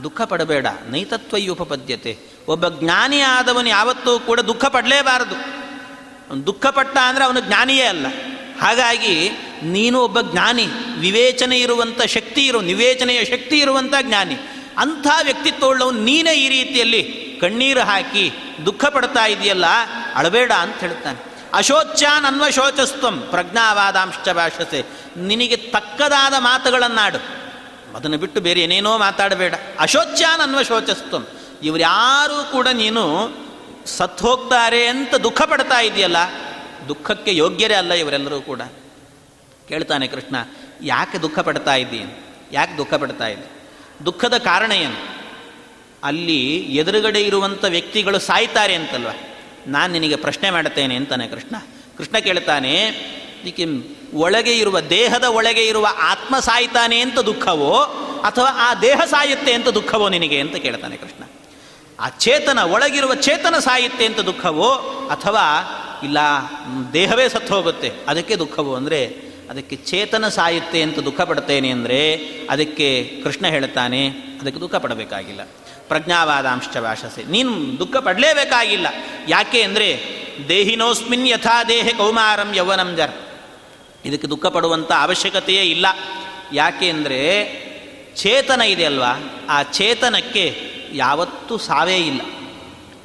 ದುಃಖ 0.04 0.22
ಪಡಬೇಡ 0.22 0.68
ನೈತತ್ವಯ್ಯುಪಪದ್ಯತೆ 0.90 2.18
ಒಬ್ಬ 2.48 2.68
ಜ್ಞಾನಿ 2.68 3.20
ಆದವನು 3.20 3.70
ಯಾವತ್ತೂ 3.70 4.20
ಕೂಡ 4.20 4.40
ದುಃಖ 4.40 4.66
ಪಡಲೇಬಾರದು. 4.66 5.64
ದುಃಖಪಟ್ಟ 6.46 6.98
ಅಂದರೆ 6.98 7.24
ಅವನು 7.24 7.40
ಜ್ಞಾನಿಯೇ 7.40 7.84
ಅಲ್ಲ. 7.84 8.06
ಹಾಗಾಗಿ 8.64 9.30
ನೀನು 9.64 10.00
ಒಬ್ಬ 10.00 10.22
ಜ್ಞಾನಿ, 10.22 10.68
ವಿವೇಚನೆ 10.98 11.60
ಇರುವಂಥ 11.60 12.02
ಶಕ್ತಿ 12.02 12.46
ಇರೋ, 12.46 12.62
ನಿವೇಚನೆಯ 12.62 13.26
ಶಕ್ತಿ 13.26 13.58
ಇರುವಂಥ 13.58 13.94
ಜ್ಞಾನಿ. 14.02 14.36
ಅಂಥ 14.78 15.08
ವ್ಯಕ್ತಿತ್ವವುಳ್ಳವನು 15.24 16.00
ನೀನೇ 16.00 16.34
ಈ 16.34 16.50
ರೀತಿಯಲ್ಲಿ 16.50 17.24
ಕಣ್ಣೀರು 17.42 17.80
ಹಾಕಿ 17.80 18.32
ದುಃಖ 18.66 18.86
ಪಡ್ತಾ 18.86 19.26
ಇದೆಯಲ್ಲ, 19.26 19.66
ಅಳಬೇಡ 20.16 20.52
ಅಂತ 20.52 20.76
ಹೇಳ್ತಾನೆ. 20.76 21.34
ಅಶೋಚ್ಯಾನ್ 21.54 22.26
ಅನ್ವಶೋಚಸ್ತ್ವಂ 22.26 23.22
ಪ್ರಜ್ಞಾವಾದಾಂಶ 23.30 24.30
ಭಾಷಸೆ 24.30 24.86
ನಿನಗೆ 25.18 25.56
ತಕ್ಕದಾದ 25.56 26.34
ಮಾತುಗಳನ್ನಾಡು. 26.38 27.18
ಅದನ್ನು 27.96 28.18
ಬಿಟ್ಟು 28.18 28.42
ಬೇರೆ 28.42 28.62
ಏನೇನೋ 28.62 28.98
ಮಾತಾಡಬೇಡ. 28.98 29.54
ಅಶೋಚ್ಯಾನ್ 29.80 30.42
ಅನ್ವಶೋಚಸ್ತ್ವಂ 30.42 31.28
ಇವರು 31.64 31.82
ಯಾರೂ 31.82 32.52
ಕೂಡ 32.52 32.68
ನೀನು 32.68 33.04
ಸತ್ತು 33.86 34.28
ಹೋಗ್ತಾರೆ 34.28 34.88
ಅಂತ 34.88 35.16
ದುಃಖ 35.16 35.42
ಪಡ್ತಾ 35.42 35.80
ಇದೆಯಲ್ಲ 35.80 36.18
ದುಃಖಕ್ಕೆ 36.88 37.36
ಯೋಗ್ಯರೇ 37.36 37.74
ಅಲ್ಲ 37.74 37.94
ಇವರೆಲ್ಲರೂ 37.94 38.42
ಕೂಡ. 38.42 38.62
ಕೇಳ್ತಾನೆ 39.70 40.08
ಕೃಷ್ಣ, 40.08 40.36
ಯಾಕೆ 40.82 41.18
ದುಃಖ 41.18 41.40
ಪಡ್ತಾ 41.40 41.76
ಇದ್ದೀನಿ 41.76 42.14
ಯಾಕೆ 42.52 42.78
ದುಃಖ 42.78 42.94
ಪಡ್ತಾ 42.94 43.28
ಇದ್ದೆ? 43.28 43.50
ದುಃಖದ 44.06 44.38
ಕಾರಣ 44.38 44.72
ಏನು? 44.72 44.98
ಅಲ್ಲಿ 46.04 46.56
ಎದುರುಗಡೆ 46.56 47.24
ಇರುವಂಥ 47.24 47.66
ವ್ಯಕ್ತಿಗಳು 47.66 48.20
ಸಾಯ್ತಾರೆ 48.20 48.76
ಅಂತಲ್ವ? 48.76 49.10
ನಾನು 49.68 49.94
ನಿನಗೆ 49.94 50.16
ಪ್ರಶ್ನೆ 50.16 50.50
ಮಾಡುತ್ತೇನೆ 50.50 50.96
ಅಂತಾನೆ 50.96 51.28
ಕೃಷ್ಣ. 51.28 51.56
ಕೃಷ್ಣ 51.98 52.18
ಕೇಳ್ತಾನೆ, 52.18 52.74
ಈಕೆ 53.46 53.66
ಒಳಗೆ 54.14 54.58
ಇರುವ, 54.58 54.80
ದೇಹದ 54.80 55.24
ಒಳಗೆ 55.24 55.66
ಇರುವ 55.66 55.88
ಆತ್ಮ 56.00 56.40
ಸಾಯ್ತಾನೆ 56.40 57.00
ಅಂತ 57.00 57.20
ದುಃಖವೋ, 57.20 57.78
ಅಥವಾ 58.26 58.50
ಆ 58.54 58.74
ದೇಹ 58.74 59.02
ಸಾಯುತ್ತೆ 59.06 59.54
ಅಂತ 59.54 59.68
ದುಃಖವೋ 59.68 60.10
ನಿನಗೆ? 60.10 60.40
ಅಂತ 60.40 60.56
ಕೇಳ್ತಾನೆ 60.56 60.98
ಕೃಷ್ಣ. 60.98 61.24
ಆ 62.00 62.10
ಚೇತನ, 62.10 62.60
ಒಳಗಿರುವ 62.60 63.16
ಚೇತನ 63.16 63.60
ಸಾಯುತ್ತೆ 63.60 64.06
ಅಂತ 64.06 64.20
ದುಃಖವೋ, 64.20 64.70
ಅಥವಾ 65.12 65.46
ಇಲ್ಲ 66.04 66.18
ದೇಹವೇ 66.94 67.30
ಸತ್ತು 67.30 67.56
ಹೋಗುತ್ತೆ 67.56 67.92
ಅದಕ್ಕೆ 68.08 68.36
ದುಃಖವು 68.36 68.76
ಅಂದರೆ, 68.76 69.06
ಅದಕ್ಕೆ 69.50 69.76
ಚೇತನ 69.76 70.28
ಸಾಯುತ್ತೆ 70.28 70.82
ಅಂತ 70.82 71.00
ದುಃಖ 71.00 71.22
ಪಡ್ತೇನೆ 71.22 71.70
ಅಂದರೆ, 71.70 72.16
ಅದಕ್ಕೆ 72.50 73.22
ಕೃಷ್ಣ 73.24 73.48
ಹೇಳ್ತಾನೆ, 73.48 74.10
ಅದಕ್ಕೆ 74.10 74.60
ದುಃಖ 74.60 74.76
ಪಡಬೇಕಾಗಿಲ್ಲ. 74.76 75.42
ಪ್ರಜ್ಞಾವಾದಾಂಶ 75.88 76.78
ಭಾಷಸೆ. 76.78 77.24
ನೀನು 77.24 77.80
ದುಃಖ 77.80 77.98
ಪಡಲೇಬೇಕಾಗಿಲ್ಲ. 77.98 78.88
ಯಾಕೆ 79.28 79.62
ಅಂದರೆ, 79.62 80.04
ದೇಹಿನೋಸ್ಮಿನ್ 80.50 81.28
ಯಥಾ 81.28 81.64
ದೇಹ 81.64 81.88
ಕೌಮಾರಂ 81.98 82.54
ಯೌವನಂ 82.56 82.96
ಜರ್. 82.96 83.12
ಇದಕ್ಕೆ 84.06 84.28
ದುಃಖ 84.28 84.46
ಪಡುವಂಥ 84.46 84.92
ಅವಶ್ಯಕತೆಯೇ 85.00 85.64
ಇಲ್ಲ. 85.64 85.86
ಯಾಕೆ 86.54 86.90
ಅಂದರೆ, 86.90 87.44
ಚೇತನ 88.16 88.62
ಇದೆ 88.62 88.86
ಅಲ್ವಾ? 88.86 89.20
ಆ 89.50 89.64
ಚೇತನಕ್ಕೆ 89.64 90.62
ಯಾವತ್ತೂ 90.94 91.58
ಸಾವೇ 91.58 91.98
ಇಲ್ಲ. 91.98 92.22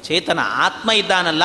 ಚೇತನ 0.03 0.39
ಆತ್ಮ 0.43 0.91
ಇದ್ದಾನಲ್ಲ 0.91 1.43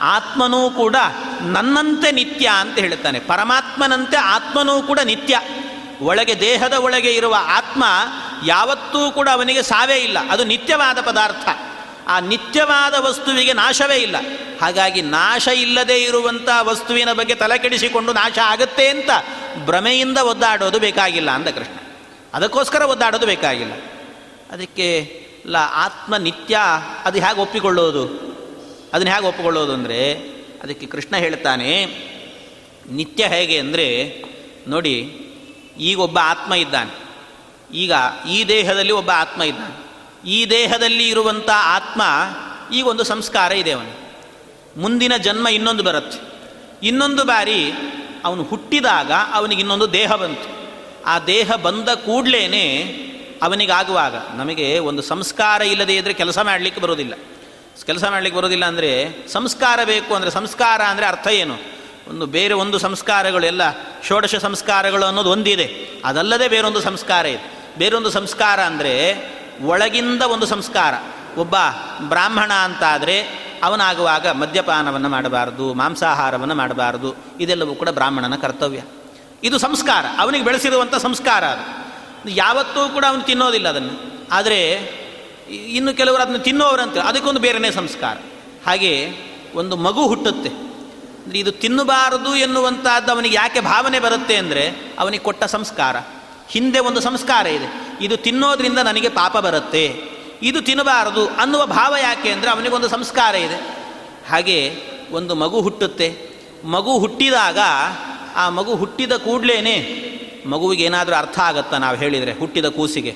ಆತ್ಮನೂ 0.00 0.70
ಕೂಡ 0.70 0.96
ನನ್ನಂತೆ 1.40 2.12
ನಿತ್ಯ 2.12 2.50
ಅಂತ 2.60 2.78
ಹೇಳ್ತಾನೆ 2.78 3.20
ಪರಮಾತ್ಮನಂತೆ 3.20 4.16
ಆತ್ಮನೂ 4.16 4.82
ಕೂಡ 4.82 5.00
ನಿತ್ಯ. 5.04 5.40
ಒಳಗೆ 6.00 6.40
ದೇಹದ 6.40 6.72
ಒಳಗೆ 6.72 7.12
ಇರುವ 7.12 7.36
ಆತ್ಮ 7.38 7.84
ಯಾವತ್ತೂ 8.46 9.10
ಕೂಡ 9.10 9.28
ಅವನಿಗೆ 9.32 9.62
ಸಾವೇ 9.62 9.96
ಇಲ್ಲ. 9.96 10.18
ಅದು 10.30 10.44
ನಿತ್ಯವಾದ 10.44 11.00
ಪದಾರ್ಥ. 11.00 11.48
ಆ 12.08 12.20
ನಿತ್ಯವಾದ 12.20 12.94
ವಸ್ತುವಿಗೆ 12.98 13.52
ನಾಶವೇ 13.52 13.96
ಇಲ್ಲ. 13.96 14.16
ಹಾಗಾಗಿ 14.62 15.02
ನಾಶ 15.02 15.48
ಇಲ್ಲದೆ 15.48 16.02
ಇರುವಂಥ 16.02 16.48
ವಸ್ತುವಿನ 16.60 17.12
ಬಗ್ಗೆ 17.12 17.34
ತಲೆ 17.34 17.58
ಕೆಡಿಸಿಕೊಂಡು 17.58 18.12
ನಾಶ 18.12 18.38
ಆಗುತ್ತೆ 18.44 18.88
ಅಂತ 18.88 19.10
ಭ್ರಮೆಯಿಂದ 19.64 20.18
ಒದ್ದಾಡೋದು 20.18 20.80
ಬೇಕಾಗಿಲ್ಲ 20.80 21.30
ಅಂದ 21.30 21.48
ಕೃಷ್ಣ. 21.48 21.74
ಅದಕ್ಕೋಸ್ಕರ 22.34 22.82
ಒದ್ದಾಡೋದು 22.82 23.26
ಬೇಕಾಗಿಲ್ಲ. 23.26 23.72
ಅದಕ್ಕೆ, 24.52 25.22
ಲ, 25.46 25.56
ಆತ್ಮ 25.56 26.16
ನಿತ್ಯ, 26.16 26.58
ಅದು 27.04 27.18
ಹೇಗೆ 27.18 27.40
ಒಪ್ಪಿಕೊಳ್ಳೋದು? 27.40 28.25
ಅದನ್ನು 28.96 29.12
ಹೇಗೆ 29.12 29.26
ಒಪ್ಪಿಕೊಳ್ಳೋದು 29.26 29.72
ಅಂದರೆ, 29.72 30.12
ಅದಕ್ಕೆ 30.62 30.86
ಕೃಷ್ಣ 30.86 31.16
ಹೇಳ್ತಾನೆ, 31.16 31.86
ನಿತ್ಯ 32.90 33.28
ಹೇಗೆ 33.28 33.58
ಅಂದರೆ, 33.58 33.86
ನೋಡಿ, 34.68 34.94
ಈಗ 35.80 36.00
ಒಬ್ಬ 36.00 36.18
ಆತ್ಮ 36.22 36.54
ಇದ್ದಾನೆ. 36.54 36.92
ಈಗ 37.76 37.92
ಈ 38.30 38.44
ದೇಹದಲ್ಲಿ 38.44 38.92
ಒಬ್ಬ 38.92 39.10
ಆತ್ಮ 39.14 39.42
ಇದ್ದಾನೆ. 39.42 39.74
ಈ 40.30 40.46
ದೇಹದಲ್ಲಿ 40.46 41.08
ಇರುವಂಥ 41.08 41.50
ಆತ್ಮ, 41.54 42.02
ಈಗ 42.74 42.86
ಒಂದು 42.86 43.04
ಸಂಸ್ಕಾರ 43.04 43.52
ಇದೆ 43.52 43.72
ಅವನು 43.72 44.06
ಮುಂದಿನ 44.80 45.16
ಜನ್ಮ 45.16 45.48
ಇನ್ನೊಂದು 45.48 45.82
ಬರುತ್ತೆ. 45.82 46.18
ಇನ್ನೊಂದು 46.86 47.24
ಬಾರಿ 47.24 47.72
ಅವನು 48.24 48.42
ಹುಟ್ಟಿದಾಗ 48.42 49.12
ಅವನಿಗೆ 49.32 49.60
ಇನ್ನೊಂದು 49.60 49.92
ದೇಹ 49.92 50.14
ಬಂತು. 50.14 50.48
ಆ 51.06 51.18
ದೇಹ 51.18 51.52
ಬಂದ 51.56 51.88
ಕೂಡಲೇ 51.88 52.62
ಅವನಿಗಾಗುವಾಗ 53.42 54.14
ನಮಗೆ 54.34 54.78
ಒಂದು 54.78 55.02
ಸಂಸ್ಕಾರ 55.02 55.62
ಇಲ್ಲದೇ 55.62 55.96
ಇದ್ದರೆ 55.96 56.12
ಕೆಲಸ 56.12 56.38
ಮಾಡಲಿಕ್ಕೆ 56.38 56.80
ಬರೋದಿಲ್ಲ 56.80 57.14
ಕೆಲಸ 57.84 58.04
ಮಾಡಲಿಕ್ಕೆ 58.04 58.38
ಬರೋದಿಲ್ಲ 58.38 58.64
ಅಂದರೆ 58.64 59.16
ಸಂಸ್ಕಾರ 59.28 59.80
ಬೇಕು 59.84 60.14
ಅಂದರೆ 60.14 60.30
ಸಂಸ್ಕಾರ 60.30 60.80
ಅಂದರೆ 60.82 61.06
ಅರ್ಥ 61.06 61.28
ಏನು? 61.28 61.56
ಒಂದು 62.08 62.26
ಬೇರೆ 62.26 62.54
ಒಂದು 62.54 62.78
ಸಂಸ್ಕಾರಗಳು 62.78 63.46
ಎಲ್ಲ 63.46 63.62
ಷೋಡಶ 64.04 64.34
ಸಂಸ್ಕಾರಗಳು 64.34 65.04
ಅನ್ನೋದು 65.04 65.30
ಒಂದಿದೆ. 65.30 66.00
ಅದಲ್ಲದೆ 66.04 66.48
ಬೇರೊಂದು 66.48 66.80
ಸಂಸ್ಕಾರ 66.80 67.26
ಇದೆ. 67.26 67.74
ಬೇರೊಂದು 67.78 68.10
ಸಂಸ್ಕಾರ 68.10 68.60
ಅಂದರೆ 68.60 69.24
ಒಳಗಿಂದ 69.62 70.22
ಒಂದು 70.22 70.46
ಸಂಸ್ಕಾರ. 70.46 70.94
ಒಬ್ಬ 71.36 71.54
ಬ್ರಾಹ್ಮಣ 72.00 72.52
ಅಂತಾದರೆ 72.52 73.46
ಅವನಾಗುವಾಗ 73.62 74.28
ಮದ್ಯಪಾನವನ್ನು 74.28 75.08
ಮಾಡಬಾರ್ದು, 75.08 75.74
ಮಾಂಸಾಹಾರವನ್ನು 75.74 76.54
ಮಾಡಬಾರ್ದು. 76.54 77.14
ಇದೆಲ್ಲವೂ 77.40 77.74
ಕೂಡ 77.74 77.88
ಬ್ರಾಹ್ಮಣನ 77.88 78.36
ಕರ್ತವ್ಯ. 78.36 78.82
ಇದು 79.44 79.58
ಸಂಸ್ಕಾರ. 79.58 80.04
ಅವನಿಗೆ 80.18 80.44
ಬೆಳೆಸಿರುವಂಥ 80.44 80.94
ಸಂಸ್ಕಾರ 80.94 81.44
ಅದು. 81.44 81.86
ಯಾವತ್ತೂ 82.30 82.88
ಕೂಡ 82.88 83.04
ಅವನು 83.08 83.22
ತಿನ್ನೋದಿಲ್ಲ 83.22 83.68
ಅದನ್ನು. 83.68 84.26
ಆದರೆ 84.32 84.90
ಇನ್ನು 85.50 85.94
ಕೆಲವರು 85.94 86.22
ಅದನ್ನು 86.22 86.38
ತಿನ್ನುವವರಂತ 86.38 86.98
ಅದಕ್ಕೊಂದು 86.98 87.40
ಬೇರೆಯೇ 87.40 87.70
ಸಂಸ್ಕಾರ. 87.70 88.16
ಹಾಗೆ 88.66 89.08
ಒಂದು 89.54 89.76
ಮಗು 89.76 90.06
ಹುಟ್ಟುತ್ತೆ. 90.06 90.48
ಅಂದರೆ 90.48 91.38
ಇದು 91.38 91.52
ತಿನ್ನಬಾರದು 91.52 92.36
ಎನ್ನುವಂಥದ್ದು 92.36 93.12
ಅವನಿಗೆ 93.12 93.34
ಯಾಕೆ 93.34 93.60
ಭಾವನೆ 93.60 94.00
ಬರುತ್ತೆ 94.00 94.36
ಅಂದರೆ 94.36 94.94
ಅವನಿಗೆ 94.98 95.22
ಕೊಟ್ಟ 95.22 95.44
ಸಂಸ್ಕಾರ. 95.44 95.96
ಹಿಂದೆ 96.48 96.78
ಒಂದು 96.78 97.00
ಸಂಸ್ಕಾರ 97.00 97.46
ಇದೆ. 97.46 97.98
ಇದು 98.00 98.16
ತಿನ್ನೋದ್ರಿಂದ 98.16 98.78
ನನಗೆ 98.78 99.08
ಪಾಪ 99.08 99.38
ಬರುತ್ತೆ. 99.38 100.00
ಇದು 100.42 100.62
ತಿನ್ನಬಾರದು 100.62 101.26
ಅನ್ನುವ 101.26 101.66
ಭಾವ 101.66 101.94
ಯಾಕೆ 102.02 102.30
ಅಂದರೆ 102.30 102.50
ಅವನಿಗೊಂದು 102.50 102.88
ಸಂಸ್ಕಾರ 102.88 103.34
ಇದೆ. 103.34 103.76
ಹಾಗೆ 104.30 104.76
ಒಂದು 105.12 105.34
ಮಗು 105.34 105.60
ಹುಟ್ಟುತ್ತೆ. 105.60 106.36
ಮಗು 106.64 106.98
ಹುಟ್ಟಿದಾಗ 106.98 107.58
ಆ 108.36 108.48
ಮಗು 108.48 108.74
ಹುಟ್ಟಿದ 108.74 109.12
ಕೂಡಲೇ 109.12 110.02
ಮಗುವಿಗೆ 110.46 110.84
ಏನಾದರೂ 110.84 111.14
ಅರ್ಥ 111.14 111.38
ಆಗತ್ತಾ 111.38 111.78
ನಾವು 111.78 111.96
ಹೇಳಿದರೆ, 111.96 112.32
ಹುಟ್ಟಿದ 112.32 112.64
ಕೂಸಿಗೆ. 112.64 113.14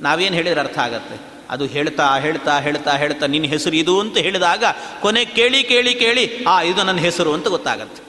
ನಾವೇನು 0.00 0.34
ಹೇಳಿದರೆ 0.34 0.60
ಅರ್ಥ 0.60 0.78
ಆಗತ್ತೆ? 0.78 1.29
ಅದು 1.50 1.66
ಹೇಳ್ತಾ 1.66 2.18
ಹೇಳ್ತಾ 2.18 2.58
ಹೇಳ್ತಾ 2.58 2.96
ಹೇಳ್ತಾ 2.96 3.26
ನಿನ್ನ 3.26 3.46
ಹೆಸರು 3.46 3.76
ಇದು 3.76 4.00
ಅಂತ 4.00 4.18
ಹೇಳಿದಾಗ 4.18 4.64
ಕೊನೆ 5.00 5.24
ಕೇಳಿ 5.24 5.64
ಕೇಳಿ 5.64 5.94
ಕೇಳಿ, 5.94 6.44
ಆ, 6.44 6.62
ಇದು 6.62 6.84
ನನ್ನ 6.84 6.98
ಹೆಸರು 6.98 7.32
ಅಂತ 7.32 7.48
ಗೊತ್ತಾಗತ್ತೆ. 7.48 8.02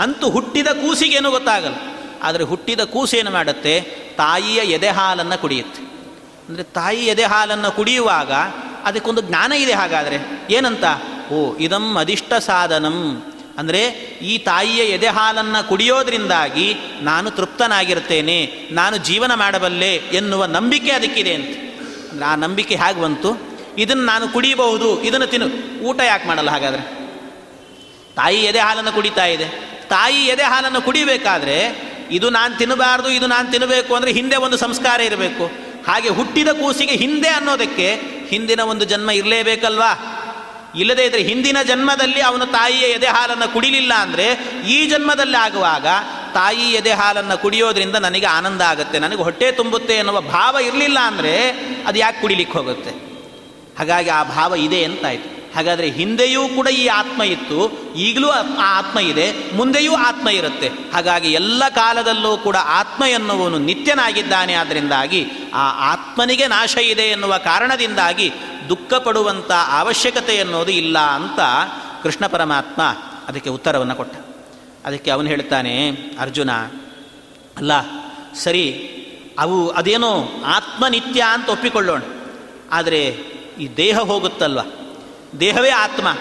ಅಂತೂ 0.00 0.30
ಹುಟ್ಟಿದ 0.30 0.66
ಕೂಸಿಗೇನು 0.66 1.30
ಗೊತ್ತಾಗಲ್ಲ. 1.30 1.74
ಆದರೆ 2.22 2.44
ಹುಟ್ಟಿದ 2.44 2.80
ಕೂಸೇನು 2.80 3.30
ಮಾಡುತ್ತೆ? 3.30 3.80
ತಾಯಿಯ 4.16 4.58
ಎದೆ 4.58 4.88
ಹಾಲನ್ನು 4.88 5.40
ಕುಡಿಯುತ್ತೆ. 5.40 5.82
ಅಂದರೆ 6.48 6.62
ತಾಯಿ 6.62 7.06
ಎದೆ 7.06 7.24
ಹಾಲನ್ನು 7.24 7.76
ಕುಡಿಯುವಾಗ 7.76 8.32
ಅದಕ್ಕೊಂದು 8.84 9.20
ಜ್ಞಾನ 9.20 9.52
ಇದೆ 9.52 9.72
ಹಾಗಾದರೆ. 9.72 10.16
ಏನಂತ? 10.50 10.84
ಓ, 11.32 11.56
ಇದಂ 11.56 11.96
ಅದಿಷ್ಟ 11.96 12.34
ಸಾಧನಂ. 12.34 13.24
ಅಂದರೆ 13.58 13.86
ಈ 14.22 14.38
ತಾಯಿಯ 14.38 14.80
ಎದೆ 14.80 15.06
ಹಾಲನ್ನು 15.06 15.68
ಕುಡಿಯೋದ್ರಿಂದಾಗಿ 15.68 16.74
ನಾನು 17.00 17.30
ತೃಪ್ತನಾಗಿರ್ತೇನೆ, 17.30 18.68
ನಾನು 18.70 18.96
ಜೀವನ 18.96 19.34
ಮಾಡಬಲ್ಲೆ 19.34 19.94
ಎನ್ನುವ 19.94 20.44
ನಂಬಿಕೆ 20.44 20.90
ಅದಕ್ಕಿದೆ 20.90 21.34
ಅಂತ. 21.34 21.67
ಆ 22.24 22.34
ನಂಬಿಕೆ 22.34 22.74
ಹೇಗೆ 22.74 23.02
ಬಂತು? 23.02 23.48
ಇದನ್ನು 23.78 24.04
ನಾನು 24.04 24.28
ಕುಡಿಯಬಹುದು, 24.28 25.02
ಇದನ್ನು 25.02 25.26
ತಿನ್ನು. 25.26 25.78
ಊಟ 25.84 26.00
ಯಾಕೆ 26.00 26.28
ಮಾಡಲ್ಲ 26.28 26.50
ಹಾಗಾದರೆ? 26.50 26.98
ತಾಯಿ 28.16 28.44
ಎದೆ 28.44 28.58
ಹಾಲನ್ನು 28.58 28.92
ಕುಡಿತಾ 28.92 29.24
ಇದೆ. 29.24 29.44
ತಾಯಿ 29.88 30.26
ಎದೆ 30.26 30.42
ಹಾಲನ್ನು 30.42 30.82
ಕುಡಿಬೇಕಾದ್ರೆ 30.82 31.88
ಇದು 32.10 32.30
ನಾನು 32.30 32.58
ತಿನ್ನಬಾರ್ದು, 32.58 33.08
ಇದು 33.08 33.26
ನಾನು 33.26 33.50
ತಿನ್ನಬೇಕು 33.50 33.94
ಅಂದರೆ 33.94 34.12
ಹಿಂದೆ 34.12 34.36
ಒಂದು 34.36 34.56
ಸಂಸ್ಕಾರ 34.56 35.00
ಇರಬೇಕು. 35.00 35.68
ಹಾಗೆ 35.88 36.08
ಹುಟ್ಟಿದ 36.08 36.48
ಕೂಸಿಗೆ 36.48 36.92
ಹಿಂದೆ 36.92 37.28
ಅನ್ನೋದಕ್ಕೆ 37.28 37.94
ಹಿಂದಿನ 38.28 38.60
ಒಂದು 38.60 38.84
ಜನ್ಮ 38.84 39.10
ಇರಲೇಬೇಕಲ್ವಾ? 39.10 40.14
ಇಲ್ಲದೇ 40.74 41.04
ಇದ್ರೆ 41.04 41.22
ಹಿಂದಿನ 41.22 41.56
ಜನ್ಮದಲ್ಲಿ 41.62 42.20
ಅವನು 42.20 42.46
ತಾಯಿಯ 42.46 42.80
ಎದೆ 42.80 43.06
ಹಾಲನ್ನು 43.06 43.52
ಕುಡಿಲಿಲ್ಲ 43.52 43.94
ಅಂದರೆ 43.94 44.26
ಈ 44.68 44.86
ಜನ್ಮದಲ್ಲಿ 44.86 45.36
ಆಗುವಾಗ 45.36 45.86
ತಾಯಿ 46.34 46.72
ಎದೆ 46.72 46.92
ಹಾಲನ್ನು 46.92 47.42
ಕುಡಿಯೋದ್ರಿಂದ 47.42 47.96
ನನಗೆ 47.96 48.26
ಆನಂದ 48.26 48.60
ಆಗುತ್ತೆ. 48.60 48.98
ನನಗೆ 48.98 49.22
ಹೊಟ್ಟೆ 49.22 49.52
ತುಂಬುತ್ತೆ 49.52 49.94
ಎನ್ನುವ 49.94 50.20
ಭಾವ 50.20 50.58
ಇರಲಿಲ್ಲ 50.58 50.98
ಅಂದರೆ 50.98 51.50
ಅದು 51.86 51.98
ಯಾಕೆ 51.98 52.20
ಕುಡಿಲಿಕ್ಕೆ 52.20 52.58
ಹೋಗುತ್ತೆ? 52.58 52.90
ಹಾಗಾಗಿ 53.78 54.10
ಆ 54.10 54.22
ಭಾವ 54.22 54.54
ಇದೆ 54.54 54.84
ಅಂತಾಯಿತು. 54.84 55.38
ಹಾಗಾದರೆ 55.56 55.90
ಹಿಂದೆಯೂ 55.90 56.48
ಕೂಡ 56.48 56.66
ಈ 56.66 56.86
ಆತ್ಮ 56.86 57.22
ಇತ್ತು. 57.22 57.72
ಈಗಲೂ 57.96 58.28
ಆ 58.28 58.42
ಆತ್ಮ 58.60 58.98
ಇದೆ. 58.98 59.56
ಮುಂದೆಯೂ 59.56 59.94
ಆತ್ಮ 59.94 60.28
ಇರುತ್ತೆ. 60.28 60.68
ಹಾಗಾಗಿ 60.68 61.32
ಎಲ್ಲ 61.32 61.62
ಕಾಲದಲ್ಲೂ 61.68 62.36
ಕೂಡ 62.36 62.56
ಆತ್ಮ 62.56 63.04
ಎನ್ನುವನು 63.04 63.58
ನಿತ್ಯನಾಗಿದ್ದಾನೆ. 63.58 64.54
ಆದ್ದರಿಂದಾಗಿ 64.54 65.30
ಆ 65.54 65.92
ಆತ್ಮನಿಗೆ 65.92 66.46
ನಾಶ 66.46 66.76
ಇದೆ 66.76 67.02
ಎನ್ನುವ 67.02 67.38
ಕಾರಣದಿಂದಾಗಿ 67.38 68.32
ದುಃಖ 68.68 68.94
ಪಡುವಂಥ 68.94 69.50
ಅವಶ್ಯಕತೆ 69.50 70.34
ಎನ್ನುವುದು 70.34 70.70
ಇಲ್ಲ 70.70 70.98
ಅಂತ 70.98 71.40
ಕೃಷ್ಣ 72.02 72.26
ಪರಮಾತ್ಮ 72.26 72.82
ಅದಕ್ಕೆ 73.28 73.50
ಉತ್ತರವನ್ನು 73.50 73.94
ಕೊಟ್ಟ. 73.94 74.27
ಅದಕ್ಕೆ 74.88 75.10
ಅವನು 75.10 75.28
ಹೇಳ್ತಾನೆ, 75.28 75.90
ಅರ್ಜುನ, 76.18 76.52
ಅಲ್ಲ, 77.56 77.72
ಸರಿ, 78.34 78.94
ಅವು 79.38 79.68
ಅದೇನೋ 79.68 80.28
ಆತ್ಮನಿತ್ಯ 80.44 81.24
ಅಂತ 81.32 81.48
ಒಪ್ಪಿಕೊಳ್ಳೋಣ. 81.48 82.02
ಆದರೆ 82.70 83.04
ಈ 83.60 83.68
ದೇಹ 83.76 83.98
ಹೋಗುತ್ತಲ್ವ? 83.98 84.60
ದೇಹವೇ 85.40 85.70
ಆತ್ಮ. 85.70 86.16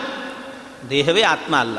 ದೇಹವೇ 0.90 1.22
ಆತ್ಮ 1.22 1.56
ಅಲ್ಲ. 1.56 1.78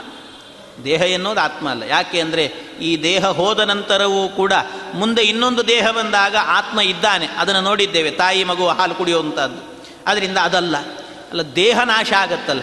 ದೇಹ 0.84 1.00
ಎನ್ನುವುದು 1.00 1.40
ಆತ್ಮ 1.40 1.70
ಅಲ್ಲ. 1.70 1.82
ಯಾಕೆ 1.82 2.20
ಅಂದರೆ 2.20 2.44
ಈ 2.80 3.02
ದೇಹ 3.02 3.26
ಹೋದ 3.26 3.58
ನಂತರವೂ 3.58 4.28
ಕೂಡ 4.28 4.52
ಮುಂದೆ 4.94 5.22
ಇನ್ನೊಂದು 5.22 5.68
ದೇಹ 5.68 5.90
ಬಂದಾಗ 5.90 6.36
ಆತ್ಮ 6.46 6.80
ಇದ್ದಾನೆ. 6.80 7.26
ಅದನ್ನು 7.26 7.60
ನೋಡಿದ್ದೇವೆ. 7.60 8.10
ತಾಯಿ 8.10 8.44
ಮಗು 8.44 8.68
ಹಾಲು 8.68 8.94
ಕುಡಿಯುವಂಥದ್ದು 8.94 9.84
ಅದರಿಂದ 10.06 10.38
ಅದಲ್ಲ. 10.38 10.76
ಅಲ್ಲ, 11.30 11.42
ದೇಹ 11.42 11.80
ನಾಶ 11.80 12.12
ಆಗತ್ತಲ್ಲ. 12.12 12.60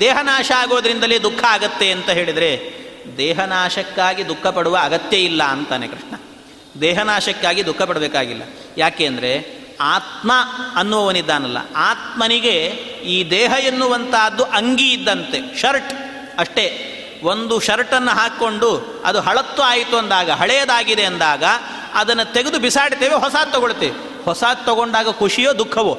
ದೇಹ 0.00 0.18
ನಾಶ 0.22 0.52
ಆಗೋದ್ರಿಂದಲೇ 0.56 1.18
ದುಃಖ 1.18 1.44
ಆಗತ್ತೆ 1.44 1.90
ಅಂತ 1.90 2.10
ಹೇಳಿದರೆ 2.10 2.81
ದೇಹನಾಶಕ್ಕಾಗಿ 3.18 4.28
ದುಃಖ 4.28 4.46
ಪಡುವ 4.46 4.78
ಅಗತ್ಯ 4.82 5.16
ಇಲ್ಲ 5.16 5.42
ಅಂತಾನೆ 5.42 5.88
ಕೃಷ್ಣ. 5.88 6.14
ದೇಹನಾಶಕ್ಕಾಗಿ 6.80 7.66
ದುಃಖ 7.66 7.82
ಪಡಬೇಕಾಗಿಲ್ಲ 7.82 8.42
ಯಾಕೆ 8.78 9.06
ಅಂದರೆ 9.06 9.62
ಆತ್ಮ 9.80 10.32
ಅನ್ನುವವನಿದ್ದಾನಲ್ಲ. 10.76 11.58
ಆತ್ಮನಿಗೆ 11.76 12.56
ಈ 13.04 13.30
ದೇಹ 13.30 13.52
ಎನ್ನುವಂತಹದ್ದು 13.64 14.44
ಅಂಗಿ 14.44 14.92
ಇದ್ದಂತೆ, 14.92 15.60
ಶರ್ಟ್ 15.60 15.92
ಅಷ್ಟೇ. 16.38 16.88
ಒಂದು 17.22 17.60
ಶರ್ಟನ್ನು 17.60 18.10
ಹಾಕ್ಕೊಂಡು 18.10 19.02
ಅದು 19.04 19.20
ಹಳತ್ತು 19.20 19.62
ಆಯಿತು 19.62 19.98
ಅಂದಾಗ 19.98 20.30
ಹಳೆಯದಾಗಿದೆ 20.30 21.04
ಅಂದಾಗ 21.04 21.44
ಅದನ್ನು 21.94 22.32
ತೆಗೆದು 22.32 22.58
ಬಿಸಾಡ್ತೇವೆ 22.58 23.14
ಹೊಸ 23.14 23.36
ತಗೊಳ್ತೇವೆ. 23.50 24.24
ಹೊಸ 24.24 24.44
ತಗೊಂಡಾಗ 24.64 25.10
ಖುಷಿಯೋ 25.10 25.52
ದುಃಖವೋ? 25.58 25.94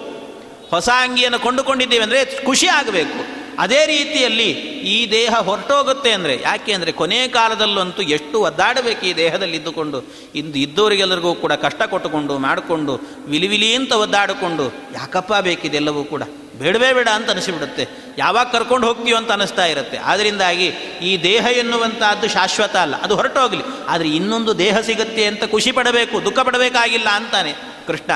ಹೊಸ 0.70 0.89
ಅಂಗಿಯನ್ನು 0.89 1.39
ಕೊಂಡುಕೊಂಡಿದ್ದೇವೆ 1.39 2.04
ಅಂದರೆ 2.04 2.26
ಖುಷಿ 2.26 2.68
ಆಗಬೇಕು. 2.68 3.43
ಅದೇ 3.64 3.86
ರೀತಿಯಲ್ಲಿ 3.86 4.47
ಈ 4.93 4.95
ದೇಹ 5.11 5.34
ಹೊರಟೋಗುತ್ತೆ 5.39 6.11
ಅಂದರೆ 6.11 6.36
ಯಾಕೆ 6.41 6.72
ಅಂದರೆ 6.74 6.91
ಕೊನೆಯ 6.91 7.28
ಕಾಲದಲ್ಲಂತೂ 7.28 8.01
ಎಷ್ಟು 8.01 8.38
ಒದ್ದಾಡಬೇಕು 8.41 9.03
ಈ 9.05 9.11
ದೇಹದಲ್ಲಿ 9.18 9.57
ಇದ್ದುಕೊಂಡು, 9.57 9.99
ಇಂದು 10.36 10.57
ಇದ್ದವರಿಗೆಲ್ಲರಿಗೂ 10.59 11.32
ಕೂಡ 11.43 11.53
ಕಷ್ಟ 11.66 11.82
ಕೊಟ್ಟುಕೊಂಡು, 11.84 12.38
ಮಾಡಿಕೊಂಡು, 12.38 12.95
ವಿಲಿವಿಲಿ 13.28 13.70
ಅಂತ 13.76 13.91
ಒದ್ದಾಡಿಕೊಂಡು, 13.91 14.66
ಯಾಕಪ್ಪ 14.93 15.34
ಬೇಕಿದೆಲ್ಲವೂ 15.41 16.03
ಕೂಡ? 16.03 16.24
ಬೇಡವೇ 16.57 16.89
ಬೇಡ 16.93 17.09
ಅಂತ 17.14 17.30
ಅನಿಸಿಬಿಡುತ್ತೆ. 17.30 17.84
ಯಾವಾಗ 18.18 18.47
ಕರ್ಕೊಂಡು 18.47 18.88
ಹೋಗ್ತೀವೋ 18.88 19.18
ಅಂತ 19.18 19.32
ಅನಿಸ್ತಾ 19.32 19.66
ಇರುತ್ತೆ. 19.66 19.97
ಆದ್ದರಿಂದಾಗಿ 19.97 20.68
ಈ 21.01 21.11
ದೇಹ 21.24 21.45
ಎನ್ನುವಂಥದ್ದು 21.57 22.28
ಶಾಶ್ವತ 22.28 22.76
ಅಲ್ಲ. 22.76 22.95
ಅದು 22.95 23.14
ಹೊರಟೋಗಲಿ. 23.16 23.64
ಆದರೆ 23.88 24.09
ಇನ್ನೊಂದು 24.09 24.51
ದೇಹ 24.57 24.80
ಸಿಗುತ್ತೆ 24.80 25.26
ಅಂತ 25.26 25.43
ಖುಷಿ 25.51 25.72
ಪಡಬೇಕು, 25.72 26.26
ದುಃಖ 26.26 26.39
ಪಡಬೇಕಾಗಿಲ್ಲ 26.39 27.09
ಅಂತಾನೆ 27.09 27.53
ಕೃಷ್ಣ. 27.88 28.11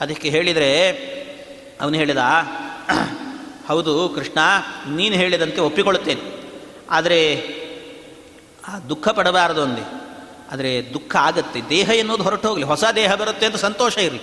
ಅದಕ್ಕೆ 0.00 0.28
ಹೇಳಿದರೆ, 0.28 0.70
ಅವನು 1.80 1.96
ಹೇಳಿದ 1.96 2.22
ಹೌದು 3.68 4.08
ಕೃಷ್ಣ, 4.08 4.38
ನೀನು 4.88 5.14
ಹೇಳಿದಂತೆ 5.14 5.60
ಒಪ್ಪಿಕೊಳ್ಳುತ್ತೇನೆ. 5.60 6.20
ಆದರೆ 6.90 7.38
ಆ 8.68 8.78
ದುಃಖ 8.78 9.08
ಪಡಬಾರದು 9.08 9.62
ಅಂದೆ. 9.62 10.04
ಆದರೆ 10.52 10.94
ದುಃಖ 10.94 11.16
ಆಗುತ್ತೆ, 11.16 11.60
ದೇಹ 11.68 11.90
ಎನ್ನುವುದು 11.90 12.24
ಹೊರಟು 12.24 12.48
ಹೋಗಲಿ 12.48 12.62
ಹೊಸ 12.62 12.84
ದೇಹ 12.84 13.14
ಬರುತ್ತೆ 13.14 13.46
ಅಂತ 13.46 13.56
ಸಂತೋಷ 13.56 13.98
ಇರಲಿ. 13.98 14.20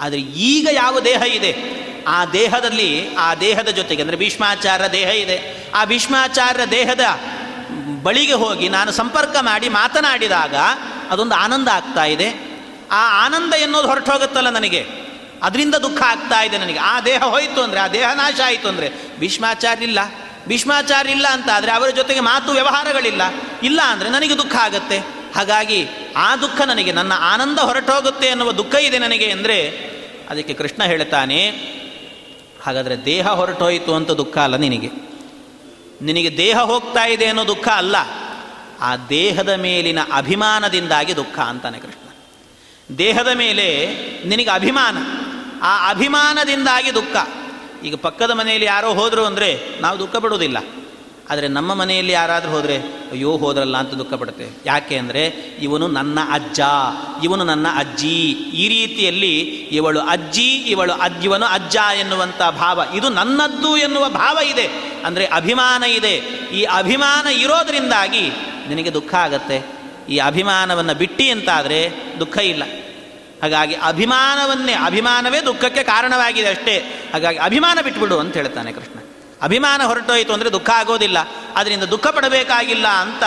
ಆದರೆ 0.00 0.20
ಈಗ 0.20 0.68
ಯಾವ 0.72 1.00
ದೇಹ 1.00 1.22
ಇದೆ? 1.34 1.84
ಆ 2.08 2.24
ದೇಹದಲ್ಲಿ, 2.24 3.14
ಆ 3.14 3.34
ದೇಹದ 3.34 3.68
ಜೊತೆಗೆ, 3.68 4.02
ಅಂದರೆ 4.02 4.16
ಭೀಷ್ಮಾಚಾರ್ಯ 4.16 4.88
ದೇಹ 4.88 5.08
ಇದೆ. 5.08 5.64
ಆ 5.74 5.84
ಭೀಷ್ಮಾಚಾರ್ಯ 5.84 6.66
ದೇಹದ 6.66 7.00
ಬಳಿಗೆ 8.02 8.32
ಹೋಗಿ 8.32 8.68
ನಾನು 8.68 8.92
ಸಂಪರ್ಕ 8.92 9.36
ಮಾಡಿ 9.40 9.68
ಮಾತನಾಡಿದಾಗ 9.68 10.54
ಅದೊಂದು 11.10 11.34
ಆನಂದ 11.34 11.68
ಆಗ್ತಾ 11.68 12.04
ಇದೆ. 12.04 12.54
ಆ 12.90 13.26
ಆನಂದ 13.26 13.54
ಎನ್ನುವುದು 13.54 13.88
ಹೊರಟು 13.88 14.12
ಹೋಗುತ್ತಲ್ಲ 14.12 14.50
ನನಗೆ. 14.50 15.03
ಅದರಿಂದ 15.42 15.74
ದುಃಖ 15.74 16.02
ಆಗ್ತಾ 16.02 16.42
ಇದೆ 16.42 16.58
ನನಗೆ. 16.58 16.78
ಆ 16.78 17.00
ದೇಹ 17.00 17.18
ಹೋಯಿತು 17.18 17.62
ಅಂದರೆ, 17.62 17.80
ಆ 17.80 17.88
ದೇಹ 17.88 18.12
ನಾಶ 18.12 18.40
ಆಯಿತು 18.44 18.68
ಅಂದರೆ, 18.68 18.92
ಭೀಷ್ಮಾಚಾರ್ಯ 19.18 19.84
ಇಲ್ಲ. 19.84 19.98
ಭೀಷ್ಮಾಚಾರ್ಯ 20.48 21.10
ಇಲ್ಲ 21.10 21.26
ಅಂತ 21.28 21.50
ಆದರೆ 21.54 21.72
ಅವರ 21.72 21.88
ಜೊತೆಗೆ 21.88 22.20
ಮಾತು 22.20 22.52
ವ್ಯವಹಾರಗಳಿಲ್ಲ. 22.52 23.22
ಇಲ್ಲ 23.62 23.80
ಅಂದರೆ 23.82 24.10
ನನಗೆ 24.10 24.38
ದುಃಖ 24.38 24.56
ಆಗುತ್ತೆ. 24.56 24.98
ಹಾಗಾಗಿ 25.34 25.86
ಆ 26.16 26.36
ದುಃಖ 26.36 26.60
ನನಗೆ, 26.60 26.92
ನನ್ನ 26.92 27.12
ಆನಂದ 27.18 27.58
ಹೊರಟೋಗುತ್ತೆ 27.58 28.28
ಅನ್ನುವ 28.28 28.52
ದುಃಖ 28.52 28.74
ಇದೆ 28.74 28.98
ನನಗೆ 28.98 29.30
ಅಂದರೆ, 29.30 29.70
ಅದಕ್ಕೆ 30.30 30.54
ಕೃಷ್ಣ 30.54 30.84
ಹೇಳ್ತಾನೆ, 30.84 31.48
ಹಾಗಾದರೆ 32.64 33.04
ದೇಹ 33.04 33.28
ಹೊರಟೋಯಿತು 33.28 33.94
ಅಂತ 33.94 34.10
ದುಃಖ 34.10 34.38
ಅಲ್ಲ 34.38 34.56
ನಿನಗೆ. 34.56 34.90
ನಿನಗೆ 36.02 36.36
ದೇಹ 36.36 36.58
ಹೋಗ್ತಾ 36.58 37.04
ಇದೆ 37.04 37.26
ಅನ್ನೋ 37.26 37.46
ದುಃಖ 37.46 37.68
ಅಲ್ಲ. 37.68 37.96
ಆ 38.80 38.96
ದೇಹದ 38.96 39.48
ಮೇಲಿನ 39.48 39.98
ಅಭಿಮಾನದಿಂದಾಗಿ 40.12 41.16
ದುಃಖ 41.16 41.38
ಅಂತಾನೆ 41.38 41.78
ಕೃಷ್ಣ. 41.78 42.00
ದೇಹದ 42.98 43.28
ಮೇಲೆ 43.28 43.86
ನಿನಗೆ 44.24 44.50
ಅಭಿಮಾನ. 44.50 44.96
ಆ 45.64 45.88
ಅಭಿಮಾನದಿಂದಾಗಿ 45.90 46.94
ದುಃಖ. 46.94 47.16
ಈಗ 47.84 47.94
ಪಕ್ಕದ 47.94 48.30
ಮನೆಯಲ್ಲಿ 48.30 48.66
ಯಾರೋ 48.66 48.94
ಹೋದರು 48.94 49.24
ಅಂದರೆ 49.24 49.80
ನಾವು 49.80 49.98
ದುಃಖ 49.98 50.16
ಪಡೋದಿಲ್ಲ 50.16 50.58
ಆದರೆ 51.30 51.48
ನಮ್ಮ 51.48 51.74
ಮನೆಯಲ್ಲಿ 51.74 52.12
ಯಾರಾದರೂ 52.12 52.50
ಹೋದರೆ, 52.50 52.76
ಅಯ್ಯೋ, 53.12 53.36
ಹೋದ್ರಲ್ಲ 53.36 53.76
ಅಂತ 53.76 53.94
ದುಃಖ 53.94 54.14
ಪಡುತ್ತೆ. 54.14 54.48
ಯಾಕೆ 54.66 54.98
ಅಂದರೆ, 54.98 55.26
ಇವನು 55.62 55.88
ನನ್ನ 55.88 56.18
ಅಜ್ಜ, 56.32 56.60
ಇವನು 57.22 57.44
ನನ್ನ 57.44 57.66
ಅಜ್ಜಿ. 57.76 58.26
ಈ 58.32 58.68
ರೀತಿಯಲ್ಲಿ 58.68 59.36
ಇವಳು 59.48 60.00
ಅಜ್ಜಿ, 60.00 60.56
ಇವಳು 60.56 60.92
ಅಜ್ಜಿವನು 60.92 61.46
ಅಜ್ಜ 61.46 61.76
ಎನ್ನುವಂಥ 62.00 62.42
ಭಾವ. 62.42 62.80
ಇದು 62.94 63.08
ನನ್ನದ್ದು 63.08 63.76
ಎನ್ನುವ 63.76 64.08
ಭಾವ 64.08 64.38
ಇದೆ. 64.38 64.68
ಅಂದರೆ 65.04 65.26
ಅಭಿಮಾನ 65.26 65.82
ಇದೆ. 65.82 66.16
ಈ 66.52 66.64
ಅಭಿಮಾನ 66.64 67.26
ಇರೋದರಿಂದಾಗಿ 67.26 68.30
ನಿನಗೆ 68.68 68.94
ದುಃಖ 68.94 69.14
ಆಗತ್ತೆ. 69.14 69.66
ಈ 70.08 70.18
ಅಭಿಮಾನವನ್ನು 70.18 70.94
ಬಿಟ್ಟಿ 70.94 71.30
ಅಂತಾದರೆ 71.30 71.90
ದುಃಖ 72.20 72.38
ಇಲ್ಲ. 72.38 72.62
ಹಾಗಾಗಿ 73.44 73.74
ಅಭಿಮಾನವನ್ನೇ, 73.74 74.72
ಅಭಿಮಾನವೇ 74.72 75.40
ದುಃಖಕ್ಕೆ 75.40 75.82
ಕಾರಣವಾಗಿದೆ 75.82 76.48
ಅಷ್ಟೇ. 76.48 76.78
ಹಾಗಾಗಿ 77.12 77.38
ಅಭಿಮಾನ 77.38 77.78
ಬಿಟ್ಬಿಡು 77.80 78.18
ಅಂತ 78.18 78.34
ಹೇಳ್ತಾನೆ 78.34 78.72
ಕೃಷ್ಣ. 78.72 79.00
ಅಭಿಮಾನ 79.42 79.82
ಹೊರಟೋಯಿತು 79.82 80.32
ಅಂದರೆ 80.32 80.52
ದುಃಖ 80.52 80.70
ಆಗೋದಿಲ್ಲ. 80.74 81.18
ಅದರಿಂದ 81.56 81.82
ದುಃಖ 81.82 82.06
ಪಡಬೇಕಾಗಿಲ್ಲ 82.06 82.88
ಅಂತ 82.88 83.24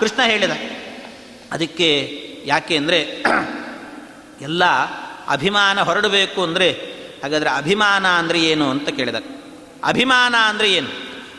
ಕೃಷ್ಣ 0.00 0.22
ಹೇಳಿದ. 0.22 0.50
ಅದಕ್ಕೆ 1.52 2.10
ಯಾಕೆ 2.44 2.76
ಅಂದರೆ 2.76 3.00
ಎಲ್ಲ 4.40 4.64
ಅಭಿಮಾನ 5.28 5.82
ಹೊರಡಬೇಕು 5.82 6.42
ಅಂದರೆ 6.42 6.72
ಹಾಗಾದರೆ 7.22 7.50
ಅಭಿಮಾನ 7.50 8.06
ಅಂದರೆ 8.06 8.40
ಏನು 8.40 8.70
ಅಂತ 8.70 8.88
ಕೇಳಿದ. 8.88 9.14
ಅಭಿಮಾನ 9.84 10.34
ಅಂದರೆ 10.48 10.72
ಏನು? 10.72 10.88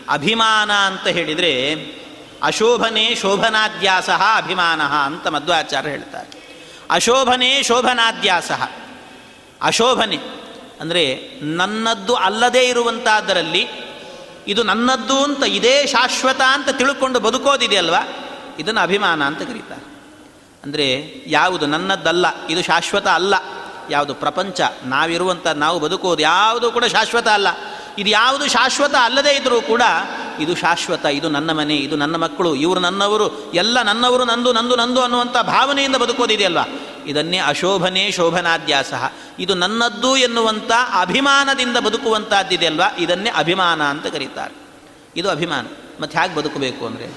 ಅಭಿಮಾನ 0.10 0.72
ಅಂತ 0.72 1.08
ಹೇಳಿದರೆ 1.08 1.74
ಅಶೋಭನೆ 2.44 3.16
ಶೋಭನಾದ್ಯಾಸ 3.16 4.10
ಅಭಿಮಾನ 4.36 4.82
ಅಂತ 4.82 5.28
ಮಧ್ವಾಚಾರ್ಯ 5.28 5.90
ಹೇಳ್ತಾರೆ. 5.90 6.41
ಅಶೋಭನೆ 6.92 7.50
ಶೋಭನಾದ್ಯಾಸ. 7.64 8.52
ಅಶೋಭನೆ 9.62 10.20
ಅಂದರೆ 10.82 11.04
ನನ್ನದ್ದು 11.42 12.14
ಅಲ್ಲದೇ 12.16 12.64
ಇರುವಂಥದ್ದರಲ್ಲಿ 12.68 13.64
ಇದು 14.48 14.62
ನನ್ನದ್ದು 14.64 15.18
ಅಂತ 15.24 15.44
ಇದೇ 15.44 15.76
ಶಾಶ್ವತ 15.86 16.42
ಅಂತ 16.48 16.70
ತಿಳ್ಕೊಂಡು 16.70 17.20
ಬದುಕೋದಿದೆಯಲ್ವಾ 17.20 18.02
ಇದನ್ನು 18.60 18.82
ಅಭಿಮಾನ 18.82 19.24
ಅಂತ 19.24 19.42
ಕರೀತಾರೆ. 19.42 19.86
ಅಂದರೆ 20.64 20.86
ಯಾವುದು 21.28 21.66
ನನ್ನದ್ದಲ್ಲ, 21.68 22.26
ಇದು 22.50 22.62
ಶಾಶ್ವತ 22.62 23.08
ಅಲ್ಲ, 23.08 23.36
ಯಾವುದು 23.90 24.14
ಪ್ರಪಂಚ 24.14 24.62
ನಾವಿರುವಂಥ 24.86 25.48
ನಾವು 25.48 25.78
ಬದುಕೋದು 25.80 26.22
ಯಾವುದು 26.22 26.68
ಕೂಡ 26.72 26.86
ಶಾಶ್ವತ 26.86 27.28
ಅಲ್ಲ. 27.28 27.48
ಇದು 27.98 28.10
ಯಾವುದು 28.10 28.48
ಶಾಶ್ವತ 28.48 28.96
ಅಲ್ಲದೇ 29.02 29.36
ಇದ್ದರೂ 29.36 29.62
ಕೂಡ 29.62 29.82
ಇದು 30.40 30.56
ಶಾಶ್ವತ, 30.56 31.06
ಇದು 31.06 31.30
ನನ್ನ 31.30 31.52
ಮನೆ, 31.52 31.76
ಇದು 31.76 31.96
ನನ್ನ 31.96 32.16
ಮಕ್ಕಳು, 32.16 32.56
ಇವರು 32.56 32.80
ನನ್ನವರು, 32.80 33.52
ಎಲ್ಲ 33.54 33.82
ನನ್ನವರು, 33.82 34.26
ನಂದು 34.26 34.54
ನಂದು 34.54 34.76
ನಂದು 34.76 35.02
ಅನ್ನುವಂಥ 35.02 35.38
ಭಾವನೆಯಿಂದ 35.38 35.96
ಬದುಕೋದಿದೆಯಲ್ವ 35.96 36.60
ಇದನ್ನೇ 37.06 37.38
ಅಶೋಭನೆ 37.38 38.12
ಶೋಭನಾದ್ಯಾಸ. 38.12 38.94
ಇದು 39.40 39.56
ನನ್ನದ್ದು 39.56 40.18
ಎನ್ನುವಂಥ 40.18 40.72
ಅಭಿಮಾನದಿಂದ 41.02 41.78
ಬದುಕುವಂಥದ್ದಿದೆಯಲ್ವ? 41.78 42.82
ಇದನ್ನೇ 42.98 43.30
ಅಭಿಮಾನ 43.30 43.84
ಅಂತ 43.84 44.08
ಕರೀತಾರೆ. 44.08 44.56
ಇದು 45.16 45.30
ಅಭಿಮಾನ. 45.30 45.66
ಮತ್ತು 46.02 46.20
ಹೇಗೆ 46.20 46.36
ಬದುಕಬೇಕು 46.36 46.86
ಅಂದರೆ? 46.86 47.10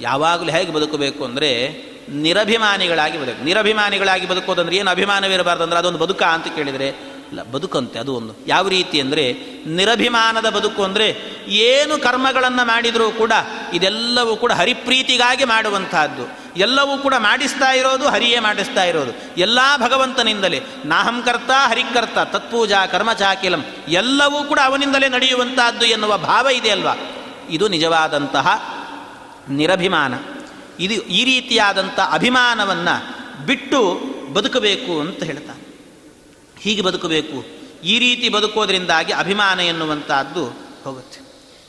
ಯಾವಾಗಲೂ 0.00 0.50
ಹೇಗೆ 0.50 0.72
ಬದುಕಬೇಕು 0.72 1.24
ಅಂದರೆ, 1.24 1.68
ನಿರಭಿಮಾನಿಗಳಾಗಿ 2.08 3.18
ಬದುಕು. 3.18 3.44
ನಿರಭಿಮಾನಿಗಳಾಗಿ 3.44 4.28
ಬದುಕೋದಂದ್ರೆ 4.28 4.76
ಏನು 4.76 4.90
ಅಭಿಮಾನವಿರಬಾರ್ದು 4.90 5.62
ಅಂದರೆ 5.62 5.78
ಅದೊಂದು 5.78 5.98
ಬದುಕ 5.98 6.22
ಅಂತ 6.22 6.46
ಕೇಳಿದರೆ 6.56 7.15
ಇಲ್ಲ, 7.28 7.42
ಬದುಕಂತೆ, 7.42 7.98
ಅದು 7.98 8.14
ಒಂದು. 8.14 8.34
ಯಾವ 8.46 8.68
ರೀತಿ 8.68 9.00
ಅಂದರೆ, 9.00 9.32
ನಿರಭಿಮಾನದ 9.66 10.50
ಬದುಕು 10.50 10.84
ಅಂದರೆ, 10.84 11.16
ಏನು 11.48 11.98
ಕರ್ಮಗಳನ್ನು 11.98 12.66
ಮಾಡಿದರೂ 12.66 13.10
ಕೂಡ, 13.10 13.32
ಇದೆಲ್ಲವೂ 13.72 14.36
ಕೂಡ 14.36 14.52
ಹರಿಪ್ರೀತಿಗಾಗಿ 14.52 15.44
ಮಾಡುವಂತಹದ್ದು. 15.44 16.46
ಎಲ್ಲವೂ 16.56 16.98
ಕೂಡ 16.98 17.14
ಮಾಡಿಸ್ತಾ 17.18 17.72
ಇರೋದು, 17.72 18.08
ಹರಿಯೇ 18.08 18.38
ಮಾಡಿಸ್ತಾ 18.38 18.84
ಇರೋದು. 18.84 19.40
ಎಲ್ಲ 19.40 19.58
ಭಗವಂತನಿಂದಲೇ 19.76 20.62
ನಾಹಂಕರ್ತ 20.84 21.50
ಹರಿಕರ್ತ, 21.68 22.18
ತತ್ಪೂಜಾ, 22.18 22.86
ಕರ್ಮಚಾಕಿಲಂ, 22.86 23.64
ಎಲ್ಲವೂ 23.88 24.44
ಕೂಡ 24.44 24.58
ಅವನಿಂದಲೇ 24.64 25.08
ನಡೆಯುವಂತಹದ್ದು 25.08 25.84
ಎನ್ನುವ 25.84 26.16
ಭಾವ 26.16 26.46
ಇದೆ 26.46 26.70
ಅಲ್ವಾ? 26.70 26.94
ಇದು 27.50 27.68
ನಿಜವಾದಂತಹ 27.68 28.46
ನಿರಭಿಮಾನ. 29.48 30.14
ಇದು 30.78 30.94
ಈ 30.94 31.24
ರೀತಿಯಾದಂಥ 31.24 32.00
ಅಭಿಮಾನವನ್ನು 32.12 32.94
ಬಿಟ್ಟು 33.46 34.00
ಬದುಕಬೇಕು 34.32 35.00
ಅಂತ 35.00 35.22
ಹೇಳ್ತಾನೆ 35.22 35.55
ಹೀಗೆ 36.60 36.82
ಬದುಕಬೇಕು. 36.82 37.44
ಈ 37.84 37.98
ರೀತಿ 37.98 38.28
ಬದುಕೋದ್ರಿಂದಾಗಿ 38.28 39.12
ಅಭಿಮಾನ 39.12 39.60
ಎನ್ನುವಂಥದ್ದು 39.60 40.46
ಹೋಗುತ್ತೆ. 40.84 41.20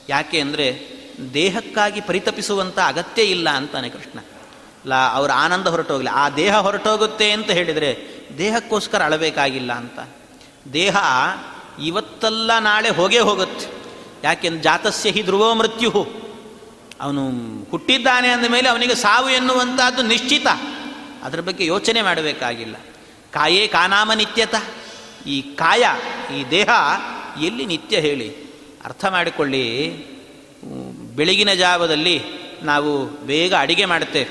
ಯಾಕೆ 0.09 0.39
ಅಂದರೆ 0.39 0.97
ದೇಹಕ್ಕಾಗಿ 1.33 2.01
ಪರಿತಪಿಸುವಂಥ 2.01 2.79
ಅಗತ್ಯ 2.85 3.23
ಇಲ್ಲ 3.23 3.49
ಅಂತಾನೆ 3.49 3.89
ಕೃಷ್ಣ. 3.89 4.19
ಲಾ, 4.85 4.95
ಅವರ 4.95 5.31
ಆನಂದ 5.35 5.67
ಹೊರಟೋಗಲಿ. 5.67 6.09
ಆ 6.09 6.29
ದೇಹ 6.29 6.57
ಹೊರಟೋಗುತ್ತೆ 6.57 7.31
ಅಂತ 7.31 7.51
ಹೇಳಿದರೆ 7.51 7.97
ದೇಹಕ್ಕೋಸ್ಕರ 8.37 9.03
ಅಳಬೇಕಾಗಿಲ್ಲ 9.03 9.73
ಅಂತ. 9.73 9.99
ದೇಹ 10.73 10.97
ಇವತ್ತಲ್ಲ 11.83 12.59
ನಾಳೆ 12.59 12.89
ಹೋಗೇ 12.89 13.19
ಹೋಗುತ್ತೆ. 13.19 13.77
ಯಾಕೆಂದ್ರೆ 14.23 14.63
ಜಾತಸ್ಯ 14.63 15.11
ಹಿ 15.11 15.23
ಧ್ರುವೋ 15.23 15.53
ಮೃತ್ಯು 15.53 16.07
ಅವನು 17.01 17.29
ಹುಟ್ಟಿದ್ದಾನೆ 17.71 18.27
ಅಂದ 18.27 18.45
ಮೇಲೆ 18.45 18.69
ಅವನಿಗೆ 18.69 18.95
ಸಾವು 18.95 19.29
ಎನ್ನುವಂಥದ್ದು 19.29 20.01
ನಿಶ್ಚಿತ. 20.01 20.47
ಅದರ 21.23 21.39
ಬಗ್ಗೆ 21.39 21.65
ಯೋಚನೆ 21.65 22.01
ಮಾಡಬೇಕಾಗಿಲ್ಲ. 22.01 22.75
ಕಾಯೇ 23.37 23.67
ಕಾನಾಮ 23.67 24.13
ನಿತ್ಯತ. 24.13 24.55
ಈ 25.27 25.41
ಕಾಯ, 25.41 25.83
ಈ 26.37 26.43
ದೇಹ 26.51 26.69
ಎಲ್ಲಿ 27.41 27.65
ನಿತ್ಯ 27.65 27.99
ಹೇಳಿ? 27.99 28.29
ಅರ್ಥ 28.85 29.05
ಮಾಡಿಕೊಳ್ಳಿ. 29.05 29.63
ಬೆಳಗಿನ 31.15 31.53
ಜಾವದಲ್ಲಿ 31.53 32.21
ನಾವು 32.63 33.05
ಬೇಗ 33.25 33.53
ಅಡಿಗೆ 33.55 33.85
ಮಾಡುತ್ತೇವೆ. 33.85 34.29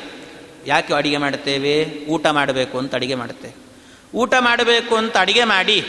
ಯಾಕೆ 0.66 0.94
ಅಡಿಗೆ 0.94 1.16
ಮಾಡುತ್ತೇವೆ? 1.16 1.74
ಊಟ 2.08 2.26
ಮಾಡಬೇಕು 2.26 2.78
ಅಂತ 2.78 2.94
ಅಡಿಗೆ 2.94 3.14
ಮಾಡುತ್ತೇವೆ. 3.14 3.54
ಊಟ 4.14 4.34
ಮಾಡಬೇಕು 4.40 4.96
ಅಂತ 4.96 5.16
ಅಡಿಗೆ 5.16 5.44
ಮಾಡಿ, 5.44 5.84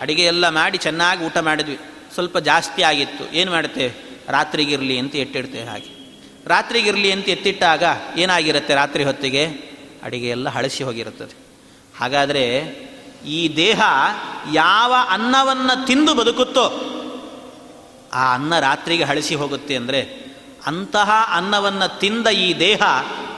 ಅಡಿಗೆ 0.00 0.24
ಎಲ್ಲ 0.24 0.48
ಮಾಡಿ 0.48 0.78
ಚೆನ್ನಾಗಿ 0.78 1.24
ಊಟ 1.24 1.38
ಮಾಡಿದ್ವಿ. 1.38 1.78
ಸ್ವಲ್ಪ 2.14 2.38
ಜಾಸ್ತಿ 2.38 2.82
ಆಗಿತ್ತು. 2.82 3.34
ಏನು 3.34 3.50
ಮಾಡುತ್ತೇವೆ 3.50 3.92
ರಾತ್ರಿಗಿರಲಿ 4.28 4.98
ಅಂತ 4.98 5.16
ಎಟ್ಟಿಡ್ತೇವೆ 5.16 5.64
ಹಾಗೆ. 5.64 5.90
ರಾತ್ರಿಗಿರಲಿ 6.46 7.12
ಅಂತ 7.12 7.28
ಎತ್ತಿಟ್ಟಾಗ 7.28 7.84
ಏನಾಗಿರುತ್ತೆ 8.16 8.74
ರಾತ್ರಿ 8.74 9.04
ಹೊತ್ತಿಗೆ? 9.04 9.46
ಅಡಿಗೆ 10.02 10.28
ಎಲ್ಲ 10.28 10.48
ಹಳಸಿ 10.48 10.84
ಹೋಗಿರುತ್ತದೆ. 10.84 11.47
ಹಾಗಾದರೆ 12.00 12.44
ಈ 13.26 13.56
ದೇಹ 13.56 13.82
ಯಾವ 14.52 14.94
ಅನ್ನವನ್ನು 15.08 15.86
ತಿಂದು 15.86 16.14
ಬದುಕುತ್ತೋ 16.14 16.66
ಆ 18.14 18.34
ಅನ್ನ 18.34 18.58
ರಾತ್ರಿಗೆ 18.58 19.04
ಹಳಸಿ 19.04 19.34
ಹೋಗುತ್ತೆ 19.34 19.76
ಅಂದರೆ 19.76 20.28
ಅಂತಹ 20.66 21.10
ಅನ್ನವನ್ನು 21.30 21.98
ತಿಂದ 21.98 22.26
ಈ 22.26 22.58
ದೇಹ 22.58 22.82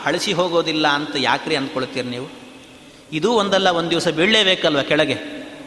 ಹಳಸಿ 0.05 0.33
ಹೋಗೋದಿಲ್ಲ 0.33 0.89
ಅಂತ 0.89 1.17
ಯಾಕ್ರಿ 1.19 1.57
ಅಂದ್ಕೊಳ್ತೀರಿ 1.57 2.09
ನೀವು? 2.09 2.29
ಇದು 3.13 3.33
ಒಂದಲ್ಲ, 3.33 3.69
ಒಂದು 3.69 3.91
ದಿವಸ 3.91 4.09
ಬೀಳಲೇಬೇಕಲ್ವ 4.09 4.83
ಕೆಳಗೆ? 4.83 5.15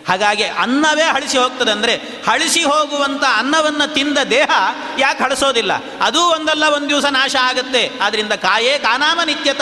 ಹಾಗಾಗಿ 0.08 0.44
ಅನ್ನವೇ 0.44 1.04
ಹಳಿಸಿ 1.04 1.38
ಹೋಗ್ತದೆ 1.38 1.72
ಅಂದರೆ 1.72 1.94
ಹಳಿಸಿ 2.28 2.64
ಹೋಗುವಂಥ 2.64 3.24
ಅನ್ನವನ್ನು 3.38 3.94
ತಿಂದ 3.94 4.18
ದೇಹ 4.18 4.50
ಯಾಕೆ 4.98 5.24
ಹಳಸೋದಿಲ್ಲ? 5.24 5.72
ಅದೂ 6.02 6.20
ಒಂದಲ್ಲ, 6.20 6.64
ಒಂದು 6.74 6.90
ದಿವಸ 6.90 7.06
ನಾಶ 7.06 7.36
ಆಗುತ್ತೆ. 7.42 7.92
ಆದ್ದರಿಂದ 8.02 8.32
ಕಾಯೇ 8.32 8.78
ಕಾನಾಮ 8.78 9.20
ನಿತ್ಯತ. 9.26 9.62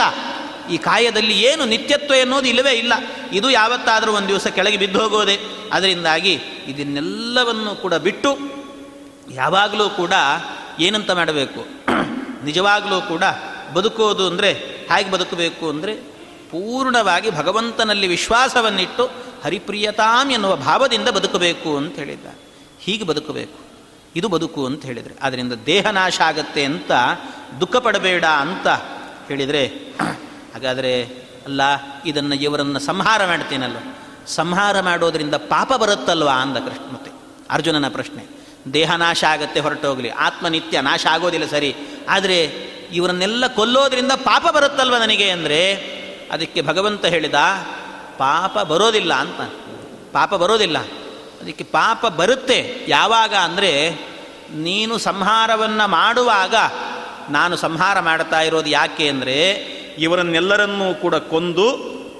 ಈ 0.71 0.77
ಕಾಯದಲ್ಲಿ 0.77 1.41
ಏನು 1.41 1.65
ನಿತ್ಯತ್ವ 1.65 2.13
ಎನ್ನುವುದು 2.13 2.47
ಇಲ್ಲವೇ 2.47 2.71
ಇಲ್ಲ. 2.71 2.93
ಇದು 3.31 3.49
ಯಾವತ್ತಾದರೂ 3.49 4.11
ಒಂದು 4.11 4.27
ದಿವಸ 4.27 4.47
ಕೆಳಗೆ 4.47 4.77
ಬಿದ್ದು 4.77 4.99
ಹೋಗೋದೆ. 4.99 5.39
ಅದರಿಂದಾಗಿ 5.71 6.33
ಇದನ್ನೆಲ್ಲವನ್ನು 6.67 7.75
ಕೂಡ 7.75 7.93
ಬಿಟ್ಟು 7.93 8.37
ಯಾವಾಗಲೂ 9.31 9.89
ಕೂಡ 9.89 10.13
ಏನಂತ 10.79 11.11
ಮಾಡಬೇಕು? 11.11 11.61
ನಿಜವಾಗಲೂ 12.45 13.01
ಕೂಡ 13.01 13.23
ಬದುಕೋದು 13.73 14.27
ಅಂದರೆ 14.27 14.53
ಹೇಗೆ 14.91 15.11
ಬದುಕಬೇಕು 15.11 15.69
ಅಂದರೆ 15.69 15.95
ಪೂರ್ಣವಾಗಿ 16.51 17.29
ಭಗವಂತನಲ್ಲಿ 17.29 18.07
ವಿಶ್ವಾಸವನ್ನಿಟ್ಟು 18.07 19.11
ಹರಿಪ್ರಿಯತಾಂ 19.43 20.31
ಎನ್ನುವ 20.31 20.55
ಭಾವದಿಂದ 20.55 21.09
ಬದುಕಬೇಕು 21.09 21.77
ಅಂತ 21.77 21.95
ಹೇಳಿದ್ದ 21.95 22.25
ಹೀಗೆ 22.79 23.03
ಬದುಕಬೇಕು. 23.03 23.59
ಇದು 24.15 24.29
ಬದುಕು 24.29 24.65
ಅಂತ 24.65 24.85
ಹೇಳಿದರೆ. 24.85 25.13
ಅದರಿಂದ 25.21 25.53
ದೇಹ 25.53 25.85
ನಾಶ 25.91 26.21
ಆಗತ್ತೆ 26.21 26.65
ಅಂತ 26.65 26.91
ದುಃಖ 27.59 27.75
ಪಡಬೇಡ 27.75 28.25
ಅಂತ 28.25 28.67
ಹೇಳಿದರೆ 29.27 29.63
ಹಾಗಾದರೆ, 30.53 31.03
ಅಲ್ಲ, 31.45 31.61
ಇದನ್ನು 32.05 32.35
ಇವರನ್ನು 32.35 32.79
ಸಂಹಾರ 32.79 33.25
ಮಾಡ್ತೀನಲ್ವ 33.25 33.77
ಸಂಹಾರ 34.27 34.79
ಮಾಡೋದರಿಂದ 34.79 35.35
ಪಾಪ 35.35 35.73
ಬರುತ್ತಲ್ವಾ 35.73 36.33
ಅಂದ 36.33 36.57
ಮತ್ತೆ 36.93 37.11
ಅರ್ಜುನನ 37.49 37.87
ಪ್ರಶ್ನೆ. 37.89 38.41
ದೇಹ 38.73 38.95
ನಾಶ 38.95 39.23
ಆಗತ್ತೆ 39.23 39.59
ಹೊರಟೋಗಲಿ. 39.59 40.09
ಆತ್ಮನಿತ್ಯ 40.09 40.81
ನಾಶ 40.81 41.07
ಆಗೋದಿಲ್ಲ 41.11 41.45
ಸರಿ. 41.45 41.75
ಆದರೆ, 42.09 42.43
ಇವರನ್ನೆಲ್ಲ 42.93 43.47
ಕೊಲ್ಲೋದ್ರಿಂದ 43.47 44.11
ಪಾಪ 44.11 44.47
ಬರುತ್ತಲ್ವ 44.47 44.97
ನನಗೆ 44.97 45.29
ಅಂದರೆ, 45.29 45.73
ಅದಕ್ಕೆ 46.31 46.61
ಭಗವಂತ 46.61 47.05
ಹೇಳಿದ, 47.05 47.35
ಪಾಪ 48.17 48.59
ಬರೋದಿಲ್ಲ 48.59 49.13
ಅಂತ. 49.13 49.41
ಪಾಪ 50.11 50.35
ಬರೋದಿಲ್ಲ. 50.35 50.79
ಅದಕ್ಕೆ 51.41 51.63
ಪಾಪ 51.63 52.05
ಬರುತ್ತೆ. 52.05 52.85
ಯಾವಾಗ 52.87 53.33
ಅಂದರೆ, 53.33 53.91
ನೀನು 54.55 54.97
ಸಂಹಾರವನ್ನು 54.97 55.87
ಮಾಡುವಾಗ, 55.87 56.55
ನಾನು 57.29 57.55
ಸಂಹಾರ 57.55 57.99
ಮಾಡ್ತಾ 57.99 58.41
ಇರೋದು 58.41 58.69
ಯಾಕೆ 58.69 59.09
ಅಂದರೆ 59.09 59.53
ಇವರನ್ನೆಲ್ಲರನ್ನೂ 60.01 60.93
ಕೂಡ 60.93 61.15
ಕೊಂದು 61.15 61.67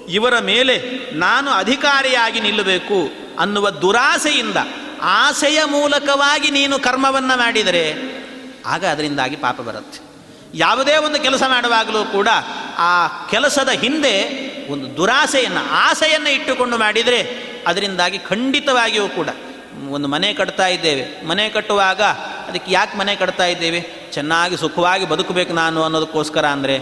ಇವರ 0.08 0.38
ಮೇಲೆ 0.38 0.74
ನಾನು 1.16 1.50
ಅಧಿಕಾರಿಯಾಗಿ 1.50 2.40
ನಿಲ್ಲಬೇಕು 2.40 2.98
ಅನ್ನುವ 3.38 3.70
ದುರಾಸೆಯಿಂದ 3.70 4.56
ಆಸೆಯ 5.02 5.64
ಮೂಲಕವಾಗಿ 5.64 6.50
ನೀನು 6.50 6.78
ಕರ್ಮವನ್ನು 6.78 7.38
ಮಾಡಿದರೆ 7.38 7.84
ಆಗ 8.66 8.84
ಅದರಿಂದಾಗಿ 8.84 9.36
ಪಾಪ 9.36 9.60
ಬರುತ್ತೆ. 9.60 9.98
ಯಾವುದೇ 10.54 10.96
ಒಂದು 10.96 11.18
ಕೆಲಸ 11.22 11.42
ಮಾಡುವಾಗಲೂ 11.48 12.04
ಕೂಡ 12.04 12.28
ಆ 12.78 12.92
ಕೆಲಸದ 13.30 13.68
ಹಿಂದೆ 13.68 14.14
ಒಂದು 14.72 14.96
ದುರಾಸೆಯನ್ನು, 14.96 15.62
ಆಸೆಯನ್ನು 15.70 16.30
ಇಟ್ಟುಕೊಂಡು 16.30 16.78
ಮಾಡಿದರೆ 16.78 17.20
ಅದರಿಂದಾಗಿ 17.66 18.18
ಖಂಡಿತವಾಗಿಯೂ 18.18 19.08
ಕೂಡ 19.08 19.28
ಒಂದು 19.88 20.08
ಮನೆ 20.08 20.34
ಕಟ್ತಾ 20.34 20.66
ಇದ್ದೇವೆ. 20.66 21.26
ಮನೆ 21.26 21.48
ಕಟ್ಟುವಾಗ 21.48 22.02
ಅದಕ್ಕೆ 22.48 22.72
ಯಾಕೆ 22.72 22.98
ಮನೆ 22.98 23.16
ಕಟ್ತಾ 23.16 23.46
ಇದ್ದೇವೆ? 23.46 24.10
ಚೆನ್ನಾಗಿ 24.12 24.56
ಸುಖವಾಗಿ 24.56 25.04
ಬದುಕಬೇಕು 25.04 25.52
ನಾನು 25.52 25.82
ಅನ್ನೋದಕ್ಕೋಸ್ಕರ 25.82 26.46
ಅಂದರೆ 26.46 26.76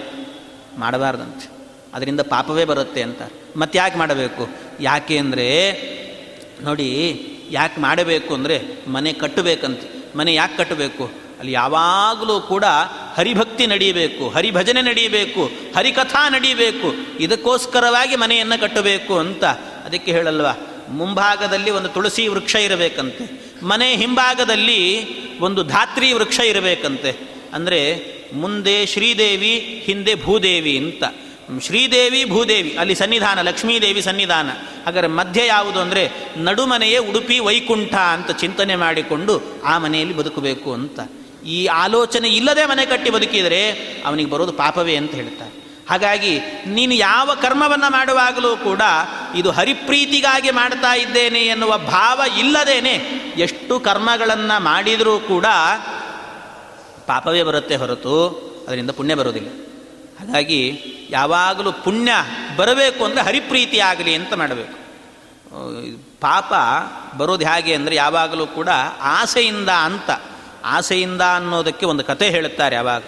ಮಾಡಬಾರ್ದಂತೆ. 0.78 1.50
ಅದರಿಂದ 1.94 2.20
ಪಾಪವೇ 2.20 2.64
ಬರುತ್ತೆ 2.64 3.02
ಅಂತ. 3.02 3.22
ಮತ್ತೆ 3.56 3.78
ಯಾಕೆ 3.78 3.98
ಮಾಡಬೇಕು? 3.98 4.48
ಯಾಕೆ 4.80 5.18
ಅಂದರೆ, 5.18 5.48
ನೋಡಿ, 6.62 6.88
ಯಾಕೆ 7.50 7.80
ಮಾಡಬೇಕು 7.80 8.34
ಅಂದರೆ 8.34 8.62
ಮನೆ 8.86 9.12
ಕಟ್ಟಬೇಕಂತೆ. 9.12 10.18
ಮನೆ 10.18 10.34
ಯಾಕೆ 10.34 10.56
ಕಟ್ಟಬೇಕು? 10.56 11.10
ಅಲ್ಲಿ 11.38 11.52
ಯಾವಾಗಲೂ 11.52 12.40
ಕೂಡ 12.40 12.64
ಹರಿಭಕ್ತಿ 13.16 13.66
ನಡೀಬೇಕು, 13.66 14.28
ಹರಿಭಜನೆ 14.28 14.82
ನಡೀಬೇಕು, 14.82 15.50
ಹರಿಕಥಾ 15.76 16.28
ನಡೀಬೇಕು. 16.28 16.94
ಇದಕ್ಕೋಸ್ಕರವಾಗಿ 17.22 18.16
ಮನೆಯನ್ನು 18.16 18.60
ಕಟ್ಟಬೇಕು 18.60 19.18
ಅಂತ. 19.18 19.44
ಅದಕ್ಕೆ 19.84 20.12
ಹೇಳಲ್ವಾ? 20.12 20.52
ಮುಂಭಾಗದಲ್ಲಿ 20.88 21.70
ಒಂದು 21.70 21.88
ತುಳಸಿ 21.88 22.28
ವೃಕ್ಷ 22.28 22.54
ಇರಬೇಕಂತೆ. 22.54 23.40
ಮನೆ 23.62 23.96
ಹಿಂಭಾಗದಲ್ಲಿ 23.96 24.80
ಒಂದು 25.38 25.62
ಧಾತ್ರಿ 25.62 26.12
ವೃಕ್ಷ 26.12 26.40
ಇರಬೇಕಂತೆ. 26.40 27.30
ಅಂದರೆ 27.52 27.80
ಮುಂದೆ 28.32 28.86
ಶ್ರೀದೇವಿ, 28.86 29.82
ಹಿಂದೆ 29.86 30.14
ಭೂದೇವಿ 30.14 30.78
ಅಂತ. 30.78 31.04
ಶ್ರೀದೇವಿ, 31.66 32.24
ಭೂದೇವಿ. 32.24 32.76
ಅಲ್ಲಿ 32.76 32.94
ಸನ್ನಿಧಾನ, 32.94 33.40
ಲಕ್ಷ್ಮೀದೇವಿ 33.42 34.02
ಸನ್ನಿಧಾನ. 34.02 34.50
ಹಾಗಾದರೆ 34.86 35.08
ಮಧ್ಯೆ 35.08 35.46
ಯಾವುದು 35.46 35.80
ಅಂದರೆ 35.80 36.10
ನಡುಮನೆಯೇ 36.36 36.98
ಉಡುಪಿ 36.98 37.38
ವೈಕುಂಠ 37.38 37.94
ಅಂತ 37.94 38.30
ಚಿಂತನೆ 38.30 38.76
ಮಾಡಿಕೊಂಡು 38.76 39.62
ಆ 39.64 39.78
ಮನೆಯಲ್ಲಿ 39.78 40.16
ಬದುಕಬೇಕು 40.16 40.72
ಅಂತ. 40.72 41.00
ಈ 41.46 41.66
ಆಲೋಚನೆ 41.66 42.28
ಇಲ್ಲದೆ 42.28 42.66
ಮನೆ 42.66 42.86
ಕಟ್ಟಿ 42.86 43.10
ಬದುಕಿದರೆ 43.10 43.70
ಅವನಿಗೆ 44.06 44.30
ಬರೋದು 44.30 44.52
ಪಾಪವೇ 44.52 44.96
ಅಂತ 44.96 45.14
ಹೇಳ್ತಾರೆ. 45.14 45.60
ಹಾಗಾಗಿ 45.90 46.38
ನೀನು 46.66 46.94
ಯಾವ 46.94 47.30
ಕರ್ಮವನ್ನು 47.42 47.92
ಮಾಡುವಾಗಲೂ 47.92 48.56
ಕೂಡ 48.56 48.80
ಇದು 49.36 49.50
ಹರಿಪ್ರೀತಿಗಾಗಿ 49.50 50.50
ಮಾಡ್ತಾ 50.50 50.94
ಇದ್ದೇನೆ 50.94 51.40
ಎನ್ನುವ 51.40 51.78
ಭಾವ 51.78 52.20
ಇಲ್ಲದೇನೆ 52.38 52.90
ಎಷ್ಟು 53.36 53.80
ಕರ್ಮಗಳನ್ನು 53.80 54.62
ಮಾಡಿದರೂ 54.62 55.18
ಕೂಡ 55.18 55.46
ಪಾಪವೇ 57.10 57.42
ಬರುತ್ತೆ 57.42 57.76
ಹೊರತು 57.76 58.14
ಅದರಿಂದ 58.68 58.90
ಪುಣ್ಯ 58.90 59.14
ಬರೋದಿಲ್ಲ. 59.14 59.48
ಹಾಗಾಗಿ 60.20 60.60
ಯಾವಾಗಲೂ 61.10 61.72
ಪುಣ್ಯ 61.72 62.12
ಬರಬೇಕು 62.56 63.04
ಅಂದರೆ 63.04 63.22
ಹರಿಪ್ರೀತಿ 63.22 63.78
ಆಗಲಿ 63.78 64.14
ಅಂತ 64.14 64.32
ಮಾಡಬೇಕು. 64.34 64.74
ಪಾಪ 66.20 66.52
ಬರೋದು 67.16 67.44
ಹೇಗೆ 67.46 67.74
ಅಂದರೆ 67.74 67.94
ಯಾವಾಗಲೂ 67.94 68.46
ಕೂಡ 68.46 68.68
ಆಸೆಯಿಂದ 69.00 69.68
ಅಂತ. 69.68 70.10
ಆಸೆಯಿಂದ 70.64 71.22
ಅನ್ನೋದಕ್ಕೆ 71.34 71.86
ಒಂದು 71.86 72.04
ಕತೆ 72.04 72.30
ಹೇಳುತ್ತಾರೆ 72.30 72.74
ಯಾವಾಗ. 72.76 73.02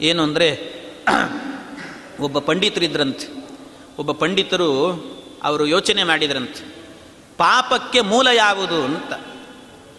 ಏನು 0.00 0.22
ಅಂದರೆ 0.22 0.48
ಒಬ್ಬ 2.20 2.38
ಪಂಡಿತರಿದ್ರಂತೆ 2.38 3.26
ಒಬ್ಬ 3.98 4.12
ಪಂಡಿತರು 4.12 4.70
ಅವರು 5.44 5.66
ಯೋಚನೆ 5.66 6.02
ಮಾಡಿದ್ರಂತೆ. 6.04 6.62
ಪಾಪಕ್ಕೆ 7.36 8.00
ಮೂಲ 8.00 8.28
ಯಾವುದು 8.34 8.84
ಅಂತ. 8.84 9.12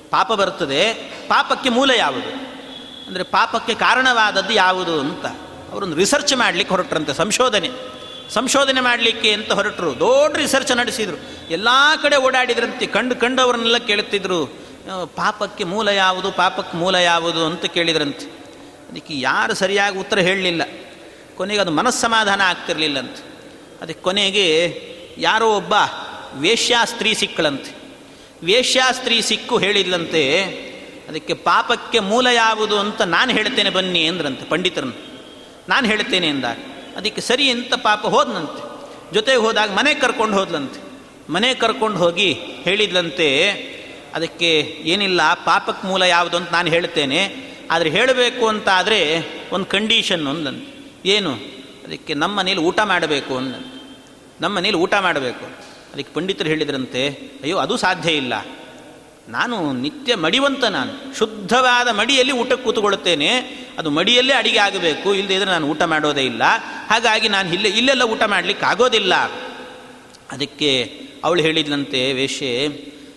ಪಾಪ 0.10 0.32
ಬರ್ತದೆ, 0.32 0.82
ಪಾಪಕ್ಕೆ 1.28 1.70
ಮೂಲ 1.70 1.92
ಯಾವುದು? 1.98 2.55
ಅಂದರೆ 3.08 3.24
ಪಾಪಕ್ಕೆ 3.24 3.74
ಕಾರಣವಾದದ್ದು 3.76 4.54
ಯಾವುದು 4.54 5.00
ಅಂತ 5.00 5.26
ಅವರೊಂದು 5.72 5.96
ರಿಸರ್ಚ್ 5.96 6.34
ಮಾಡಲಿಕ್ಕೆ 6.38 6.76
ಹೊರಟ್ರಂತೆ, 6.76 7.14
ಸಂಶೋಧನೆ. 7.14 7.70
ಸಂಶೋಧನೆ 8.34 8.82
ಮಾಡಲಿಕ್ಕೆ 8.82 9.34
ಅಂತ 9.34 9.52
ಹೊರಟರು? 9.52 10.00
ದೊಡ್ಡ 10.00 10.38
ರಿಸರ್ಚ್ 10.38 10.78
ನಡೆಸಿದರು. 10.78 11.18
ಎಲ್ಲ 11.50 11.68
ಕಡೆ 12.02 12.16
ಓಡಾಡಿದ್ರಂತೆ, 12.16 12.86
ಕಂಡು 12.88 13.16
ಕಂಡವರನ್ನೆಲ್ಲ 13.16 13.78
ಕೇಳುತ್ತಿದ್ರು. 13.78 14.40
ಪಾಪಕ್ಕೆ 15.06 15.64
ಮೂಲ 15.64 15.88
ಯಾವುದು, 15.88 16.32
ಪಾಪಕ್ಕೆ 16.32 16.78
ಮೂಲ 16.78 16.96
ಯಾವುದು 16.96 17.46
ಅಂತ 17.46 17.66
ಕೇಳಿದ್ರಂತೆ. 17.66 18.26
ಅದಕ್ಕೆ 18.90 19.20
ಯಾರು 19.20 19.54
ಸರಿಯಾಗಿ 19.54 19.98
ಉತ್ತರ 19.98 20.20
ಹೇಳಲಿಲ್ಲ. 20.20 20.62
ಕೊನೆಗೆ 21.36 21.62
ಅದು 21.62 21.72
ಮನಸ್ಸಮಾಧಾನ 21.72 22.42
ಅಂತ 22.44 22.70
ಅದಕ್ಕೆ 23.82 24.04
ಕೊನೆಗೆ 24.04 24.48
ಯಾರೋ 25.18 25.48
ಒಬ್ಬ 25.50 25.74
ವೇಶ್ಯಾಸ್ತ್ರೀ 26.34 27.14
ಸಿಕ್ಕಳಂತೆ. 27.14 27.72
ವೇಶ್ಯಾಸ್ತ್ರೀ 28.44 29.22
ಸಿಕ್ಕು 29.22 29.58
ಹೇಳಿದ್ಲಂತೆ 29.58 30.24
ಅದಕ್ಕೆ 31.10 31.34
ಪಾಪಕ್ಕೆ 31.34 32.00
ಮೂಲ 32.00 32.28
ಯಾವುದು 32.28 32.80
ಅಂತ 32.80 33.02
ನಾನು 33.02 33.32
ಹೇಳ್ತೇನೆ 33.32 33.70
ಬನ್ನಿ 33.70 34.04
ಅಂದ್ರಂತೆ 34.08 34.46
ಪಂಡಿತರನ್ನು. 34.46 34.98
ನಾನು 35.70 35.88
ಹೇಳ್ತೇನೆ 35.88 36.28
ಎಂದಾಗ, 36.28 36.58
ಅದಕ್ಕೆ 36.98 37.22
ಸರಿ 37.22 37.50
ಅಂತ 37.50 37.74
ಪಾಪ 37.74 38.06
ಹೋದ್ನಂತೆ. 38.06 38.62
ಜೊತೆಗೆ 39.14 39.38
ಹೋದಾಗ 39.38 39.72
ಮನೆಗೆ 39.72 40.00
ಕರ್ಕೊಂಡು 40.00 40.38
ಹೋದ್ಲಂತೆ. 40.38 40.80
ಮನೆಗೆ 41.34 41.60
ಕರ್ಕೊಂಡು 41.60 41.98
ಹೋಗಿ 41.98 42.34
ಹೇಳಿದ್ಲಂತೆ, 42.64 43.28
ಅದಕ್ಕೆ 44.16 44.50
ಏನಿಲ್ಲ, 44.84 45.22
ಪಾಪಕ್ಕೆ 45.34 45.88
ಮೂಲ 45.88 46.02
ಯಾವುದು 46.02 46.38
ಅಂತ 46.38 46.52
ನಾನು 46.52 46.70
ಹೇಳ್ತೇನೆ. 46.70 47.46
ಆದರೆ 47.72 47.90
ಹೇಳಬೇಕು 47.90 48.48
ಅಂತ 48.48 48.68
ಆದರೆ 48.70 49.00
ಒಂದು 49.52 49.66
ಕಂಡೀಷನ್ 49.66 50.28
ಒಂದಂತೆ 50.28 50.74
ಏನು? 51.10 51.34
ಅದಕ್ಕೆ 51.86 52.14
ನಮ್ಮ 52.14 52.40
ಮನೇಲಿ 52.40 52.60
ಊಟ 52.60 52.80
ಮಾಡಬೇಕು 52.80 53.38
ಅಂದಂತೆ 53.38 53.76
ನಮ್ಮ 54.42 54.56
ಮನೇಲಿ 54.56 54.78
ಊಟ 54.78 54.94
ಮಾಡಬೇಕು. 54.94 55.46
ಅದಕ್ಕೆ 55.94 56.14
ಪಂಡಿತರು 56.14 56.48
ಹೇಳಿದ್ರಂತೆ, 56.48 57.10
ಅಯ್ಯೋ 57.44 57.58
ಅದು 57.58 57.78
ಸಾಧ್ಯ 57.78 58.12
ಇಲ್ಲ. 58.12 58.34
ನಾನು 59.30 59.74
ನಿತ್ಯ 59.74 60.16
ಮಡಿವಂತ 60.16 60.64
ನಾನು, 60.64 61.18
ಶುದ್ಧವಾದ 61.18 61.88
ಮಡಿಯಲ್ಲಿ 61.88 62.34
ಊಟಕ್ಕೆ 62.34 62.64
ಕೂತ್ಕೊಳ್ಳುತ್ತೇನೆ, 62.64 63.30
ಅದು 63.78 63.90
ಮಡಿಯಲ್ಲೇ 63.90 64.34
ಅಡಿಗೆ 64.34 64.60
ಆಗಬೇಕು 64.60 65.16
ಇಲ್ಲದೇ 65.16 65.34
ಇದ್ದರೆ 65.34 65.52
ನಾನು 65.52 65.68
ಊಟ 65.68 65.84
ಮಾಡೋದೇ 65.84 66.22
ಇಲ್ಲ. 66.22 66.44
ಹಾಗಾಗಿ 66.90 67.30
ನಾನು 67.30 67.54
ಇಲ್ಲೇ, 67.54 67.70
ಇಲ್ಲೆಲ್ಲ 67.70 68.02
ಊಟ 68.04 68.24
ಮಾಡಲಿಕ್ಕೆ 68.24 68.66
ಆಗೋದಿಲ್ಲ. 68.66 69.16
ಅದಕ್ಕೆ 70.32 71.02
ಅವಳು 71.24 71.42
ಹೇಳಿದ್ಲಂತೆ 71.42 72.14
ವೇಷೆ 72.14 72.70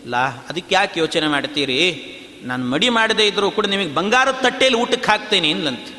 ಲಾ, 0.06 0.24
ಅದಕ್ಕೆ 0.24 0.74
ಯಾಕೆ 0.74 1.00
ಯೋಚನೆ 1.00 1.26
ಮಾಡ್ತೀರಿ? 1.26 2.14
ನಾನು 2.42 2.66
ಮಡಿ 2.66 2.88
ಮಾಡದೇ 2.88 3.26
ಇದ್ದರೂ 3.26 3.50
ಕೂಡ 3.50 3.66
ನಿಮಗೆ 3.66 3.94
ಬಂಗಾರದ 3.94 4.38
ತಟ್ಟೆಯಲ್ಲಿ 4.42 4.80
ಊಟಕ್ಕೆ 4.80 5.10
ಹಾಕ್ತೇನೆ 5.10 5.50
ಇಲ್ಲಂತೆ 5.50 5.98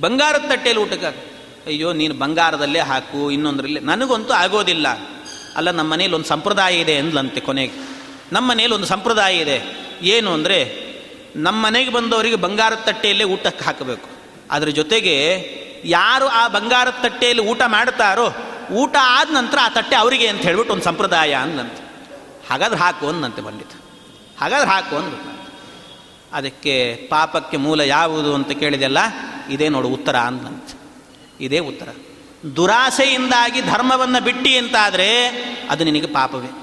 ಬಂಗಾರದ 0.00 0.44
ತಟ್ಟೆಯಲ್ಲಿ 0.48 0.84
ಊಟಕ್ಕೆ 0.84 1.06
ಹಾಕಿ, 1.06 1.32
ಅಯ್ಯೋ, 1.66 1.92
ನೀನು 1.92 2.14
ಬಂಗಾರದಲ್ಲೇ 2.14 2.78
ಹಾಕು, 2.78 3.30
ಇನ್ನೊಂದರಲ್ಲಿ 3.30 3.80
ನನಗಂತೂ 3.80 4.32
ಆಗೋದಿಲ್ಲ. 4.32 4.86
ಅಲ್ಲ 5.56 5.70
ನಮ್ಮ 5.70 5.92
ಮನೇಲಿ 5.92 6.14
ಒಂದು 6.14 6.26
ಸಂಪ್ರದಾಯ 6.26 6.78
ಇದೆ 6.78 6.96
ಅಂದ್ಲಂತೆ 6.96 7.40
ಕೊನೆಗೆ. 7.40 7.89
ನಮ್ಮ 8.32 8.50
ಮನೇಲಿ 8.50 8.74
ಒಂದು 8.74 8.86
ಸಂಪ್ರದಾಯ 8.86 9.34
ಇದೆ. 9.36 9.58
ಏನು 10.02 10.32
ಅಂದರೆ 10.32 10.58
ನಮ್ಮ 11.36 11.66
ಮನೆಗೆ 11.66 11.90
ಬಂದವರಿಗೆ 11.90 12.36
ಬಂಗಾರದ 12.36 12.82
ತಟ್ಟೆಯಲ್ಲೇ 12.86 13.24
ಊಟಕ್ಕೆ 13.24 13.64
ಹಾಕಬೇಕು. 13.64 14.08
ಅದರ 14.50 14.68
ಜೊತೆಗೆ 14.68 15.16
ಯಾರು 15.84 16.26
ಆ 16.28 16.48
ಬಂಗಾರದ 16.48 16.98
ತಟ್ಟೆಯಲ್ಲಿ 17.02 17.42
ಊಟ 17.42 17.62
ಮಾಡ್ತಾರೋ 17.66 18.26
ಊಟ 18.72 18.96
ಆದ 19.00 19.28
ನಂತರ 19.30 19.58
ಆ 19.62 19.68
ತಟ್ಟೆ 19.68 19.96
ಅವರಿಗೆ 19.96 20.26
ಅಂತ 20.28 20.42
ಹೇಳ್ಬಿಟ್ಟು 20.42 20.72
ಒಂದು 20.72 20.84
ಸಂಪ್ರದಾಯ 20.84 21.34
ಅಂದಂತೆ. 21.34 21.82
ಹಾಗಾದ್ರೆ 22.50 22.78
ಹಾಕು 22.80 23.08
ಅಂದಂತೆ 23.08 23.42
ಪಂಡಿತ. 23.42 23.72
ಹಾಗಾದ್ರೆ 24.40 24.70
ಹಾಕು 24.70 24.96
ಅಂದ್ಬಿಟ್ಟು 24.96 25.30
ಅದಕ್ಕೆ 26.32 26.94
ಪಾಪಕ್ಕೆ 27.06 27.56
ಮೂಲ 27.56 27.80
ಯಾವುದು 27.80 28.34
ಅಂತ 28.34 28.50
ಕೇಳಿದೆಲ್ಲ, 28.50 28.98
ಇದೇ 29.48 29.68
ನೋಡು 29.68 29.88
ಉತ್ತರ 29.88 30.16
ಅಂದಂತೆ. 30.16 30.74
ಇದೇ 31.40 31.58
ಉತ್ತರ. 31.58 31.88
ದುರಾಸೆಯಿಂದಾಗಿ 32.56 33.60
ಧರ್ಮವನ್ನು 33.62 34.20
ಬಿಟ್ಟಿ 34.24 34.56
ಅಂತಾದರೆ 34.56 35.08
ಅದು 35.70 35.84
ನಿನಗೆ 35.84 36.06
ಪಾಪವೇ. 36.06 36.59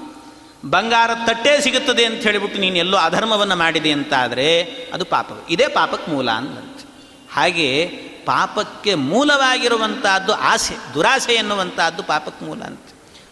ಬಂಗಾರ 0.64 1.10
ತಟ್ಟೆ 1.26 1.60
ಸಿಗುತ್ತದೆ 1.60 2.04
ಅಂತ 2.04 2.22
ಹೇಳಿಬಿಟ್ಟು 2.22 2.60
ನೀನು 2.60 2.78
ಎಲ್ಲೋ 2.78 2.96
ಅಧರ್ಮವನ್ನು 2.96 3.56
ಮಾಡಿದೆ 3.56 3.92
ಅಂತಾದರೆ 3.92 4.62
ಅದು 4.94 5.04
ಪಾಪ 5.04 5.26
ಇದೇ 5.50 5.68
ಪಾಪಕ್ಕೆ 5.68 6.10
ಮೂಲ 6.10 6.30
ಅಂದಂತೆ. 6.30 6.88
ಹಾಗೆ 7.32 7.86
ಪಾಪಕ್ಕೆ 8.24 8.94
ಮೂಲವಾಗಿರುವಂತಹದ್ದು 8.94 10.32
ಆಸೆ, 10.32 10.94
ದುರಾಸೆ 10.94 11.34
ಎನ್ನುವಂತಹದ್ದು 11.34 12.02
ಪಾಪಕ್ಕೆ 12.02 12.46
ಮೂಲ 12.46 12.62
ಅಂತ. 12.62 12.80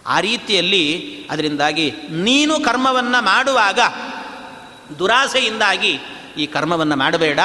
ಆ 0.06 0.20
ರೀತಿಯಲ್ಲಿ 0.20 1.16
ಅದರಿಂದಾಗಿ 1.30 1.92
ನೀನು 2.10 2.60
ಕರ್ಮವನ್ನು 2.60 3.24
ಮಾಡುವಾಗ 3.24 3.80
ದುರಾಸೆಯಿಂದಾಗಿ 4.98 5.98
ಈ 6.38 6.46
ಕರ್ಮವನ್ನು 6.46 6.96
ಮಾಡಬೇಡ. 6.96 7.40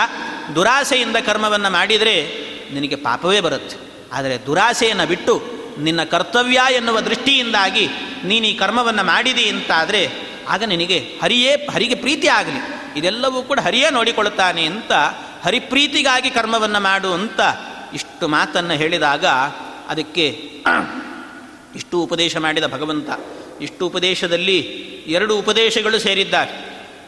ದುರಾಸೆಯಿಂದ 0.56 1.16
ಕರ್ಮವನ್ನು 1.16 1.70
ಮಾಡಿದರೆ 1.70 2.28
ನಿನಗೆ 2.74 2.96
ಪಾಪವೇ 2.96 3.40
ಬರುತ್ತೆ. 3.40 3.92
ಆದರೆ 4.14 4.46
ದುರಾಸೆಯನ್ನು 4.46 5.08
ಬಿಟ್ಟು 5.08 5.61
ನಿನ್ನ 5.78 6.04
ಕರ್ತವ್ಯ 6.04 6.62
ಎನ್ನುವ 6.76 7.00
ದೃಷ್ಟಿಯಿಂದಾಗಿ 7.00 7.88
ನೀನು 8.24 8.46
ಈ 8.46 8.54
ಕರ್ಮವನ್ನು 8.54 9.04
ಮಾಡಿದಿ 9.04 9.50
ಅಂತಾದರೆ 9.50 10.12
ಆಗ 10.50 10.64
ನಿನಗೆ 10.64 11.00
ಹರಿಯೇ 11.00 11.56
ಹರಿಗೆ 11.56 11.96
ಪ್ರೀತಿ 11.96 12.28
ಆಗಲಿ. 12.28 12.82
ಇದೆಲ್ಲವೂ 13.00 13.42
ಕೂಡ 13.42 13.60
ಹರಿಯೇ 13.60 13.90
ನೋಡಿಕೊಳ್ಳುತ್ತಾನೆ 13.90 14.66
ಅಂತ 14.66 14.92
ಹರಿಪ್ರೀತಿಗಾಗಿ 15.46 16.30
ಕರ್ಮವನ್ನು 16.30 16.80
ಮಾಡು 16.80 17.14
ಅಂತ 17.14 17.40
ಇಷ್ಟು 17.94 18.28
ಮಾತನ್ನು 18.28 18.74
ಹೇಳಿದಾಗ 18.74 19.26
ಅದಕ್ಕೆ 19.88 20.28
ಇಷ್ಟು 21.76 22.04
ಉಪದೇಶ 22.04 22.38
ಮಾಡಿದ 22.38 22.68
ಭಗವಂತ. 22.68 23.10
ಇಷ್ಟು 23.62 23.88
ಉಪದೇಶದಲ್ಲಿ 23.88 24.60
ಎರಡು 25.08 25.38
ಉಪದೇಶಗಳು 25.38 26.00
ಸೇರಿದ್ದಾರೆ. 26.00 26.52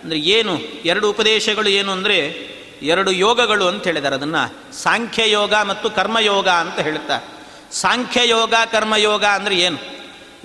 ಅಂದರೆ 0.04 0.20
ಏನು? 0.20 0.60
ಎರಡು 0.86 1.10
ಉಪದೇಶಗಳು 1.10 1.70
ಏನು 1.70 1.92
ಅಂದರೆ 1.92 2.48
ಎರಡು 2.82 3.12
ಯೋಗಗಳು 3.12 3.68
ಅಂತ 3.68 3.84
ಹೇಳಿದ್ದಾರೆ. 3.84 4.16
ಅದನ್ನು 4.16 4.74
ಸಾಂಖ್ಯಯೋಗ 4.74 5.54
ಮತ್ತು 5.54 5.90
ಕರ್ಮಯೋಗ 5.90 6.48
ಅಂತ 6.48 6.80
ಹೇಳುತ್ತಾರೆ. 6.80 7.33
ಸಾಂಖ್ಯಯೋಗ, 7.74 8.54
ಕರ್ಮಯೋಗ 8.72 9.26
ಅಂದರೆ 9.26 9.56
ಏನು? 9.56 9.78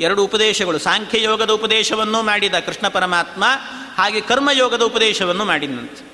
ಎರಡು 0.01 0.24
ಉಪದೇಶಗಳು. 0.24 0.79
ಸಾಂಖ್ಯಯೋಗದ 0.79 1.51
ಉಪದೇಶವನ್ನು 1.51 2.22
ಮಾಡಿದ 2.22 2.55
ಕೃಷ್ಣ 2.55 2.89
ಪರಮಾತ್ಮ, 2.89 3.45
ಹಾಗೆ 3.99 4.20
ಕರ್ಮಯೋಗದ 4.20 4.83
ಉಪದೇಶವನ್ನು 4.83 5.45
ಮಾಡಿದಂತೆ. 5.45 6.09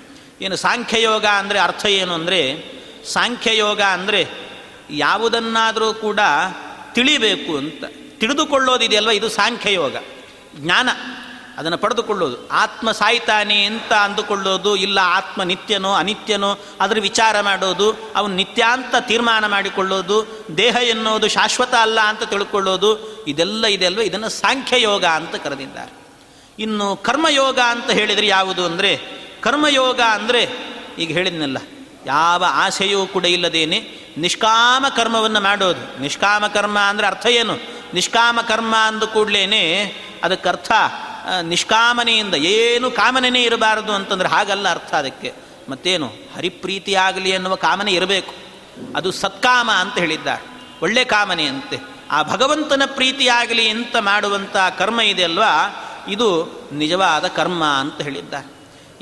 ಏನು 0.44 0.56
ಸಾಂಖ್ಯಯೋಗ 0.56 1.26
ಅಂದರೆ 1.26 1.58
ಅರ್ಥ 1.58 1.86
ಏನು 1.86 2.14
ಅಂದರೆ, 2.14 2.64
ಸಾಂಖ್ಯಯೋಗ 3.06 3.80
ಅಂದರೆ 3.80 4.28
ಯಾವುದನ್ನಾದರೂ 4.90 5.94
ಕೂಡ 5.94 6.20
ತಿಳಿಬೇಕು 6.92 7.56
ಅಂತ. 7.56 7.84
ತಿಳಿದುಕೊಳ್ಳೋದಿದೆಯಲ್ವ? 8.18 9.10
ಇದು 9.10 9.28
ಸಾಂಖ್ಯಯೋಗ. 9.28 9.96
ಜ್ಞಾನ. 10.56 10.88
ಅದನ್ನು 11.58 11.78
ಪಡೆದುಕೊಳ್ಳೋದು. 11.82 12.36
ಆತ್ಮ 12.62 12.86
ಸಾಯ್ತಾನೆ 13.00 13.58
ಅಂತ 13.70 13.92
ಅಂದುಕೊಳ್ಳೋದು, 14.06 14.70
ಇಲ್ಲ 14.86 14.98
ಆತ್ಮ 15.18 15.42
ನಿತ್ಯನೋ 15.50 15.90
ಅನಿತ್ಯನೋ 15.94 16.50
ಅದರ 16.80 16.98
ವಿಚಾರ 17.08 17.34
ಮಾಡೋದು, 17.48 17.88
ಅವನು 18.18 18.34
ನಿತ್ಯ 18.34 18.62
ಅಂತ 18.76 18.94
ತೀರ್ಮಾನ 19.10 19.44
ಮಾಡಿಕೊಳ್ಳೋದು, 19.46 20.16
ದೇಹ 20.56 20.76
ಎನ್ನುವುದು 20.92 21.28
ಶಾಶ್ವತ 21.36 21.74
ಅಲ್ಲ 21.86 22.00
ಅಂತ 22.12 22.22
ತಿಳ್ಕೊಳ್ಳೋದು, 22.32 22.90
ಇದೆಲ್ಲ 23.32 23.64
ಇದೆಲ್ವ 23.76 24.02
ಇದನ್ನು 24.10 24.30
ಸಾಂಖ್ಯಯೋಗ 24.40 25.04
ಅಂತ 25.20 25.34
ಕರೆದಿದ್ದಾರೆ. 25.44 25.92
ಇನ್ನು 26.58 26.88
ಕರ್ಮಯೋಗ 27.06 27.58
ಅಂತ 27.74 27.90
ಹೇಳಿದರೆ 27.90 28.26
ಯಾವುದು 28.26 28.64
ಅಂದರೆ, 28.66 28.92
ಕರ್ಮಯೋಗ 29.40 30.00
ಅಂದರೆ, 30.16 30.42
ಈಗ 30.98 31.10
ಹೇಳಿದ್ನಲ್ಲ, 31.18 31.58
ಯಾವ 32.06 32.44
ಆಸೆಯೂ 32.64 33.02
ಕೂಡ 33.06 33.24
ಇಲ್ಲದೇನೆ 33.36 33.78
ನಿಷ್ಕಾಮ 34.24 34.84
ಕರ್ಮವನ್ನು 34.96 35.40
ಮಾಡೋದು. 35.40 35.82
ನಿಷ್ಕಾಮ 36.02 36.44
ಕರ್ಮ 36.56 36.78
ಅಂದರೆ 36.90 37.06
ಅರ್ಥ 37.06 37.26
ಏನು? 37.40 37.54
ನಿಷ್ಕಾಮ 37.94 38.38
ಕರ್ಮ 38.48 38.74
ಅಂದ 38.90 39.04
ಕೂಡಲೇ 39.14 39.64
ಅದಕ್ಕರ್ಥ 40.22 40.72
ನಿಷ್ಕಾಮನೆಯಿಂದ 41.42 42.34
ಏನು 42.34 42.90
ಕಾಮನೆಯೇ 42.90 43.42
ಇರಬಾರದು 43.42 43.92
ಅಂತಂದ್ರೆ 43.92 44.28
ಹಾಗಲ್ಲ 44.28 44.68
ಅರ್ಥ 44.70 44.94
ಅದಕ್ಕೆ. 44.94 45.34
ಮತ್ತೇನು? 45.68 46.12
ಹರಿಪ್ರೀತಿ 46.36 46.94
ಆಗಲಿ 46.94 47.30
ಎನ್ನುವ 47.30 47.54
ಕಾಮನೆ 47.54 47.92
ಇರಬೇಕು. 47.92 48.34
ಅದು 48.96 49.12
ಸತ್ಕಾಮ 49.12 49.70
ಅಂತ 49.70 49.98
ಹೇಳಿದ್ದಾರೆ. 49.98 50.42
ಒಳ್ಳೆ 50.82 51.04
ಕಾಮನೆ 51.04 51.44
ಅಂತೆ. 51.44 51.78
ಆ 52.10 52.22
ಭಗವಂತನ 52.22 52.82
ಪ್ರೀತಿಯಾಗಲಿ 52.86 53.68
ಅಂತ 53.68 53.96
ಮಾಡುವಂಥ 53.96 54.56
ಕರ್ಮ 54.56 55.00
ಇದೆಯಲ್ವಾ 55.00 55.80
ಇದು 56.08 56.44
ನಿಜವಾದ 56.72 57.26
ಕರ್ಮ 57.26 57.64
ಅಂತ 57.64 58.02
ಹೇಳಿದ್ದಾರೆ. 58.02 58.54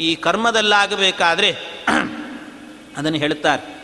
ಈ 0.02 0.14
ಕರ್ಮದಲ್ಲಾಗಬೇಕಾದ್ರೆ 0.14 1.50
ಅದನ್ನು 2.96 3.18
ಹೇಳ್ತಾರೆ. 3.18 3.82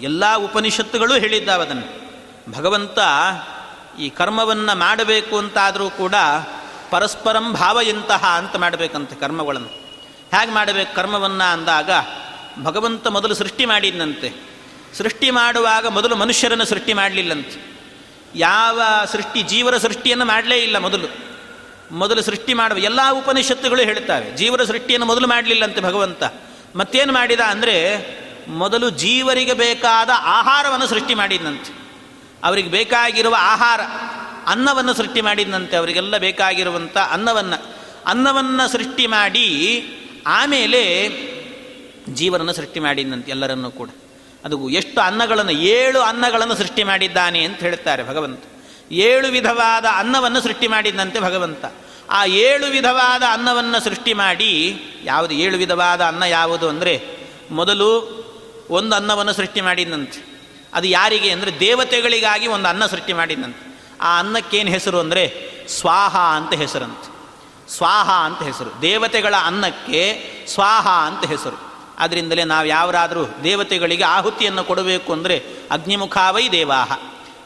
ಎಲ್ಲ 0.00 0.36
ಉಪನಿಷತ್ತುಗಳು 0.36 1.14
ಹೇಳಿದ್ದಾವೆ 1.14 1.64
ಅದನ್ನು. 1.64 2.06
ಭಗವಂತ 2.52 2.98
ಈ 3.98 4.10
ಕರ್ಮವನ್ನು 4.10 4.78
ಮಾಡಬೇಕು 4.78 5.38
ಅಂತಾದರೂ 5.38 5.90
ಕೂಡ 5.90 6.14
ಪರಸ್ಪರಂ 6.90 7.52
ಭಾವಯಂತಹ 7.52 8.24
ಅಂತ 8.24 8.56
ಮಾಡಬೇಕಂತೆ 8.56 9.14
ಕರ್ಮಗಳನ್ನು. 9.14 9.68
ಹೇಗೆ 10.36 10.52
ಮಾಡಬೇಕು 10.52 10.94
ಕರ್ಮವನ್ನು 10.94 11.52
ಅಂದಾಗ, 11.52 11.90
ಭಗವಂತ 12.62 13.06
ಮೊದಲು 13.06 13.34
ಸೃಷ್ಟಿ 13.34 13.66
ಮಾಡಿದ್ದಂತೆ 13.66 14.28
ಸೃಷ್ಟಿ 14.98 15.30
ಮಾಡುವಾಗ 15.30 15.86
ಮೊದಲು 15.86 16.16
ಮನುಷ್ಯರನ್ನು 16.16 16.64
ಸೃಷ್ಟಿ 16.64 16.92
ಮಾಡಲಿಲ್ಲಂತೆ. 16.92 17.76
ಯಾವ 18.34 18.82
ಸೃಷ್ಟಿ, 19.12 19.42
ಜೀವರ 19.42 19.76
ಸೃಷ್ಟಿಯನ್ನು 19.76 20.24
ಮಾಡಲೇ 20.24 20.58
ಇಲ್ಲ 20.58 20.78
ಮೊದಲು. 20.78 21.08
ಮೊದಲು 21.90 22.22
ಸೃಷ್ಟಿ 22.22 22.54
ಮಾಡುವ 22.54 22.78
ಎಲ್ಲ 22.78 23.00
ಉಪನಿಷತ್ತುಗಳು 23.10 23.80
ಹೇಳ್ತಾರೆ 23.80 24.36
ಜೀವರ 24.36 24.64
ಸೃಷ್ಟಿಯನ್ನು 24.64 25.06
ಮೊದಲು 25.06 25.26
ಮಾಡಲಿಲ್ಲಂತೆ 25.28 25.80
ಭಗವಂತ. 25.80 26.22
ಮತ್ತೇನು 26.76 27.12
ಮಾಡಿದ 27.12 27.40
ಅಂದರೆ, 27.40 27.76
ಮೊದಲು 28.48 28.90
ಜೀವರಿಗೆ 28.90 29.52
ಬೇಕಾದ 29.52 30.10
ಆಹಾರವನ್ನು 30.12 30.86
ಸೃಷ್ಟಿ 30.86 31.14
ಮಾಡಿದಂತೆ 31.14 31.72
ಅವರಿಗೆ 32.44 32.68
ಬೇಕಾಗಿರುವ 32.68 33.36
ಆಹಾರ 33.38 33.80
ಅನ್ನವನ್ನು 34.46 34.94
ಸೃಷ್ಟಿ 34.94 35.20
ಮಾಡಿದಂತೆ 35.20 35.74
ಅವರಿಗೆಲ್ಲ 35.76 36.18
ಬೇಕಾಗಿರುವಂಥ 36.18 36.96
ಅನ್ನವನ್ನು. 37.14 37.58
ಅನ್ನವನ್ನು 38.06 38.64
ಸೃಷ್ಟಿ 38.72 39.06
ಮಾಡಿ, 39.06 39.46
ಆಮೇಲೆ 40.26 40.82
ಜೀವನನ್ನು 42.18 42.52
ಸೃಷ್ಟಿ 42.52 42.80
ಮಾಡಿದಂತೆ 42.80 43.30
ಎಲ್ಲರನ್ನೂ 43.30 43.70
ಕೂಡ. 43.70 43.90
ಅದು 44.44 44.56
ಎಷ್ಟು 44.80 45.00
ಅನ್ನಗಳನ್ನು, 45.00 45.52
ಏಳು 45.52 46.00
ಅನ್ನಗಳನ್ನು 46.00 46.56
ಸೃಷ್ಟಿ 46.56 46.82
ಮಾಡಿದ್ದಾನೆ 46.84 47.40
ಅಂತ 47.44 47.58
ಹೇಳ್ತಾರೆ 47.60 48.02
ಭಗವಂತ. 48.04 48.42
ಏಳು 49.08 49.28
ವಿಧವಾದ 49.28 49.86
ಅನ್ನವನ್ನು 49.92 50.40
ಸೃಷ್ಟಿ 50.40 50.68
ಮಾಡಿದಂತೆ 50.68 51.20
ಭಗವಂತ. 51.20 51.64
ಆ 52.10 52.20
ಏಳು 52.24 52.66
ವಿಧವಾದ 52.66 53.22
ಅನ್ನವನ್ನು 53.30 53.78
ಸೃಷ್ಟಿ 53.84 54.12
ಮಾಡಿ, 54.14 54.52
ಯಾವುದು 55.04 55.34
ಏಳು 55.34 55.56
ವಿಧವಾದ 55.56 56.00
ಅನ್ನ 56.00 56.22
ಯಾವುದು 56.38 56.68
ಅಂದರೆ, 56.68 56.94
ಮೊದಲು 57.50 57.88
ಒಂದು 58.70 58.92
ಅನ್ನವನ್ನು 58.94 59.32
ಸೃಷ್ಟಿ 59.32 59.60
ಮಾಡಿದಂತೆ 59.60 60.20
ಅದು 60.74 60.86
ಯಾರಿಗೆ 60.86 61.28
ಅಂದರೆ 61.30 61.50
ದೇವತೆಗಳಿಗಾಗಿ 61.60 62.46
ಒಂದು 62.46 62.68
ಅನ್ನ 62.68 62.86
ಸೃಷ್ಟಿ 62.86 63.12
ಮಾಡಿದಂತೆ 63.12 63.64
ಆ 64.00 64.18
ಅನ್ನಕ್ಕೇನು 64.18 64.70
ಹೆಸರು 64.70 64.98
ಅಂದರೆ 64.98 65.56
ಸ್ವಾಹ 65.68 66.16
ಅಂತ 66.16 66.54
ಹೆಸರಂತೆ. 66.54 67.16
ಸ್ವಾಹ 67.72 68.10
ಅಂತ 68.10 68.42
ಹೆಸರು. 68.42 68.82
ದೇವತೆಗಳ 68.82 69.34
ಅನ್ನಕ್ಕೆ 69.44 70.22
ಸ್ವಾಹ 70.48 70.88
ಅಂತ 70.88 71.26
ಹೆಸರು. 71.26 71.66
ಅದರಿಂದಲೇ 71.98 72.44
ನಾವು 72.44 72.66
ಯಾವರಾದರೂ 72.66 73.24
ದೇವತೆಗಳಿಗೆ 73.44 74.04
ಆಹುತಿಯನ್ನು 74.04 74.64
ಕೊಡಬೇಕು 74.64 75.12
ಅಂದರೆ 75.12 75.44
ಅಗ್ನಿಮುಖಾವೈ 75.70 76.48
ದೇವಾಹ. 76.48 76.92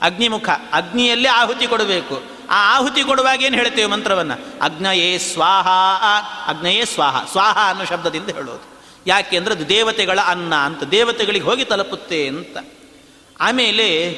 ಅಗ್ನಿಮುಖ, 0.02 0.48
ಅಗ್ನಿಯಲ್ಲೇ 0.72 1.28
ಆಹುತಿ 1.28 1.66
ಕೊಡಬೇಕು. 1.66 2.22
ಆ 2.50 2.76
ಆಹುತಿ 2.76 3.02
ಕೊಡುವಾಗ 3.02 3.42
ಏನು 3.42 3.56
ಹೇಳ್ತೇವೆ 3.56 3.86
ಮಂತ್ರವನ್ನು? 3.86 4.64
ಅಗ್ನಯೇ 4.64 5.18
ಸ್ವಾಹ 5.18 5.68
ಅಗ್ನಯೇ 6.46 6.84
ಸ್ವಾಹ. 6.84 7.24
ಸ್ವಾಹ 7.24 7.58
ಅನ್ನೋ 7.68 7.84
ಶಬ್ದದಿಂದ 7.84 8.28
ಹೇಳೋದು. 8.28 8.80
ಯಾಕೆ 9.06 9.36
ಅಂದರೆ 9.36 9.54
ಅದು 9.54 9.68
ದೇವತೆಗಳ 9.68 10.18
ಅನ್ನ 10.26 10.54
ಅಂತ. 10.54 10.82
ದೇವತೆಗಳಿಗೆ 10.82 11.44
ಹೋಗಿ 11.44 11.64
ತಲುಪುತ್ತೆ 11.64 12.28
ಅಂತ. 12.28 12.58
ಆಮೇಲೆ 13.40 14.14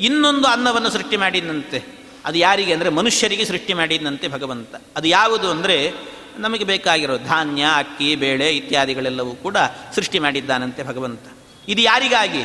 ಇನ್ನೊಂದು 0.00 0.48
ಅನ್ನವನ್ನು 0.48 0.90
ಸೃಷ್ಟಿ 0.90 1.16
ಮಾಡಿದಂತೆ. 1.16 1.82
ಅದು 2.24 2.38
ಯಾರಿಗೆ 2.38 2.72
ಅಂದರೆ 2.72 2.88
ಮನುಷ್ಯರಿಗೆ 2.88 3.44
ಸೃಷ್ಟಿ 3.44 3.74
ಮಾಡಿದಂತೆ 3.74 4.28
ಭಗವಂತ. 4.28 4.74
ಅದು 4.96 5.08
ಯಾವುದು 5.08 5.50
ಅಂದರೆ 5.50 5.92
ನಮಗೆ 6.38 6.64
ಬೇಕಾಗಿರೋ 6.64 7.18
ಧಾನ್ಯ, 7.18 7.62
ಅಕ್ಕಿ, 7.76 8.16
ಬೇಳೆ 8.16 8.56
ಇತ್ಯಾದಿಗಳೆಲ್ಲವೂ 8.56 9.34
ಕೂಡ 9.34 9.56
ಸೃಷ್ಟಿ 9.94 10.18
ಮಾಡಿದ್ದಾನಂತೆ 10.18 10.82
ಭಗವಂತ. 10.82 11.22
ಇದು 11.68 11.80
ಯಾರಿಗಾಗಿ? 11.82 12.42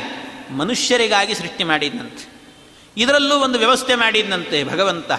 ಮನುಷ್ಯರಿಗಾಗಿ 0.50 1.34
ಸೃಷ್ಟಿ 1.34 1.64
ಮಾಡಿದ್ದಂತೆ 1.64 2.38
ಇದರಲ್ಲೂ 2.96 3.36
ಒಂದು 3.36 3.58
ವ್ಯವಸ್ಥೆ 3.58 3.94
ಮಾಡಿದ್ದಂತೆ 3.94 4.64
ಭಗವಂತ. 4.64 5.10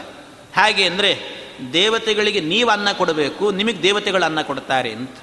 ಹಾಗೆ 0.56 0.84
ಅಂದರೆ 0.84 1.40
ದೇವತೆಗಳಿಗೆ 1.74 2.40
ನೀವು 2.40 2.70
ಅನ್ನ 2.70 2.92
ಕೊಡಬೇಕು, 2.92 3.52
ನಿಮಗೆ 3.52 3.84
ದೇವತೆಗಳು 3.84 4.26
ಅನ್ನ 4.26 4.42
ಕೊಡ್ತಾರೆ 4.42 4.92
ಅಂತ. 4.92 5.18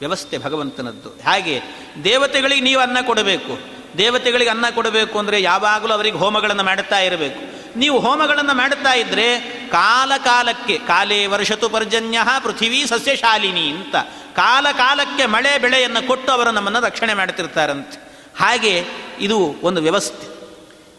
ವ್ಯವಸ್ಥೆ 0.00 0.38
ಭಗವಂತನದ್ದು. 0.38 1.08
ಹಾಗೆ? 1.08 1.62
ದೇವತೆಗಳಿಗೆ 2.04 2.60
ನೀವು 2.60 2.82
ಅನ್ನ 2.82 2.96
ಕೊಡಬೇಕು. 3.06 3.81
ದೇವತೆಗಳಿಗೆ 3.98 4.50
ಅನ್ನ 4.50 4.64
ಕೊಡಬೇಕು 4.74 5.18
ಅಂದರೆ 5.18 5.42
ಯಾವಾಗಲೂ 5.42 5.92
ಅವರಿಗೆ 5.92 6.16
ಹೋಮಗಳನ್ನು 6.16 6.62
ಮಾಡುತ್ತಾ 6.62 6.98
ಇರಬೇಕು. 6.98 7.52
ನೀವು 7.78 7.98
ಹೋಮಗಳನ್ನು 7.98 8.54
ಮಾಡುತ್ತಾ 8.54 8.92
ಇದ್ದರೆ 8.92 9.40
ಕಾಲ 9.68 10.12
ಕಾಲಕ್ಕೆ 10.24 10.78
ಕಾಲೇ 10.78 11.26
ವರ್ಷತು 11.26 11.68
ಪರ್ಜನ್ಯ 11.68 12.18
ಪೃಥಿವೀ 12.42 12.86
ಸಸ್ಯಶಾಲಿನಿ 12.86 13.68
ಅಂತ 13.68 13.96
ಕಾಲ 14.34 14.66
ಕಾಲಕ್ಕೆ 14.72 15.26
ಮಳೆ 15.26 15.58
ಬೆಳೆಯನ್ನು 15.58 16.06
ಕೊಟ್ಟು 16.06 16.32
ಅವರು 16.32 16.50
ನಮ್ಮನ್ನು 16.50 16.80
ರಕ್ಷಣೆ 16.80 17.14
ಮಾಡ್ತಿರ್ತಾರಂತೆ 17.14 18.12
ಹಾಗೆ 18.38 18.84
ಇದು 19.20 19.54
ಒಂದು 19.62 19.80
ವ್ಯವಸ್ಥೆ. 19.80 20.26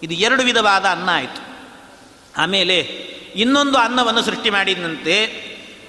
ಇದು 0.03 0.13
ಎರಡು 0.13 0.43
ವಿಧವಾದ 0.43 0.85
ಅನ್ನ 0.85 1.09
ಆಯಿತು. 1.11 1.57
ಆಮೇಲೆ 2.37 2.79
ಇನ್ನೊಂದು 3.35 3.77
ಅನ್ನವನ್ನು 3.77 4.21
ಸೃಷ್ಟಿ 4.21 4.49
ಮಾಡಿದಂತೆ 4.49 5.43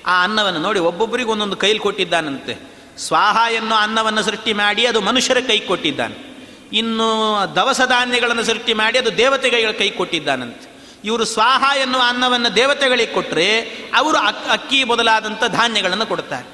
ಆ 0.07 0.23
ಅನ್ನವನ್ನು 0.23 0.61
ನೋಡಿ 0.61 0.81
ಒಬ್ಬೊಬ್ಬರಿಗೆ 0.81 1.31
ಒಂದೊಂದು 1.31 1.57
ಕೈಲಿ 1.57 1.79
ಕೊಟ್ಟಿದ್ದಾನಂತೆ. 1.79 2.75
ಸ್ವಾಹ 2.99 3.53
ಎನ್ನುವ 3.53 3.79
ಅನ್ನವನ್ನು 3.81 4.23
ಸೃಷ್ಟಿ 4.23 4.53
ಮಾಡಿ 4.53 4.87
ಅದು 4.87 5.01
ಮನುಷ್ಯರ 5.01 5.39
ಕೈ 5.47 5.61
ಕೊಟ್ಟಿದ್ದಾನೆ. 5.61 6.34
ಇನ್ನು 6.73 7.57
ದವಸ 7.57 7.81
ಧಾನ್ಯಗಳನ್ನು 7.81 8.45
ಸೃಷ್ಟಿ 8.45 8.75
ಮಾಡಿ 8.75 8.99
ಅದು 8.99 9.17
ದೇವತೆಗಳ 9.17 9.71
ಕೈ 9.71 9.91
ಕೊಟ್ಟಿದ್ದಾನಂತೆ. 9.91 10.75
ಇವರು 11.05 11.25
ಸ್ವಾಹ 11.25 11.77
ಎನ್ನುವ 11.77 12.03
ಅನ್ನವನ್ನು 12.07 12.57
ದೇವತೆಗಳಿಗೆ 12.57 13.13
ಕೊಟ್ಟರೆ 13.13 13.61
ಅವರು 13.95 14.19
ಅಕ್ 14.19 14.49
ಅಕ್ಕಿ 14.49 14.85
ಬದಲಾದಂಥ 14.85 15.45
ಧಾನ್ಯಗಳನ್ನು 15.45 16.07
ಕೊಡ್ತಾರೆ. 16.07 16.49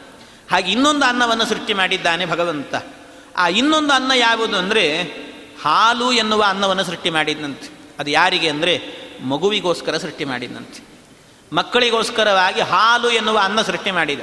ಹಾಗೆ 0.50 0.72
ಇನ್ನೊಂದು 0.72 1.04
ಅನ್ನವನ್ನು 1.04 1.44
ಸೃಷ್ಟಿ 1.44 1.74
ಮಾಡಿದ್ದಾನೆ 1.74 2.26
ಭಗವಂತ. 2.26 2.74
ಆ 3.36 3.48
ಇನ್ನೊಂದು 3.48 3.92
ಅನ್ನ 3.92 4.12
ಯಾವುದು 4.16 4.56
ಅಂದರೆ 4.56 5.02
ಹಾಲು 5.64 6.12
ಎನ್ನುವ 6.12 6.44
ಅನ್ನವನ್ನು 6.48 6.84
ಸೃಷ್ಟಿ 6.84 7.10
ಮಾಡಿದ್ನಂತೆ. 7.10 7.94
ಅದು 7.98 8.10
ಯಾರಿಗೆ 8.10 8.48
ಅಂದರೆ 8.48 8.80
ಮಗುವಿಗೋಸ್ಕರ 9.22 9.96
ಸೃಷ್ಟಿ 9.96 10.24
ಮಾಡಿದ್ನಂತೆ. 10.24 10.84
ಮಕ್ಕಳಿಗೋಸ್ಕರವಾಗಿ 11.52 12.60
ಹಾಲು 12.60 13.10
ಎನ್ನುವ 13.10 13.38
ಅನ್ನ 13.38 13.62
ಸೃಷ್ಟಿ 13.62 13.90
ಮಾಡಿದ. 13.90 14.20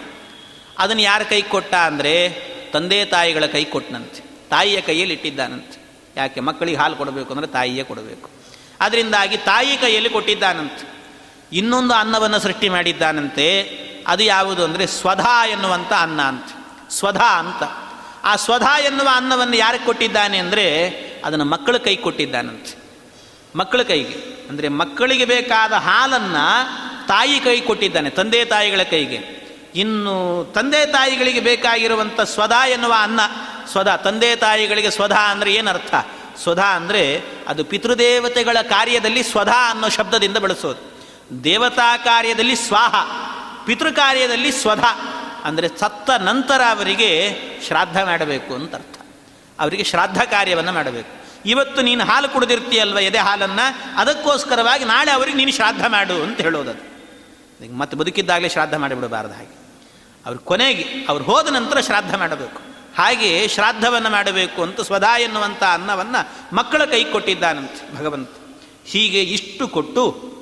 ಅದನ್ನು 0.80 1.02
ಯಾರ 1.02 1.22
ಕೈ 1.24 1.42
ಕೊಟ್ಟ 1.42 1.76
ಅಂದರೆ 1.76 2.30
ತಂದೆ 2.74 3.06
ತಾಯಿಗಳ 3.06 3.46
ಕೈ 3.46 3.64
ಕೊಟ್ಟನಂತೆ 3.64 4.27
ತಾಯಿಯ 4.50 4.82
ಕೈಯಲ್ಲಿ 4.82 5.14
ಇಟ್ಟಿದ್ದಾನಂತೆ 5.14 5.88
ಯಾಕೆ? 6.18 6.40
ಮಕ್ಕಳಿಗೆ 6.40 6.78
ಹಾಲು 6.78 6.96
ಕೊಡಬೇಕು 6.96 7.34
ಅಂದರೆ 7.34 7.48
ತಾಯಿಯೇ 7.48 7.84
ಕೊಡಬೇಕು. 7.84 8.30
ಅದರಿಂದಾಗಿ 8.80 9.38
ತಾಯಿ 9.38 9.78
ಕೈಯಲ್ಲಿ 9.78 10.10
ಕೊಟ್ಟಿದ್ದಾನಂತೆ. 10.10 10.98
ಇನ್ನೊಂದು 11.54 11.94
ಅನ್ನವನ್ನು 11.94 12.40
ಸೃಷ್ಟಿ 12.40 12.70
ಮಾಡಿದ್ದಾನಂತೆ. 12.70 13.62
ಅದು 14.08 14.24
ಯಾವುದು 14.24 14.64
ಅಂದರೆ 14.64 14.88
ಸ್ವಧಾ 14.88 15.46
ಎನ್ನುವಂಥ 15.46 15.94
ಅನ್ನ 15.94 16.22
ಅಂತ. 16.22 16.46
ಸ್ವಧಾ 16.90 17.40
ಅಂತ. 17.40 17.64
ಆ 18.24 18.36
ಸ್ವಧಾ 18.36 18.80
ಎನ್ನುವ 18.80 19.08
ಅನ್ನವನ್ನು 19.12 19.56
ಯಾರಿಗೆ 19.56 19.86
ಕೊಟ್ಟಿದ್ದಾನೆ 19.86 20.38
ಅಂದರೆ 20.38 20.90
ಅದನ್ನು 21.26 21.46
ಮಕ್ಕಳ 21.46 21.78
ಕೈ 21.78 21.96
ಕೊಟ್ಟಿದ್ದಾನಂತೆ. 21.96 22.78
ಮಕ್ಕಳ 23.56 23.82
ಕೈಗೆ. 23.82 24.48
ಅಂದರೆ 24.50 24.68
ಮಕ್ಕಳಿಗೆ 24.68 25.26
ಬೇಕಾದ 25.26 25.74
ಹಾಲನ್ನು 25.74 26.44
ತಾಯಿ 27.08 27.40
ಕೈ 27.40 27.60
ಕೊಟ್ಟಿದ್ದಾನೆ, 27.60 28.10
ತಂದೆ 28.10 28.46
ತಾಯಿಗಳ 28.46 28.84
ಕೈಗೆ. 28.84 29.38
ಇನ್ನು 29.76 30.46
ತಂದೆ 30.56 30.86
ತಾಯಿಗಳಿಗೆ 30.86 31.40
ಬೇಕಾಗಿರುವಂಥ 31.40 32.22
ಸ್ವಧಾ 32.22 32.68
ಎನ್ನುವ 32.68 32.94
ಅನ್ನ 33.00 33.20
ಸ್ವಧಾ 33.68 33.98
ತಂದೆ 33.98 34.36
ತಾಯಿಗಳಿಗೆ 34.36 34.90
ಸ್ವಧಾ 34.90 35.22
ಅಂದರೆ 35.32 35.54
ಏನರ್ಥ? 35.54 35.94
ಸ್ವಧಾ 36.42 36.68
ಅಂದರೆ 36.76 37.22
ಅದು 37.48 37.66
ಪಿತೃದೇವತೆಗಳ 37.66 38.58
ಕಾರ್ಯದಲ್ಲಿ 38.62 39.24
ಸ್ವಧಾ 39.24 39.72
ಅನ್ನೋ 39.72 39.90
ಶಬ್ದದಿಂದ 39.90 40.38
ಬಳಸೋದು. 40.38 40.82
ದೇವತಾ 41.44 41.98
ಕಾರ್ಯದಲ್ಲಿ 41.98 42.56
ಸ್ವಾಹ, 42.56 42.96
ಪಿತೃ 43.66 43.92
ಕಾರ್ಯದಲ್ಲಿ 43.92 44.52
ಸ್ವಧ 44.52 44.84
ಅಂದರೆ 45.44 45.68
ಸತ್ತ 45.68 46.10
ನಂತರ 46.10 46.62
ಅವರಿಗೆ 46.70 47.10
ಶ್ರಾದ್ದ 47.68 47.98
ಮಾಡಬೇಕು 47.98 48.56
ಅಂತ 48.56 48.76
ಅರ್ಥ. 48.76 48.96
ಅವರಿಗೆ 49.60 49.84
ಶ್ರಾದ್ದ 49.84 50.18
ಕಾರ್ಯವನ್ನು 50.18 50.72
ಮಾಡಬೇಕು. 50.72 51.12
ಇವತ್ತು 51.46 51.82
ನೀನು 51.82 52.04
ಹಾಲು 52.06 52.30
ಕುಡಿದಿರ್ತೀಯಲ್ವ 52.30 53.00
ಎದೆ 53.00 53.18
ಹಾಲನ್ನು? 53.18 53.98
ಅದಕ್ಕೋಸ್ಕರವಾಗಿ 53.98 54.86
ನಾಳೆ 54.86 55.12
ಅವರಿಗೆ 55.12 55.38
ನೀನು 55.38 55.52
ಶ್ರಾದ್ದ 55.52 55.86
ಮಾಡು 55.86 56.24
ಅಂತ 56.24 56.42
ಹೇಳೋದದು. 56.42 56.84
ಮತ್ತೆ 57.78 57.98
ಬದುಕಿದ್ದಾಗಲೇ 57.98 58.50
ಶ್ರಾದ್ದ 58.50 58.74
ಮಾಡಿಬಿಡಬಾರ್ದು 58.74 59.34
ಹಾಗೆ. 59.34 59.56
ಅವ್ರು 60.26 60.40
ಕೊನೆಗೆ, 60.40 61.06
ಅವ್ರು 61.10 61.24
ಹೋದ 61.26 61.48
ನಂತರ 61.48 61.80
ಶ್ರಾದ್ದ 61.80 62.16
ಮಾಡಬೇಕು. 62.16 62.67
ಹಾಗೆ 62.98 63.48
ಶ್ರಾದ್ದವನ್ನು 63.48 64.10
ಮಾಡಬೇಕು 64.10 64.64
ಅಂತ 64.64 64.82
ಸ್ವದಾ 64.82 65.18
ಎನ್ನುವಂಥ 65.18 65.64
ಅನ್ನವನ್ನು 65.64 66.56
ಮಕ್ಕಳ 66.56 66.86
ಕೈ 66.86 67.04
ಕೊಟ್ಟಿದ್ದಾನಂತೆ 67.04 67.98
ಭಗವಂತ. 67.98 68.30
ಹೀಗೆ 68.86 69.24
ಇಷ್ಟು 69.24 69.68
ಕೊಟ್ಟು 69.68 70.34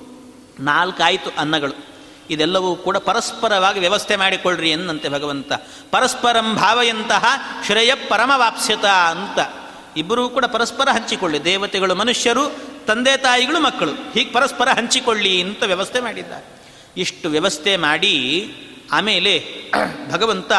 ನಾಲ್ಕಾಯಿತು 0.60 1.30
ಅನ್ನಗಳು. 1.38 1.96
ಇದೆಲ್ಲವೂ 2.30 2.76
ಕೂಡ 2.76 2.98
ಪರಸ್ಪರವಾಗಿ 2.98 3.80
ವ್ಯವಸ್ಥೆ 3.80 4.16
ಮಾಡಿಕೊಳ್ಳ್ರಿ 4.16 4.72
ಎನ್ನಂತೆ 4.72 5.10
ಭಗವಂತ. 5.10 5.54
ಪರಸ್ಪರಂ 5.92 6.56
ಭಾವಯಂತಹ 6.56 7.26
ಶ್ರೇಯ 7.66 7.96
ಪರಮವಾಪ್ಸ್ಯತ 7.96 8.86
ಅಂತ. 8.86 9.68
ಇಬ್ಬರೂ 9.98 10.30
ಕೂಡ 10.30 10.46
ಪರಸ್ಪರ 10.46 10.90
ಹಂಚಿಕೊಳ್ಳಿ. 10.90 11.44
ದೇವತೆಗಳು 11.44 11.96
ಮನುಷ್ಯರು, 11.96 12.56
ತಂದೆ 12.86 13.18
ತಾಯಿಗಳು 13.18 13.60
ಮಕ್ಕಳು. 13.60 13.92
ಹೀಗೆ 13.92 14.32
ಪರಸ್ಪರ 14.32 14.70
ಹಂಚಿಕೊಳ್ಳಿ 14.70 15.42
ಅಂತ 15.42 15.64
ವ್ಯವಸ್ಥೆ 15.64 16.00
ಮಾಡಿದ್ದಾರೆ. 16.00 16.62
ಇಷ್ಟು 16.98 17.30
ವ್ಯವಸ್ಥೆ 17.30 17.78
ಮಾಡಿ 17.78 18.54
ಆಮೇಲೆ 18.92 19.46
ಭಗವಂತ 20.12 20.52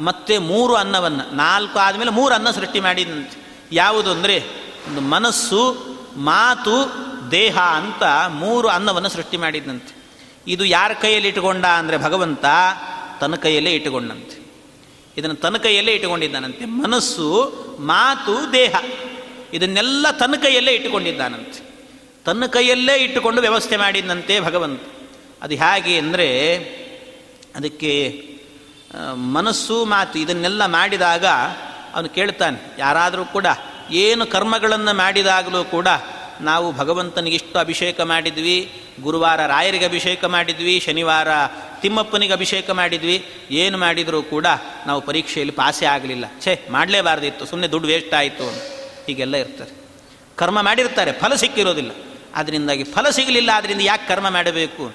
ಮತ್ತೆ 0.00 0.38
ಮೂರು 0.38 0.74
ಅನ್ನವನ್ನು, 0.74 1.34
ನಾಲ್ಕು 1.34 1.78
ಆದಮೇಲೆ 1.78 2.10
ಮೂರು 2.10 2.34
ಅನ್ನ 2.34 2.50
ಸೃಷ್ಟಿ 2.50 2.80
ಮಾಡಿದಂತೆ. 2.80 3.66
ಯಾವುದು 3.72 4.10
ಅಂದರೆ, 4.10 4.44
ಒಂದು 4.88 5.00
ಮನಸ್ಸು, 5.00 5.76
ಮಾತು, 6.16 6.92
ದೇಹ 7.30 7.58
ಅಂತ 7.58 8.02
ಮೂರು 8.28 8.68
ಅನ್ನವನ್ನು 8.68 9.08
ಸೃಷ್ಟಿ 9.08 9.36
ಮಾಡಿದಂತೆ. 9.36 10.00
ಇದು 10.46 10.64
ಯಾರ 10.64 10.92
ಕೈಯಲ್ಲಿ 10.92 11.28
ಇಟ್ಟುಕೊಂಡ 11.28 11.64
ಅಂದರೆ 11.64 11.98
ಭಗವಂತ 11.98 12.44
ತನ್ನ 13.20 13.34
ಕೈಯಲ್ಲೇ 13.34 13.70
ಇಟ್ಟುಕೊಂಡಂತೆ. 13.70 14.52
ಇದನ್ನು 15.16 15.36
ತನ್ನ 15.36 15.56
ಕೈಯಲ್ಲೇ 15.56 15.92
ಇಟ್ಟುಕೊಂಡಿದ್ದಾನಂತೆ. 15.92 16.64
ಮನಸ್ಸು, 16.64 17.52
ಮಾತು, 17.78 18.52
ದೇಹ, 18.52 18.74
ಇದನ್ನೆಲ್ಲ 19.52 20.10
ತನ್ನ 20.10 20.34
ಕೈಯಲ್ಲೇ 20.36 20.72
ಇಟ್ಟುಕೊಂಡಿದ್ದಾನಂತೆ. 20.72 21.70
ತನ್ನ 22.24 22.46
ಕೈಯಲ್ಲೇ 22.46 22.96
ಇಟ್ಟುಕೊಂಡು 22.96 23.40
ವ್ಯವಸ್ಥೆ 23.40 23.76
ಮಾಡಿದಂತೆ 23.76 24.40
ಭಗವಂತ. 24.40 24.82
ಅದು 25.42 25.54
ಹೇಗೆ 25.54 25.98
ಅಂದರೆ, 25.98 26.54
ಅದಕ್ಕೆ 27.56 28.24
ಮನಸ್ಸು 29.14 29.84
ಮಾತು 29.84 30.18
ಇದನ್ನೆಲ್ಲ 30.18 30.66
ಮಾಡಿದಾಗ 30.66 31.26
ಅವನು 31.94 32.08
ಕೇಳ್ತಾನೆ 32.08 32.76
ಯಾರಾದರೂ 32.78 33.24
ಕೂಡ 33.24 33.46
ಏನು 33.90 34.26
ಕರ್ಮಗಳನ್ನು 34.26 34.96
ಮಾಡಿದಾಗಲೂ 34.96 35.64
ಕೂಡ 35.64 35.88
ನಾವು 36.40 36.72
ಭಗವಂತನಿಗೆ 36.72 37.36
ಇಷ್ಟು 37.36 37.58
ಅಭಿಷೇಕ 37.58 38.00
ಮಾಡಿದ್ವಿ, 38.00 38.82
ಗುರುವಾರ 39.02 39.46
ರಾಯರಿಗೆ 39.46 39.84
ಅಭಿಷೇಕ 39.84 40.24
ಮಾಡಿದ್ವಿ, 40.24 40.80
ಶನಿವಾರ 40.80 41.28
ತಿಮ್ಮಪ್ಪನಿಗೆ 41.82 42.32
ಅಭಿಷೇಕ 42.32 42.70
ಮಾಡಿದ್ವಿ, 42.70 43.26
ಏನು 43.50 43.78
ಮಾಡಿದರೂ 43.78 44.22
ಕೂಡ 44.22 44.46
ನಾವು 44.86 45.00
ಪರೀಕ್ಷೆಯಲ್ಲಿ 45.00 45.54
ಪಾಸೇ 45.54 45.86
ಆಗಲಿಲ್ಲ. 45.86 46.24
ಛೇ, 46.40 46.66
ಮಾಡಲೇಬಾರ್ದಿತ್ತು 46.70 47.46
ಸುಮ್ಮನೆ 47.46 47.68
ದುಡ್ಡು 47.68 47.88
ವೇಸ್ಟ್ 47.88 48.14
ಆಯಿತು 48.14 48.48
ಅಂತ. 48.48 48.62
ಹೀಗೆಲ್ಲ 49.06 49.36
ಇರ್ತಾರೆ. 49.36 49.70
ಕರ್ಮ 50.36 50.62
ಮಾಡಿರ್ತಾರೆ, 50.62 51.12
ಫಲ 51.12 51.34
ಸಿಕ್ಕಿರೋದಿಲ್ಲ. 51.34 51.90
ಅದರಿಂದಾಗಿ 52.34 52.84
ಫಲ 52.84 53.10
ಸಿಗಲಿಲ್ಲ 53.10 53.52
ಅದರಿಂದ 53.52 53.80
ಯಾಕೆ 53.80 54.08
ಕರ್ಮ 54.08 54.30
ಮಾಡಬೇಕು 54.30 54.92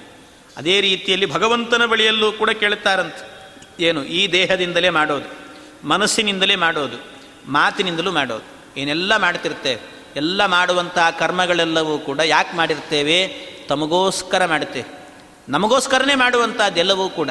ಅದೇ 0.56 0.80
ರೀತಿಯಲ್ಲಿ 0.80 1.26
ಭಗವಂತನ 1.26 1.86
ಬಳಿಯಲ್ಲೂ 1.86 2.32
ಕೂಡ 2.32 2.50
ಕೇಳುತ್ತಾರಂತೆ 2.50 3.35
ಏನು? 3.80 4.04
ಈ 4.04 4.32
ದೇಹದಿಂದಲೇ 4.32 4.90
ಮಾಡೋದು. 4.90 5.46
ಮನಸ್ಸಿನಿಂದಲೇ 5.88 6.56
ಮಾಡೋದು. 6.56 7.04
ಮಾತಿನಿಂದಲೂ 7.48 8.12
ಮಾಡೋದು. 8.12 8.80
ಏನೆಲ್ಲ 8.80 9.16
ಮಾಡ್ತಿರ್ತೇವೆ 9.16 9.80
ಎಲ್ಲ 10.16 10.46
ಮಾಡುವಂಥ 10.46 10.98
ಕರ್ಮಗಳೆಲ್ಲವೂ 11.18 11.98
ಕೂಡ 11.98 12.20
ಯಾಕೆ 12.20 12.56
ಮಾಡಿರ್ತೇವೆ? 12.56 13.28
ತಮಗೋಸ್ಕರ 13.68 14.44
ಮಾಡುತ್ತೇವೆ 14.44 15.06
ನಮಗೋಸ್ಕರನೇ 15.48 16.14
ಮಾಡುವಂಥದ್ದೆಲ್ಲವೂ 16.14 17.08
ಕೂಡ. 17.08 17.30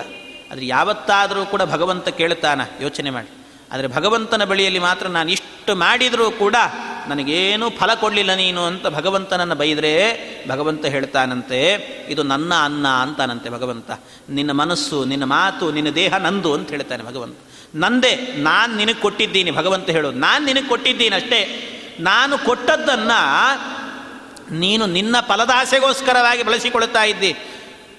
ಆದರೆ 0.52 0.68
ಯಾವತ್ತಾದರೂ 0.68 1.46
ಕೂಡ 1.46 1.62
ಭಗವಂತ 1.62 2.10
ಕೇಳ್ತಾನ, 2.10 2.62
ಯೋಚನೆ 2.82 3.10
ಮಾಡಿ. 3.10 3.45
ಆದರೆ 3.76 3.88
ಭಗವಂತನ 3.88 4.44
ಬಳಿಯಲ್ಲಿ 4.44 4.80
ಮಾತ್ರ 4.80 5.08
ನಾನು 5.08 5.32
ಇಷ್ಟು 5.32 5.76
ಮಾಡಿದರೂ 5.76 6.32
ಕೂಡ 6.32 6.56
ನನಗೇನೂ 7.08 7.70
ಫಲ 7.70 7.94
ಕೊಡಲಿಲ್ಲ 7.94 8.34
ನೀನು 8.34 8.66
ಅಂತ 8.66 8.88
ಭಗವಂತನನ್ನು 8.88 9.56
ಬೈದರೆ 9.56 9.96
ಭಗವಂತ 10.50 10.86
ಹೇಳ್ತಾನಂತೆ, 10.86 11.74
ಇದು 12.10 12.24
ನನ್ನ 12.24 12.54
ಅನ್ನ 12.54 12.88
ಅಂತಾನಂತೆ 12.88 13.50
ಭಗವಂತ. 13.50 13.92
ನಿನ್ನ 14.30 14.52
ಮನಸ್ಸು, 14.52 15.06
ನಿನ್ನ 15.06 15.24
ಮಾತು, 15.24 15.72
ನಿನ್ನ 15.72 15.90
ದೇಹ 15.90 16.18
ನಂದು 16.18 16.54
ಅಂತ 16.54 16.70
ಹೇಳ್ತಾನೆ 16.70 17.04
ಭಗವಂತ. 17.04 17.38
ನಂದೇ, 17.76 18.34
ನಾನು 18.38 18.76
ನಿನಗೆ 18.76 18.94
ಕೊಟ್ಟಿದ್ದೀನಿ 18.94 19.52
ಭಗವಂತ 19.52 19.90
ಹೇಳು 19.90 20.12
ನಾನು 20.12 20.46
ನಿನಗೆ 20.46 20.68
ಕೊಟ್ಟಿದ್ದೀನಿ 20.68 21.16
ಅಷ್ಟೇ. 21.16 21.72
ನಾನು 22.00 22.38
ಕೊಟ್ಟದ್ದನ್ನು 22.38 23.20
ನೀನು 24.52 24.86
ನಿನ್ನ 24.86 25.16
ಫಲದಾಸೆಗೋಸ್ಕರವಾಗಿ 25.20 26.44
ಬಳಸಿಕೊಳ್ತಾ 26.44 27.04
ಇದ್ದಿ. 27.04 27.36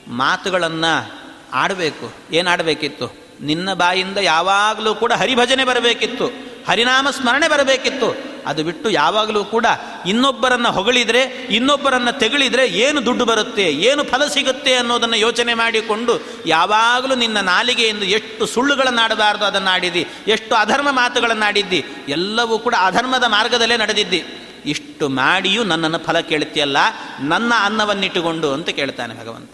ಮಾತುಗಳನ್ನು 0.09 1.13
ಆಡಬೇಕು. 1.53 2.13
ಏನು 2.33 2.51
ಆಡಬೇಕಿತ್ತು? 2.51 3.26
ನಿನ್ನ 3.41 3.75
ಬಾಯಿಂದ 3.75 4.19
ಯಾವಾಗಲೂ 4.19 4.95
ಕೂಡ 4.95 5.13
ಹರಿಭಜನೆ 5.13 5.65
ಬರಬೇಕಿತ್ತು, 5.65 6.27
ಹರಿನಾಮ 6.69 7.11
ಸ್ಮರಣೆ 7.11 7.49
ಬರಬೇಕಿತ್ತು. 7.49 8.37
ಅದು 8.47 8.65
ಬಿಟ್ಟು 8.65 8.91
ಯಾವಾಗಲೂ 8.91 9.45
ಕೂಡ 9.45 9.67
ಇನ್ನೊಬ್ಬರನ್ನು 10.07 10.73
ಹೊಗಳಿದರೆ, 10.73 11.23
ಇನ್ನೊಬ್ಬರನ್ನು 11.51 12.19
ತೆಗಳಿದರೆ 12.19 12.67
ಏನು 12.67 13.07
ದುಡ್ಡು 13.07 13.25
ಬರುತ್ತೆ, 13.25 13.73
ಏನು 13.73 14.05
ಫಲ 14.05 14.27
ಸಿಗುತ್ತೆ 14.27 14.75
ಅನ್ನೋದನ್ನು 14.75 15.17
ಯೋಚನೆ 15.17 15.55
ಮಾಡಿಕೊಂಡು 15.55 16.23
ಯಾವಾಗಲೂ 16.47 17.15
ನಿನ್ನ 17.15 17.41
ನಾಲಿಗೆಯಿಂದ 17.41 18.03
ಎಷ್ಟು 18.03 18.47
ಸುಳ್ಳುಗಳನ್ನು 18.47 19.05
ಆಡಬಾರ್ದು 19.05 19.45
ಅದನ್ನು 19.45 19.71
ಆಡಿದ್ದಿ, 19.71 20.07
ಎಷ್ಟು 20.27 20.55
ಅಧರ್ಮ 20.55 20.89
ಮಾತುಗಳನ್ನು 20.91 21.45
ಆಡಿದ್ದಿ, 21.45 21.85
ಎಲ್ಲವೂ 22.09 22.59
ಕೂಡ 22.59 22.75
ಅಧರ್ಮದ 22.79 23.25
ಮಾರ್ಗದಲ್ಲೇ 23.25 23.77
ನಡೆದಿದ್ದಿ. 23.77 24.25
ಇಷ್ಟು 24.67 25.09
ಮಾಡಿಯೂ 25.09 25.65
ನನ್ನನ್ನು 25.65 25.99
ಫಲ 25.99 26.21
ಕೇಳ್ತಿಯಲ್ಲ, 26.21 26.77
ನನ್ನ 27.21 27.53
ಅನ್ನವನ್ನಿಟ್ಟುಕೊಂಡು 27.63 28.53
ಅಂತ 28.53 28.69
ಕೇಳ್ತಾನೆ 28.69 29.25
ಭಗವಂತ. 29.25 29.51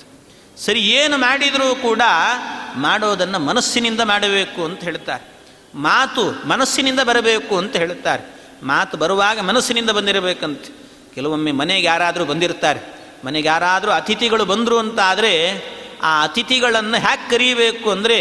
ಸರಿ, 0.65 0.81
ಏನು 1.01 1.17
ಮಾಡಿದರೂ 1.19 1.69
ಕೂಡ 1.75 2.03
ಮಾಡೋದನ್ನು 2.77 3.39
ಮನಸ್ಸಿನಿಂದ 3.39 4.03
ಮಾಡಬೇಕು 4.05 4.61
ಅಂತ 4.65 4.81
ಹೇಳ್ತಾರೆ. 4.85 5.25
ಮಾತು 5.75 6.23
ಮನಸ್ಸಿನಿಂದ 6.49 7.01
ಬರಬೇಕು 7.01 7.55
ಅಂತ 7.59 7.75
ಹೇಳುತ್ತಾರೆ 7.77 8.23
ಮಾತು 8.63 8.95
ಬರುವಾಗ 8.97 9.39
ಮನಸ್ಸಿನಿಂದ 9.41 9.91
ಬಂದಿರಬೇಕಂತೆ. 9.91 10.71
ಕೆಲವೊಮ್ಮೆ 11.15 11.53
ಮನೆಗೆ 11.53 11.87
ಯಾರಾದರೂ 11.87 12.25
ಬಂದಿರ್ತಾರೆ. 12.25 12.81
ಮನೆಗೆ 13.25 13.49
ಯಾರಾದರೂ 13.49 13.91
ಅತಿಥಿಗಳು 13.91 14.45
ಬಂದರು 14.45 14.77
ಅಂತ 14.79 14.99
ಆದರೆ 15.05 15.33
ಆ 16.03 16.13
ಅತಿಥಿಗಳನ್ನು 16.23 16.99
ಹ್ಯಾಕ್ 17.01 17.31
ಕರೀಬೇಕು 17.31 17.89
ಅಂದರೆ 17.91 18.19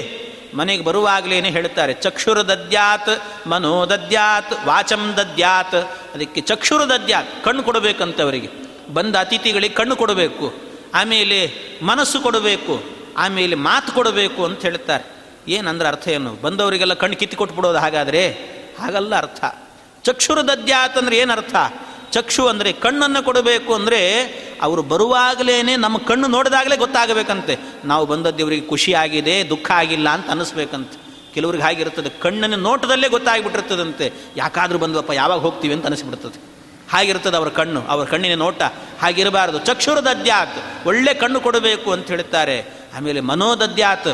ಮನೆಗೆ 0.54 0.84
ಬರುವಾಗಲೇ 0.84 1.38
ಹೇಳ್ತಾರೆ 1.50 1.94
ಚಕ್ಷುರ 1.94 2.40
ದದ್ಯಾತ್ 2.42 3.14
ಮನೋ 3.48 3.76
ದದ್ಯಾತ್ 3.90 4.54
ವಾಚಂ 4.66 5.04
ದದ್ಯಾತ್. 5.18 5.80
ಅದಕ್ಕೆ 6.16 6.42
ಚಕ್ಷುರ 6.42 6.82
ದದ್ಯಾತ್ 6.84 7.30
ಕಣ್ಣು 7.44 7.64
ಕೊಡಬೇಕಂತ 7.64 8.20
ಅವರಿಗೆ. 8.22 8.50
ಬಂದ 8.94 9.16
ಅತಿಥಿಗಳಿಗೆ 9.16 9.76
ಕಣ್ಣು 9.76 9.96
ಕೊಡಬೇಕು. 9.96 10.48
ಆಮೇಲೆ 10.94 11.40
ಮನಸ್ಸು 11.90 12.18
ಕೊಡಬೇಕು, 12.22 12.74
ಆಮೇಲೆ 13.18 13.56
ಮಾತು 13.68 13.92
ಕೊಡಬೇಕು 13.92 14.42
ಅಂತ 14.46 14.62
ಹೇಳ್ತಾರೆ. 14.62 15.06
ಏನಂದ್ರೆ 15.48 15.88
ಅರ್ಥ 15.90 16.08
ಏನು? 16.08 16.32
ಬಂದವರಿಗೆಲ್ಲ 16.44 16.96
ಕಣ್ಣು 17.04 17.16
ಕಿತ್ತಿ 17.22 17.36
ಕೊಟ್ಬಿಡೋದು 17.36 17.80
ಹಾಗಾದರೆ? 17.86 18.24
ಹಾಗಲ್ಲ 18.80 19.14
ಅರ್ಥ. 19.16 19.42
ಚಕ್ಷುರ 20.04 20.40
ದದ್ಯಾತ್ 20.42 20.98
ಅಂದರೆ 20.98 21.16
ಏನು 21.18 21.34
ಅರ್ಥ? 21.34 21.56
ಚಕ್ಷು 22.12 22.44
ಅಂದರೆ 22.48 22.70
ಕಣ್ಣನ್ನು 22.86 23.22
ಕೊಡಬೇಕು 23.24 23.72
ಅಂದರೆ 23.74 24.00
ಅವರು 24.62 24.82
ಬರುವಾಗಲೇ 24.84 25.56
ನಮ್ಮ 25.86 25.98
ಕಣ್ಣು 26.10 26.28
ನೋಡಿದಾಗಲೇ 26.28 26.78
ಗೊತ್ತಾಗಬೇಕಂತೆ. 26.78 27.56
ನಾವು 27.86 28.06
ಬಂದದ್ದು 28.06 28.42
ಇವರಿಗೆ 28.46 28.66
ಖುಷಿ 28.68 28.94
ದುಃಖ 29.50 29.68
ಆಗಿಲ್ಲ 29.82 30.08
ಅಂತ 30.10 30.30
ಅನ್ನಿಸ್ಬೇಕಂತೆ. 30.30 30.98
ಕೆಲವ್ರಿಗೆ 31.36 31.64
ಹಾಗಿರ್ತದೆ. 31.64 32.10
ಕಣ್ಣನ್ನು 32.24 32.58
ನೋಟದಲ್ಲೇ 32.68 33.08
ಗೊತ್ತಾಗಿಬಿಟ್ಟಿರ್ತದಂತೆ. 33.08 34.08
ಯಾಕಾದರೂ 34.38 34.80
ಬಂದ್ವಪ್ಪ, 34.80 35.12
ಯಾವಾಗ 35.22 35.40
ಹೋಗ್ತೀವಿ 35.40 35.74
ಅಂತ 35.74 35.86
ಅನಿಸ್ಬಿಡ್ತದೆ 35.86 36.40
ಹಾಗಿರ್ತದೆ 36.92 37.38
ಅವರ 37.38 37.50
ಕಣ್ಣು, 37.50 37.82
ಅವರ 37.82 38.06
ಕಣ್ಣಿನ 38.06 38.36
ನೋಟ. 38.40 38.62
ಹಾಗಿರಬಾರದು. 39.02 39.60
ಚಕ್ಷುರದದ್ಯಾತ್ 39.60 40.88
ಒಳ್ಳೆ 40.88 41.14
ಕಣ್ಣು 41.14 41.40
ಕೊಡಬೇಕು 41.40 41.92
ಅಂತ 41.92 42.08
ಹೇಳ್ತಾರೆ 42.08 42.58
ಆಮೇಲೆ 42.98 43.20
ಮನೋದದ್ಯಾತ್ 43.22 44.12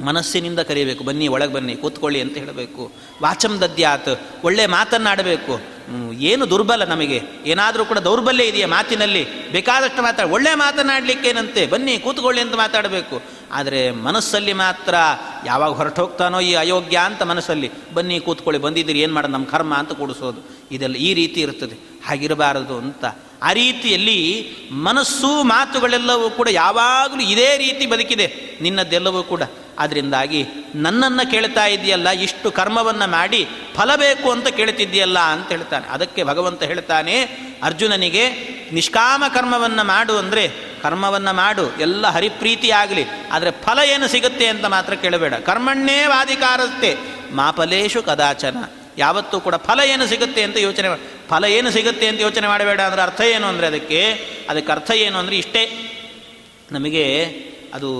ಮನಸ್ಸಿನಿಂದ 0.00 0.58
ಕರೀಬೇಕು 0.58 1.04
ಬನ್ನಿ, 1.04 1.28
ಒಳಗೆ 1.28 1.52
ಬನ್ನಿ, 1.52 1.74
ಕೂತ್ಕೊಳ್ಳಿ 1.76 2.20
ಅಂತ 2.20 2.34
ಹೇಳಬೇಕು. 2.38 2.92
ವಾಚಂ 3.22 3.60
ದದ್ಯಾತ್ 3.60 4.08
ಒಳ್ಳೆ 4.44 4.66
ಮಾತನ್ನಾಡಬೇಕು. 4.66 5.60
ಏನು 6.12 6.50
ದುರ್ಬಲ 6.50 6.84
ನಮಗೆ. 6.84 7.22
ಏನಾದರೂ 7.46 7.84
ಕೂಡ 7.84 7.98
ದೌರ್ಬಲ್ಯ 7.98 8.44
ಇದೆಯಾ 8.44 8.66
ಮಾತಿನಲ್ಲಿ? 8.66 9.50
ಬೇಕಾದಷ್ಟು 9.50 10.02
ಮಾತಾಡ, 10.02 10.26
ಒಳ್ಳೆ 10.26 10.54
ಮಾತನಾಡಲಿಕ್ಕೇನಂತೆ 10.54 11.66
ಬನ್ನಿ, 11.66 11.98
ಕೂತ್ಕೊಳ್ಳಿ 11.98 12.40
ಅಂತ 12.40 12.54
ಮಾತಾಡಬೇಕು. 12.54 13.22
ಆದರೆ 13.52 13.90
ಮನಸ್ಸಲ್ಲಿ 13.90 14.52
ಮಾತ್ರ 14.52 14.94
ಯಾವಾಗ 15.46 15.70
ಹೊರಟು 15.70 16.02
ಹೋಗ್ತಾನೋ 16.02 16.40
ಈ 16.40 16.54
ಅಯೋಗ್ಯ 16.54 16.98
ಅಂತ 17.04 17.22
ಮನಸ್ಸಲ್ಲಿ, 17.22 17.70
ಬನ್ನಿ 17.94 18.20
ಕೂತ್ಕೊಳ್ಳಿ, 18.20 18.62
ಬಂದಿದ್ದೀರಿ, 18.62 19.00
ಏನು 19.00 19.14
ಮಾಡೋದು 19.14 19.32
ನಮ್ಮ 19.32 19.46
ಕರ್ಮ 19.46 19.74
ಅಂತ 19.74 19.92
ಕೂಡಿಸೋದು. 19.92 20.40
ಇದೆಲ್ಲ 20.72 20.94
ಈ 20.94 21.14
ರೀತಿ 21.14 21.40
ಇರ್ತದೆ. 21.40 21.74
ಹಾಗಿರಬಾರದು 22.06 22.76
ಅಂತ. 22.76 23.04
ಆ 23.42 23.52
ರೀತಿಯಲ್ಲಿ 23.52 24.50
ಮನಸ್ಸು 24.72 25.42
ಮಾತುಗಳೆಲ್ಲವೂ 25.42 26.30
ಕೂಡ 26.30 26.48
ಯಾವಾಗಲೂ 26.48 27.20
ಇದೇ 27.20 27.56
ರೀತಿ 27.56 27.86
ಬದುಕಿದೆ. 27.86 28.58
ನಿನ್ನದ್ದೆಲ್ಲವೂ 28.62 29.22
ಕೂಡ. 29.22 29.42
ಅದರಿಂದಾಗಿ 29.78 30.40
ನನ್ನನ್ನು 30.84 31.24
ಕೇಳ್ತಾ 31.30 31.64
ಇದೆಯಲ್ಲ, 31.74 32.08
ಇಷ್ಟು 32.26 32.48
ಕರ್ಮವನ್ನು 32.58 33.06
ಮಾಡಿ 33.16 33.40
ಫಲ 33.76 33.90
ಬೇಕು 34.02 34.28
ಅಂತ 34.34 34.48
ಕೇಳ್ತಿದ್ದೀಯಲ್ಲ 34.58 35.18
ಅಂತ 35.34 35.48
ಹೇಳ್ತಾನೆ. 35.54 35.86
ಅದಕ್ಕೆ 35.96 36.22
ಭಗವಂತ 36.30 36.62
ಹೇಳ್ತಾನೆ, 36.72 37.16
ಅರ್ಜುನನಿಗೆ 37.68 38.24
ನಿಷ್ಕಾಮ 38.78 39.22
ಕರ್ಮವನ್ನು 39.36 39.84
ಮಾಡು 39.92 40.14
ಅಂದರೆ, 40.18 40.44
ಕರ್ಮವನ್ನು 40.82 41.32
ಮಾಡು, 41.40 41.64
ಎಲ್ಲ 41.86 42.04
ಹರಿಪ್ರೀತಿ 42.16 42.70
ಆಗಲಿ, 42.82 43.04
ಆದರೆ 43.34 43.50
ಫಲ 43.64 43.78
ಏನು 43.94 44.06
ಸಿಗುತ್ತೆ 44.14 44.46
ಅಂತ 44.52 44.64
ಮಾತ್ರ 44.76 44.94
ಕೇಳಬೇಡ. 45.04 45.34
ಕರ್ಮಣ್ಣೇ 45.48 45.98
ವಾದಿಕಾರಸ್ತೆ 46.14 46.92
ಮಾಪಲೇಶು 47.40 48.02
ಕದಾಚನ. 48.08 48.58
ಯಾವತ್ತೂ 48.98 49.36
ಕೂಡ 49.40 49.56
ಫಲ 49.66 49.80
ಏನು 49.92 50.04
ಸಿಗುತ್ತೆ 50.06 50.42
ಅಂತ 50.46 50.56
ಯೋಚನೆ 50.64 50.88
ಫಲ 51.30 51.44
ಏನು 51.58 51.68
ಸಿಗುತ್ತೆ 51.76 52.06
ಅಂತ 52.08 52.20
ಯೋಚನೆ 52.20 52.46
ಮಾಡಬೇಡ 52.46 52.80
ಅಂದರೆ 52.88 53.02
ಅರ್ಥ 53.02 53.20
ಏನು 53.36 53.46
ಅಂದರೆ 53.50 53.66
ಅದಕ್ಕೆ 53.72 54.00
ಅದಕ್ಕೆ 54.50 54.70
ಅರ್ಥ 54.72 54.90
ಏನು 55.04 55.16
ಅಂದರೆ 55.20 55.36
ಇಷ್ಟೇ. 55.42 55.62
ನಮಗೆ 56.72 57.04
ಅದು 57.76 57.90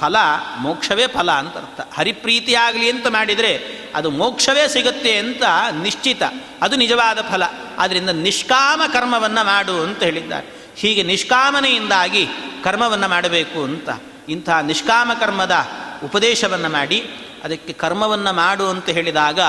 ಫಲ, 0.00 0.16
ಮೋಕ್ಷವೇ 0.58 1.06
ಫಲ 1.06 1.30
ಅಂತ 1.30 1.56
ಅರ್ಥ. 1.56 1.80
ಹರಿಪ್ರೀತಿ 1.94 2.54
ಆಗಲಿ 2.54 2.90
ಅಂತ 2.90 3.06
ಮಾಡಿದರೆ 3.06 3.52
ಅದು 3.94 4.10
ಮೋಕ್ಷವೇ 4.10 4.68
ಸಿಗುತ್ತೆ 4.68 5.16
ಅಂತ 5.16 5.42
ನಿಶ್ಚಿತ. 5.82 6.22
ಅದು 6.62 6.76
ನಿಜವಾದ 6.76 7.18
ಫಲ. 7.30 7.42
ಆದ್ದರಿಂದ 7.78 8.08
ನಿಷ್ಕಾಮ 8.08 8.82
ಕರ್ಮವನ್ನು 8.92 9.46
ಮಾಡು 9.46 9.82
ಅಂತ 9.82 10.02
ಹೇಳಿದ್ದಾರೆ. 10.02 10.46
ಹೀಗೆ 10.76 11.02
ನಿಷ್ಕಾಮನೆಯಿಂದಾಗಿ 11.02 12.26
ಕರ್ಮವನ್ನು 12.64 13.08
ಮಾಡಬೇಕು 13.08 13.64
ಅಂತ 13.64 13.88
ಇಂಥ 14.28 14.48
ನಿಷ್ಕಾಮ 14.50 15.10
ಕರ್ಮದ 15.20 15.68
ಉಪದೇಶವನ್ನು 16.04 16.68
ಮಾಡಿ, 16.68 16.98
ಅದಕ್ಕೆ 17.44 17.72
ಕರ್ಮವನ್ನು 17.72 18.32
ಮಾಡು 18.32 18.68
ಅಂತ 18.68 18.88
ಹೇಳಿದಾಗ 18.88 19.40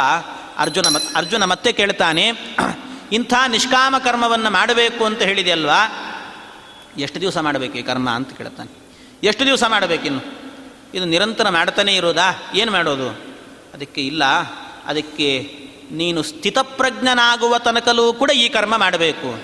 ಅರ್ಜುನ 0.57 0.87
ಮತ್, 0.87 1.03
ಅರ್ಜುನ 1.15 1.43
ಮತ್ತೆ 1.43 1.71
ಕೇಳ್ತಾನೆ, 1.71 2.31
ಇಂಥ 3.11 3.33
ನಿಷ್ಕಾಮ 3.47 3.95
ಕರ್ಮವನ್ನು 3.97 4.49
ಮಾಡಬೇಕು 4.49 5.05
ಅಂತ 5.05 5.21
ಹೇಳಿದೆಯಲ್ವಾ 5.21 5.81
ಎಷ್ಟು 6.97 7.21
ದಿವಸ 7.21 7.37
ಮಾಡಬೇಕು 7.37 7.77
ಈ 7.77 7.81
ಕರ್ಮ 7.81 8.09
ಅಂತ 8.09 8.37
ಕೇಳ್ತಾನೆ. 8.37 8.71
ಎಷ್ಟು 9.23 9.45
ದಿವಸ 9.45 9.63
ಮಾಡಬೇಕಿನ್ನು 9.63 10.38
ಇದು 10.93 11.05
ನಿರಂತರ 11.05 11.49
ಮಾಡ್ತಾನೇ 11.49 11.95
ಇರೋದಾ? 11.95 12.51
ಏನು 12.55 12.71
ಮಾಡೋದು? 12.71 13.09
ಅದಕ್ಕೆ 13.73 14.01
ಇಲ್ಲ. 14.01 14.23
ಅದಕ್ಕೆ 14.85 15.55
ನೀನು 15.91 16.23
ಸ್ಥಿತಪ್ರಜ್ಞನಾಗುವ 16.23 17.57
ತನಕಲ್ಲೂ 17.57 18.13
ಕೂಡ 18.13 18.31
ಈ 18.31 18.49
ಕರ್ಮ 18.49 18.77
ಮಾಡಬೇಕು. 18.77 19.39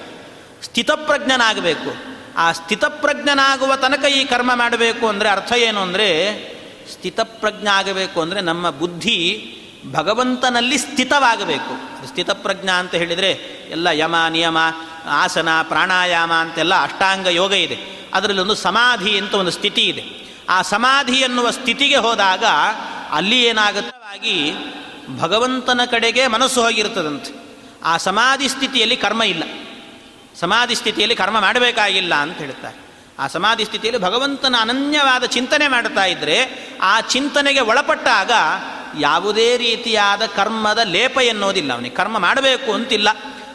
ಸ್ಥಿತಪ್ರಜ್ಞನಾಗಬೇಕು. 0.63 2.15
ಆ 2.37 2.51
ಸ್ಥಿತಪ್ರಜ್ಞನಾಗುವ 2.51 3.75
ತನಕ 3.75 4.05
ಈ 4.05 4.25
ಕರ್ಮ 4.25 4.51
ಮಾಡಬೇಕು 4.55 5.07
ಅಂದರೆ 5.07 5.29
ಅರ್ಥ 5.29 5.53
ಏನು 5.53 5.79
ಅಂದರೆ, 5.79 6.09
ಸ್ಥಿತಪ್ರಜ್ಞ 6.91 7.67
ಆಗಬೇಕು 7.67 8.21
ಅಂದರೆ 8.21 8.41
ನಮ್ಮ 8.41 8.69
ಬುದ್ಧಿ 8.69 9.47
ಭಗವಂತನಲ್ಲಿ 9.91 10.77
ಸ್ಥಿತವಾಗಬೇಕು. 10.77 12.05
ಸ್ಥಿತಪ್ರಜ್ಞ 12.07 12.69
ಅಂತ 12.69 12.95
ಹೇಳಿದರೆ 12.95 13.31
ಎಲ್ಲ 13.71 13.87
ಯಮ, 13.87 14.15
ನಿಯಮ, 14.29 14.57
ಆಸನ, 15.05 15.49
ಪ್ರಾಣಾಯಾಮ 15.63 16.33
ಅಂತೆಲ್ಲ 16.33 16.81
ಅಷ್ಟಾಂಗ 16.81 17.27
ಯೋಗ 17.27 17.53
ಇದೆ. 17.53 17.77
ಅದರಲ್ಲಿ 18.13 18.41
ಒಂದು 18.41 18.55
ಸಮಾಧಿ 18.55 19.17
ಅಂತ 19.17 19.33
ಒಂದು 19.33 19.51
ಸ್ಥಿತಿ 19.51 19.81
ಇದೆ. 19.81 20.25
ಆ 20.49 20.61
ಸಮಾಧಿ 20.61 21.15
ಎನ್ನುವ 21.15 21.51
ಸ್ಥಿತಿಗೆ 21.51 21.95
ಹೋದಾಗ 21.95 22.43
ಅಲ್ಲಿ 23.11 23.43
ಏನಾಗುತ್ತವಾಗಿ 23.43 24.53
ಭಗವಂತನ 25.19 25.81
ಕಡೆಗೆ 25.91 26.27
ಮನಸ್ಸು 26.27 26.61
ಹೋಗಿರ್ತದಂತೆ. 26.61 27.45
ಆ 27.83 27.97
ಸಮಾಧಿ 27.97 28.49
ಸ್ಥಿತಿಯಲ್ಲಿ 28.49 28.97
ಕರ್ಮ 28.97 29.23
ಇಲ್ಲ. 29.23 29.43
ಸಮಾಧಿ 30.39 30.75
ಸ್ಥಿತಿಯಲ್ಲಿ 30.75 31.15
ಕರ್ಮ 31.15 31.39
ಮಾಡಬೇಕಾಗಿಲ್ಲ 31.39 32.15
ಅಂತ 32.15 32.37
ಹೇಳ್ತಾರೆ. 32.37 32.85
ಆ 33.19 33.27
ಸಮಾಧಿ 33.27 33.65
ಸ್ಥಿತಿಯಲ್ಲಿ 33.65 34.01
ಭಗವಂತನ 34.01 34.55
ಅನನ್ಯವಾದ 34.59 35.23
ಚಿಂತನೆ 35.23 35.67
ಮಾಡ್ತಾ 35.67 36.05
ಇದ್ದರೆ 36.05 36.69
ಆ 36.81 37.01
ಚಿಂತನೆಗೆ 37.01 37.59
ಒಳಪಟ್ಟಾಗ 37.59 38.31
ಯಾವುದೇ 38.99 39.57
ರೀತಿಯಾದ 39.57 40.25
ಕರ್ಮದ 40.25 40.77
ಲೇಪ 40.77 41.17
ಎನ್ನುವುದಿಲ್ಲ 41.17 41.73
ಅವನಿಗೆ. 41.73 41.95
ಕರ್ಮ 41.95 42.19
ಮಾಡಬೇಕು 42.19 42.73
ಅಂತಿಲ್ಲ. 42.73 43.09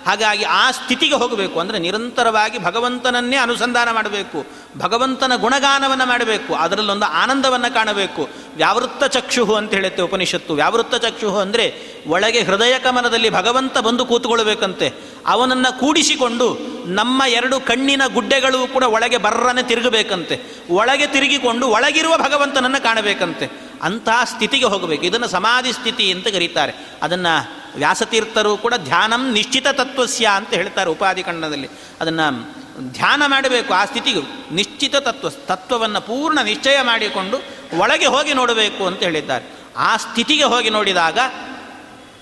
ಹಾಗಾಗಿ 0.07 0.45
ಆ 0.45 0.71
ಸ್ಥಿತಿಗೆ 0.71 1.15
ಹೋಗಬೇಕು 1.15 1.61
ಅಂದರೆ 1.61 1.79
ನಿರಂತರವಾಗಿ 1.79 2.59
ಭಗವಂತನನ್ನೇ 2.59 3.37
ಅನುಸಂಧಾನ 3.37 3.91
ಮಾಡಬೇಕು, 3.91 4.47
ಭಗವಂತನ 4.79 5.37
ಗುಣಗಾನವನ್ನು 5.37 6.07
ಮಾಡಬೇಕು, 6.07 6.55
ಅದರಲ್ಲೊಂದು 6.55 7.07
ಆನಂದವನ್ನು 7.07 7.75
ಕಾಣಬೇಕು. 7.75 8.29
ವ್ಯಾವೃತ್ತ 8.57 9.05
ಚಕ್ಷುಹು 9.05 9.55
ಅಂತ 9.55 9.71
ಹೇಳುತ್ತೆ 9.71 10.03
ಉಪನಿಷತ್ತು. 10.03 10.55
ವ್ಯಾವೃತ್ತ 10.55 10.95
ಚಕ್ಷುಹು 10.95 11.39
ಅಂದರೆ 11.39 11.67
ಒಳಗೆ 12.07 12.43
ಹೃದಯ 12.43 12.79
ಕಮನದಲ್ಲಿ 12.79 13.31
ಭಗವಂತ 13.31 13.79
ಬಂದು 13.79 14.07
ಕೂತ್ಕೊಳ್ಬೇಕಂತೆ. 14.07 14.93
ಅವನನ್ನು 15.27 15.79
ಕೂಡಿಸಿಕೊಂಡು 15.79 16.47
ನಮ್ಮ 16.87 17.23
ಎರಡು 17.29 17.61
ಕಣ್ಣಿನ 17.61 18.03
ಗುಡ್ಡೆಗಳು 18.15 18.67
ಕೂಡ 18.67 18.85
ಒಳಗೆ 18.85 19.17
ಬರ್ರನೆ 19.17 19.63
ತಿರುಗಬೇಕಂತೆ. 19.63 20.41
ಒಳಗೆ 20.71 21.07
ತಿರುಗಿಕೊಂಡು 21.07 21.69
ಒಳಗಿರುವ 21.69 22.17
ಭಗವಂತನನ್ನು 22.17 22.83
ಕಾಣಬೇಕಂತೆ. 22.83 23.70
ಅಂತಹ 23.83 24.25
ಸ್ಥಿತಿಗೆ 24.25 24.65
ಹೋಗಬೇಕು. 24.65 25.05
ಇದನ್ನು 25.05 25.29
ಸಮಾಧಿ 25.29 25.73
ಸ್ಥಿತಿ 25.73 26.13
ಅಂತ 26.13 26.29
ಕರೀತಾರೆ. 26.29 26.73
ಅದನ್ನು 27.03 27.61
ವ್ಯಾಸತೀರ್ಥರು 27.77 28.57
ಕೂಡ 28.57 28.75
ಧ್ಯಾನಂ 28.75 29.33
ನಿಶ್ಚಿತ 29.33 29.67
ತತ್ವಸ್ಯ 29.73 30.29
ಅಂತ 30.35 30.55
ಹೇಳ್ತಾರೆ 30.55 30.91
ಉಪಾಧಿ 30.91 31.23
ಖಂಡದಲ್ಲಿ. 31.23 31.69
ಅದನ್ನು 32.01 32.55
ಧ್ಯಾನ 32.93 33.23
ಮಾಡಬೇಕು 33.27 33.75
ಆ 33.75 33.85
ಸ್ಥಿತಿಗೂ. 33.85 34.21
ನಿಶ್ಚಿತ 34.53 34.97
ತತ್ವ, 34.97 35.31
ತತ್ವವನ್ನು 35.31 36.01
ಪೂರ್ಣ 36.01 36.39
ನಿಶ್ಚಯ 36.45 36.77
ಮಾಡಿಕೊಂಡು 36.83 37.37
ಒಳಗೆ 37.79 38.07
ಹೋಗಿ 38.07 38.35
ನೋಡಬೇಕು 38.35 38.87
ಅಂತ 38.87 39.03
ಹೇಳಿದ್ದಾರೆ. 39.03 39.45
ಆ 39.77 39.97
ಸ್ಥಿತಿಗೆ 39.97 40.45
ಹೋಗಿ 40.45 40.71
ನೋಡಿದಾಗ 40.71 41.19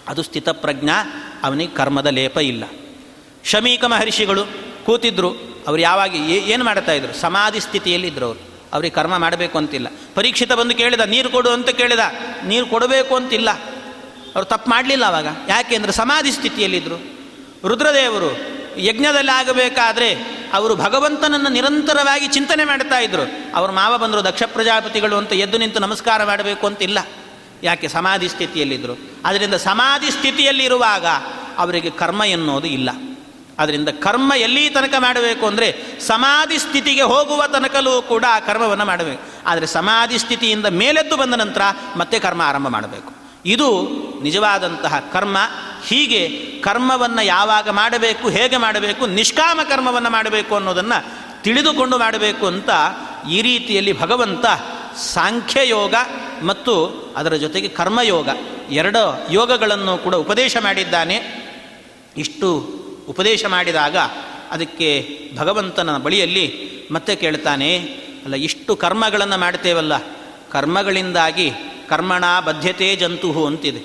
ಅದು 0.09 0.23
ಸ್ಥಿತಪ್ರಜ್ಞ 0.23 0.91
ಅವನಿಗೆ 1.43 1.75
ಕರ್ಮದ 1.75 2.07
ಲೇಪ 2.07 2.37
ಇಲ್ಲ. 2.37 2.65
ಶಮೀಕ 3.45 3.85
ಮಹರ್ಷಿಗಳು 3.85 4.45
ಕೂತಿದ್ರು. 4.85 5.31
ಅವ್ರು 5.67 5.83
ಯಾವಾಗ 5.83 6.15
ಏನು 6.15 6.65
ಮಾಡ್ತಾ 6.65 6.93
ಇದ್ರು? 6.93 7.15
ಸಮಾಧಿ 7.15 7.61
ಸ್ಥಿತಿಯಲ್ಲಿದ್ದರು 7.61 8.25
ಅವರು. 8.25 8.48
ಅವ್ರಿಗೆ 8.73 8.95
ಕರ್ಮ 8.95 9.19
ಮಾಡಬೇಕು 9.19 9.59
ಅಂತಿಲ್ಲ. 9.59 9.87
ಪರೀಕ್ಷಿತ 10.14 10.53
ಬಂದು 10.53 10.75
ಕೇಳಿದ, 10.75 11.01
ನೀರು 11.01 11.31
ಕೊಡು 11.31 11.51
ಅಂತ 11.51 11.69
ಕೇಳಿದ, 11.69 11.99
ನೀರು 12.45 12.66
ಕೊಡಬೇಕು 12.66 13.16
ಅಂತಿಲ್ಲ. 13.16 13.51
ಅವರು 14.35 14.45
ತಪ್ಪು 14.45 14.71
ಮಾಡಲಿಲ್ಲ 14.71 15.05
ಅವಾಗ. 15.05 15.27
ಯಾಕೆಂದರೆ 15.49 15.93
ಸಮಾಧಿ 15.93 16.33
ಸ್ಥಿತಿಯಲ್ಲಿದ್ದರು 16.33 17.19
ರುದ್ರದೇವರು 17.69 18.59
ಯಜ್ಞದಲ್ಲಿ 18.79 19.31
ಆಗಬೇಕಾದ್ರೆ 19.31 20.39
ಅವರು 20.53 20.77
ಭಗವಂತನನ್ನು 20.77 21.49
ನಿರಂತರವಾಗಿ 21.49 22.29
ಚಿಂತನೆ 22.29 22.64
ಮಾಡ್ತಾ 22.64 22.99
ಇದ್ರು. 22.99 23.23
ಅವರು 23.55 23.73
ಮಾವ 23.73 23.99
ಬಂದರು, 23.99 24.25
ದಕ್ಷ 24.25 24.43
ಪ್ರಜಾಪತಿಗಳು 24.43 25.16
ಅಂತ 25.16 25.33
ಎದ್ದು 25.33 25.59
ನಿಂತು 25.59 25.79
ನಮಸ್ಕಾರ 25.79 26.25
ಮಾಡಬೇಕು 26.25 26.66
ಅಂತಿಲ್ಲ. 26.66 26.99
ಯಾಕೆ? 27.62 27.89
ಸಮಾಧಿ 27.89 28.29
ಸ್ಥಿತಿಯಲ್ಲಿದ್ದರು 28.29 28.99
ಅದರಿಂದ 29.25 29.55
ಸಮಾಧಿ 29.55 30.11
ಸ್ಥಿತಿಯಲ್ಲಿರುವಾಗ 30.11 31.07
ಅವರಿಗೆ 31.59 31.91
ಕರ್ಮ 31.91 32.23
ಎನ್ನುವುದು 32.23 32.66
ಇಲ್ಲ. 32.66 32.91
ಅದರಿಂದ 33.59 33.89
ಕರ್ಮ 33.89 34.33
ಎಲ್ಲಿ 34.37 34.71
ತನಕ 34.71 34.95
ಮಾಡಬೇಕು 34.99 35.47
ಅಂದರೆ 35.47 35.99
ಸಮಾಧಿ 36.01 36.59
ಸ್ಥಿತಿಗೆ 36.59 37.03
ಹೋಗುವ 37.03 37.47
ತನಕಲೂ 37.47 38.03
ಕೂಡ 38.03 38.25
ಆ 38.31 38.39
ಕರ್ಮವನ್ನು 38.39 38.85
ಮಾಡಬೇಕು. 38.85 39.23
ಆದರೆ 39.47 39.67
ಸಮಾಧಿ 39.67 40.19
ಸ್ಥಿತಿಯಿಂದ 40.19 40.67
ಮೇಲೆದ್ದು 40.67 41.17
ಬಂದ 41.17 41.35
ನಂತರ 41.35 41.63
ಮತ್ತೆ 41.97 42.19
ಕರ್ಮ 42.19 42.43
ಆರಂಭ 42.43 42.69
ಮಾಡಬೇಕು. 42.69 43.13
ಇದು 43.47 43.69
ನಿಜವಾದಂತಹ 44.23 44.99
ಕರ್ಮ. 45.13 45.37
ಹೀಗೆ 45.87 46.29
ಕರ್ಮವನ್ನು 46.61 47.23
ಯಾವಾಗ 47.23 47.69
ಮಾಡಬೇಕು, 47.71 48.29
ಹೇಗೆ 48.29 48.57
ಮಾಡಬೇಕು, 48.57 49.07
ನಿಷ್ಕಾಮ 49.07 49.61
ಕರ್ಮವನ್ನು 49.69 50.11
ಮಾಡಬೇಕು 50.11 50.55
ಅನ್ನೋದನ್ನು 50.55 50.99
ತಿಳಿದುಕೊಂಡು 51.43 51.99
ಮಾಡಬೇಕು 51.99 52.47
ಅಂತ 52.47 52.71
ಈ 53.31 53.43
ರೀತಿಯಲ್ಲಿ 53.43 54.01
ಭಗವಂತ 54.01 54.47
ಸಾಂಖ್ಯಯೋಗ 54.97 55.95
ಮತ್ತು 56.43 56.75
ಅದರ 57.17 57.35
ಜೊತೆಗೆ 57.35 57.69
ಕರ್ಮಯೋಗ 57.69 58.29
ಎರಡು 58.71 59.33
ಯೋಗಗಳನ್ನು 59.33 59.99
ಕೂಡ 59.99 60.15
ಉಪದೇಶ 60.15 60.57
ಮಾಡಿದ್ದಾನೆ. 60.61 61.17
ಇಷ್ಟು 62.17 62.49
ಉಪದೇಶ 63.09 63.45
ಮಾಡಿದಾಗ 63.47 63.97
ಅದಕ್ಕೆ 64.55 64.89
ಭಗವಂತನ 65.37 65.97
ಬಳಿಯಲ್ಲಿ 66.05 66.47
ಮತ್ತೆ 66.91 67.15
ಕೇಳ್ತಾನೆ, 67.17 67.71
ಅಲ್ಲ, 68.25 68.37
ಇಷ್ಟು 68.49 68.73
ಕರ್ಮಗಳನ್ನು 68.77 69.39
ಮಾಡ್ತೇವಲ್ಲ, 69.39 69.95
ಕರ್ಮಗಳಿಂದಾಗಿ 70.51 71.49
ಕರ್ಮಣ 71.89 72.25
ಬದ್ಧತೆ 72.47 72.89
ಜಂತುಹು 72.97 73.43
ಅಂತಿದೆ. 73.47 73.83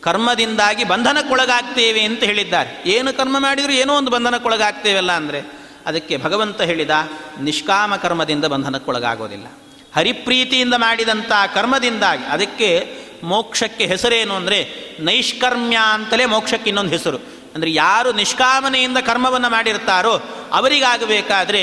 ಕರ್ಮದಿಂದಾಗಿ 0.00 0.82
ಬಂಧನಕ್ಕೊಳಗಾಗ್ತೇವೆ 0.84 2.02
ಅಂತ 2.08 2.22
ಹೇಳಿದ್ದಾರೆ. 2.22 2.70
ಏನು 2.86 3.10
ಕರ್ಮ 3.16 3.36
ಮಾಡಿದರೂ 3.38 3.72
ಏನೋ 3.72 3.92
ಒಂದು 3.94 4.10
ಬಂಧನಕ್ಕೊಳಗಾಗ್ತೇವಲ್ಲ 4.10 5.12
ಅಂದರೆ 5.12 5.40
ಅದಕ್ಕೆ 5.86 6.14
ಭಗವಂತ 6.16 6.60
ಹೇಳಿದ, 6.60 6.94
ನಿಷ್ಕಾಮ 7.40 7.96
ಕರ್ಮದಿಂದ 7.96 8.44
ಬಂಧನಕ್ಕೊಳಗಾಗೋದಿಲ್ಲ. 8.44 9.46
ಹರಿಪ್ರೀತಿಯಿಂದ 9.96 10.74
ಮಾಡಿದಂಥ 10.76 11.32
ಕರ್ಮದಿಂದಾಗಿ, 11.54 12.24
ಅದಕ್ಕೆ 12.26 12.70
ಮೋಕ್ಷಕ್ಕೆ 13.24 13.84
ಹೆಸರೇನು 13.86 14.34
ಅಂದರೆ 14.34 14.58
ನೈಷ್ಕರ್ಮ್ಯ 15.00 15.78
ಅಂತಲೇ 15.92 16.24
ಮೋಕ್ಷಕ್ಕೆ 16.26 16.68
ಇನ್ನೊಂದು 16.68 16.90
ಹೆಸರು. 16.90 17.18
ಅಂದರೆ 17.56 17.72
ಯಾರು 17.72 18.12
ನಿಷ್ಕಾಮನೆಯಿಂದ 18.12 18.98
ಕರ್ಮವನ್ನು 18.98 19.50
ಮಾಡಿರ್ತಾರೋ 19.50 20.22
ಅವರಿಗಾಗಬೇಕಾದ್ರೆ 20.52 21.62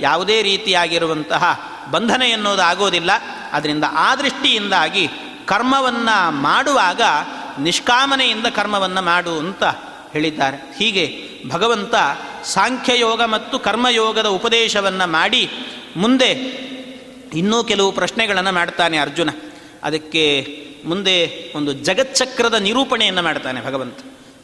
ಯಾವುದೇ 0.00 0.42
ರೀತಿಯಾಗಿರುವಂತಹ 0.42 1.44
ಬಂಧನ 1.90 2.22
ಎನ್ನುವುದು 2.22 2.62
ಆಗೋದಿಲ್ಲ. 2.62 3.10
ಅದರಿಂದ 3.52 3.84
ಆ 3.92 4.16
ದೃಷ್ಟಿಯಿಂದಾಗಿ 4.16 5.08
ಕರ್ಮವನ್ನು 5.44 6.30
ಮಾಡುವಾಗ 6.30 7.00
ನಿಷ್ಕಾಮನೆಯಿಂದ 7.58 8.46
ಕರ್ಮವನ್ನು 8.46 9.02
ಮಾಡು 9.02 9.38
ಅಂತ 9.38 9.64
ಹೇಳಿದ್ದಾರೆ. 10.12 10.74
ಹೀಗೆ 10.78 11.04
ಭಗವಂತ 11.48 11.94
ಸಾಂಖ್ಯಯೋಗ 12.44 13.22
ಮತ್ತು 13.22 13.58
ಕರ್ಮಯೋಗದ 13.58 14.26
ಉಪದೇಶವನ್ನು 14.26 15.10
ಮಾಡಿ 15.10 15.50
ಮುಂದೆ 15.96 16.30
ಇನ್ನೂ 17.34 17.64
ಕೆಲವು 17.64 17.92
ಪ್ರಶ್ನೆಗಳನ್ನು 17.92 18.52
ಮಾಡ್ತಾನೆ 18.52 18.98
ಅರ್ಜುನ. 18.98 19.30
ಅದಕ್ಕೆ 19.82 20.24
ಮುಂದೆ 20.84 21.16
ಒಂದು 21.56 21.72
ಜಗಚ್ಚಕ್ರದ 21.72 22.54
ನಿರೂಪಣೆಯನ್ನು 22.54 23.22
ಮಾಡ್ತಾನೆ 23.22 23.64
ಭಗವಂತ. 23.64 23.98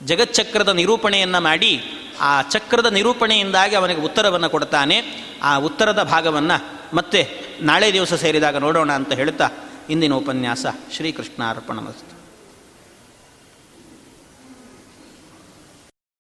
ಜಗಚ್ಚಕ್ರದ 0.04 0.68
ನಿರೂಪಣೆಯನ್ನು 0.68 1.40
ಮಾಡಿ 1.40 1.82
ಆ 2.20 2.42
ಚಕ್ರದ 2.42 2.86
ನಿರೂಪಣೆಯಿಂದಾಗಿ 2.86 3.76
ಅವನಿಗೆ 3.76 4.00
ಉತ್ತರವನ್ನು 4.00 4.50
ಕೊಡ್ತಾನೆ. 4.50 5.24
ಆ 5.42 5.56
ಉತ್ತರದ 5.56 6.02
ಭಾಗವನ್ನು 6.02 6.80
ಮತ್ತೆ 6.96 7.40
ನಾಳೆ 7.60 7.92
ದಿವಸ 7.92 8.14
ಸೇರಿದಾಗ 8.14 8.56
ನೋಡೋಣ 8.56 8.92
ಅಂತ 8.92 9.12
ಹೇಳ್ತಾ 9.12 9.50
ಇಂದಿನ 9.90 10.14
ಉಪನ್ಯಾಸ 10.14 10.66
ಶ್ರೀಕೃಷ್ಣಾರ್ಪಣಮಸ್ತು. 10.96 12.19